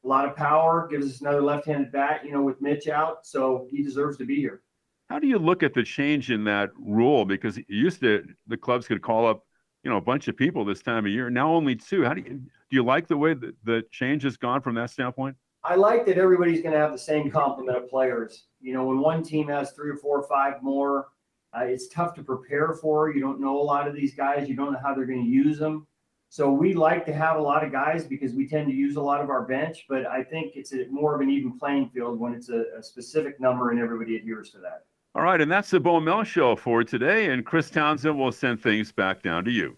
A 0.04 0.08
lot 0.08 0.28
of 0.28 0.34
power 0.34 0.88
gives 0.90 1.06
us 1.06 1.20
another 1.20 1.42
left-handed 1.42 1.92
bat, 1.92 2.24
you 2.24 2.32
know, 2.32 2.42
with 2.42 2.60
Mitch 2.60 2.88
out, 2.88 3.24
so 3.24 3.68
he 3.70 3.82
deserves 3.82 4.16
to 4.18 4.24
be 4.24 4.36
here. 4.36 4.62
How 5.08 5.18
do 5.18 5.26
you 5.26 5.38
look 5.38 5.62
at 5.62 5.74
the 5.74 5.82
change 5.82 6.30
in 6.30 6.44
that 6.44 6.70
rule? 6.76 7.24
Because 7.24 7.58
used 7.68 8.00
to 8.00 8.24
the 8.46 8.56
clubs 8.56 8.88
could 8.88 9.02
call 9.02 9.26
up 9.26 9.44
you 9.82 9.90
know 9.90 9.96
a 9.96 10.00
bunch 10.00 10.28
of 10.28 10.36
people 10.36 10.64
this 10.64 10.82
time 10.82 11.04
of 11.04 11.12
year. 11.12 11.30
Now 11.30 11.52
only 11.52 11.76
two. 11.76 12.04
How 12.04 12.14
do 12.14 12.22
you 12.22 12.30
do 12.30 12.76
you 12.76 12.84
like 12.84 13.08
the 13.08 13.16
way 13.16 13.34
that 13.34 13.54
the 13.64 13.84
change 13.90 14.22
has 14.22 14.36
gone 14.36 14.62
from 14.62 14.74
that 14.76 14.90
standpoint? 14.90 15.36
I 15.64 15.76
like 15.76 16.06
that 16.06 16.18
everybody's 16.18 16.60
going 16.60 16.72
to 16.72 16.78
have 16.78 16.92
the 16.92 16.98
same 16.98 17.30
complement 17.30 17.76
of 17.76 17.88
players. 17.88 18.46
You 18.60 18.72
know, 18.72 18.84
when 18.84 18.98
one 18.98 19.22
team 19.22 19.48
has 19.48 19.72
three 19.72 19.90
or 19.90 19.96
four 19.96 20.18
or 20.18 20.28
five 20.28 20.60
more, 20.60 21.08
uh, 21.56 21.64
it's 21.64 21.88
tough 21.88 22.14
to 22.14 22.22
prepare 22.22 22.72
for. 22.72 23.12
You 23.12 23.20
don't 23.20 23.40
know 23.40 23.60
a 23.60 23.62
lot 23.62 23.86
of 23.86 23.94
these 23.94 24.14
guys. 24.14 24.48
You 24.48 24.56
don't 24.56 24.72
know 24.72 24.80
how 24.82 24.94
they're 24.94 25.06
going 25.06 25.22
to 25.22 25.30
use 25.30 25.58
them. 25.58 25.86
So 26.32 26.50
we 26.50 26.72
like 26.72 27.04
to 27.04 27.12
have 27.12 27.36
a 27.36 27.42
lot 27.42 27.62
of 27.62 27.70
guys 27.70 28.06
because 28.06 28.32
we 28.32 28.48
tend 28.48 28.66
to 28.68 28.72
use 28.72 28.96
a 28.96 29.02
lot 29.02 29.20
of 29.20 29.28
our 29.28 29.42
bench. 29.42 29.84
But 29.86 30.06
I 30.06 30.24
think 30.24 30.56
it's 30.56 30.72
a, 30.72 30.86
more 30.90 31.14
of 31.14 31.20
an 31.20 31.28
even 31.28 31.58
playing 31.58 31.90
field 31.90 32.18
when 32.18 32.32
it's 32.32 32.48
a, 32.48 32.64
a 32.78 32.82
specific 32.82 33.38
number 33.38 33.70
and 33.70 33.78
everybody 33.78 34.16
adheres 34.16 34.48
to 34.52 34.58
that. 34.60 34.86
All 35.14 35.20
right, 35.20 35.38
and 35.38 35.52
that's 35.52 35.68
the 35.68 35.78
Bo 35.78 36.00
Mel 36.00 36.24
show 36.24 36.56
for 36.56 36.84
today. 36.84 37.26
And 37.28 37.44
Chris 37.44 37.68
Townsend 37.68 38.18
will 38.18 38.32
send 38.32 38.62
things 38.62 38.90
back 38.90 39.22
down 39.22 39.44
to 39.44 39.50
you. 39.50 39.76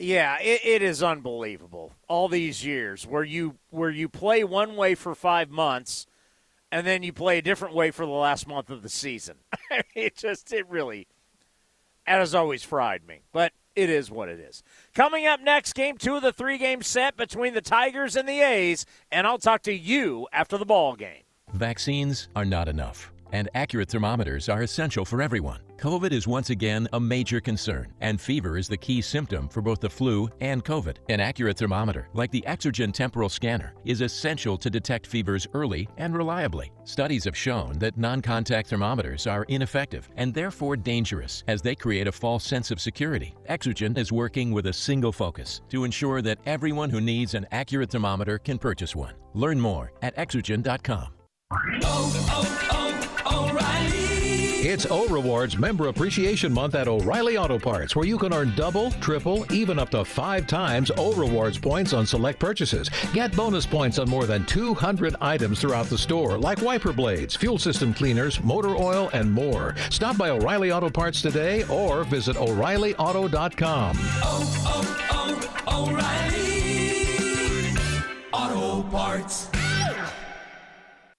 Yeah, 0.00 0.38
it, 0.40 0.62
it 0.64 0.82
is 0.82 1.04
unbelievable. 1.04 1.92
All 2.08 2.28
these 2.28 2.64
years 2.64 3.06
where 3.06 3.22
you 3.22 3.54
where 3.70 3.90
you 3.90 4.08
play 4.08 4.42
one 4.42 4.74
way 4.74 4.96
for 4.96 5.14
five 5.14 5.50
months, 5.50 6.08
and 6.72 6.84
then 6.84 7.04
you 7.04 7.12
play 7.12 7.38
a 7.38 7.42
different 7.42 7.76
way 7.76 7.92
for 7.92 8.04
the 8.04 8.10
last 8.10 8.48
month 8.48 8.70
of 8.70 8.82
the 8.82 8.88
season. 8.88 9.36
it 9.94 10.16
just 10.16 10.52
it 10.52 10.68
really, 10.68 11.06
it 12.08 12.10
has 12.10 12.34
always 12.34 12.64
fried 12.64 13.06
me. 13.06 13.20
But 13.30 13.52
it 13.76 13.88
is 13.88 14.10
what 14.10 14.28
it 14.28 14.40
is. 14.40 14.62
Coming 14.94 15.26
up 15.26 15.40
next, 15.40 15.74
game 15.74 15.96
two 15.96 16.16
of 16.16 16.22
the 16.22 16.34
three 16.34 16.58
game 16.58 16.82
set 16.82 17.16
between 17.16 17.54
the 17.54 17.62
Tigers 17.62 18.14
and 18.14 18.28
the 18.28 18.40
A's, 18.40 18.84
and 19.10 19.26
I'll 19.26 19.38
talk 19.38 19.62
to 19.62 19.72
you 19.72 20.28
after 20.32 20.58
the 20.58 20.66
ball 20.66 20.96
game. 20.96 21.22
Vaccines 21.54 22.28
are 22.36 22.44
not 22.44 22.68
enough, 22.68 23.11
and 23.32 23.48
accurate 23.54 23.88
thermometers 23.88 24.48
are 24.48 24.62
essential 24.62 25.04
for 25.04 25.20
everyone. 25.20 25.60
COVID 25.78 26.12
is 26.12 26.28
once 26.28 26.50
again 26.50 26.86
a 26.92 27.00
major 27.00 27.40
concern, 27.40 27.92
and 28.00 28.20
fever 28.20 28.56
is 28.56 28.68
the 28.68 28.76
key 28.76 29.02
symptom 29.02 29.48
for 29.48 29.60
both 29.60 29.80
the 29.80 29.90
flu 29.90 30.28
and 30.40 30.64
COVID. 30.64 30.98
An 31.08 31.18
accurate 31.18 31.56
thermometer, 31.56 32.08
like 32.14 32.30
the 32.30 32.44
Exergen 32.46 32.92
temporal 32.92 33.28
scanner, 33.28 33.74
is 33.84 34.00
essential 34.00 34.56
to 34.58 34.70
detect 34.70 35.06
fevers 35.06 35.48
early 35.54 35.88
and 35.96 36.16
reliably. 36.16 36.70
Studies 36.84 37.24
have 37.24 37.36
shown 37.36 37.78
that 37.80 37.98
non 37.98 38.22
contact 38.22 38.68
thermometers 38.68 39.26
are 39.26 39.44
ineffective 39.48 40.08
and 40.16 40.32
therefore 40.32 40.76
dangerous 40.76 41.42
as 41.48 41.62
they 41.62 41.74
create 41.74 42.06
a 42.06 42.12
false 42.12 42.44
sense 42.44 42.70
of 42.70 42.80
security. 42.80 43.34
Exergen 43.50 43.98
is 43.98 44.12
working 44.12 44.52
with 44.52 44.66
a 44.66 44.72
single 44.72 45.12
focus 45.12 45.62
to 45.70 45.84
ensure 45.84 46.22
that 46.22 46.38
everyone 46.46 46.90
who 46.90 47.00
needs 47.00 47.34
an 47.34 47.46
accurate 47.50 47.90
thermometer 47.90 48.38
can 48.38 48.58
purchase 48.58 48.94
one. 48.94 49.14
Learn 49.34 49.58
more 49.58 49.92
at 50.02 50.16
exergen.com. 50.16 51.08
Oh, 51.52 51.58
oh, 51.82 52.68
oh! 52.70 52.71
It's 54.72 54.86
O 54.90 55.06
Rewards 55.08 55.58
Member 55.58 55.88
Appreciation 55.88 56.50
Month 56.50 56.76
at 56.76 56.88
O'Reilly 56.88 57.36
Auto 57.36 57.58
Parts, 57.58 57.94
where 57.94 58.06
you 58.06 58.16
can 58.16 58.32
earn 58.32 58.54
double, 58.56 58.90
triple, 58.92 59.44
even 59.52 59.78
up 59.78 59.90
to 59.90 60.02
five 60.02 60.46
times 60.46 60.90
O 60.96 61.12
Rewards 61.12 61.58
points 61.58 61.92
on 61.92 62.06
select 62.06 62.38
purchases. 62.38 62.88
Get 63.12 63.36
bonus 63.36 63.66
points 63.66 63.98
on 63.98 64.08
more 64.08 64.24
than 64.24 64.46
200 64.46 65.14
items 65.20 65.60
throughout 65.60 65.86
the 65.86 65.98
store, 65.98 66.38
like 66.38 66.62
wiper 66.62 66.94
blades, 66.94 67.36
fuel 67.36 67.58
system 67.58 67.92
cleaners, 67.92 68.42
motor 68.42 68.74
oil, 68.74 69.10
and 69.12 69.30
more. 69.30 69.74
Stop 69.90 70.16
by 70.16 70.30
O'Reilly 70.30 70.72
Auto 70.72 70.88
Parts 70.88 71.20
today 71.20 71.64
or 71.64 72.04
visit 72.04 72.38
O'ReillyAuto.com. 72.38 73.96
Oh, 74.00 74.62
oh, 74.64 75.60
oh, 75.68 75.90
O'Reilly 75.90 76.48
Auto 78.32 78.88
Parts. 78.88 79.51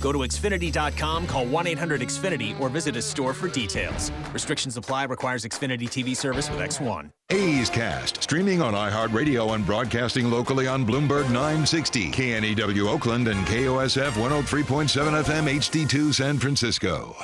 Go 0.00 0.12
to 0.12 0.18
Xfinity.com, 0.18 1.26
call 1.26 1.46
1 1.46 1.66
800 1.66 2.00
Xfinity, 2.00 2.58
or 2.60 2.68
visit 2.68 2.96
a 2.96 3.02
store 3.02 3.34
for 3.34 3.48
details. 3.48 4.12
Restrictions 4.32 4.76
apply, 4.76 5.04
requires 5.04 5.44
Xfinity 5.44 5.88
TV 5.88 6.16
service 6.16 6.50
with 6.50 6.60
X1. 6.60 7.10
A's 7.30 7.68
Cast, 7.70 8.22
streaming 8.22 8.62
on 8.62 8.74
iHeartRadio 8.74 9.54
and 9.54 9.66
broadcasting 9.66 10.30
locally 10.30 10.68
on 10.68 10.86
Bloomberg 10.86 11.24
960, 11.30 12.10
KNEW 12.10 12.88
Oakland, 12.88 13.26
and 13.26 13.44
KOSF 13.46 14.10
103.7 14.12 15.24
FM 15.24 15.56
HD2 15.58 16.14
San 16.14 16.38
Francisco. 16.38 17.16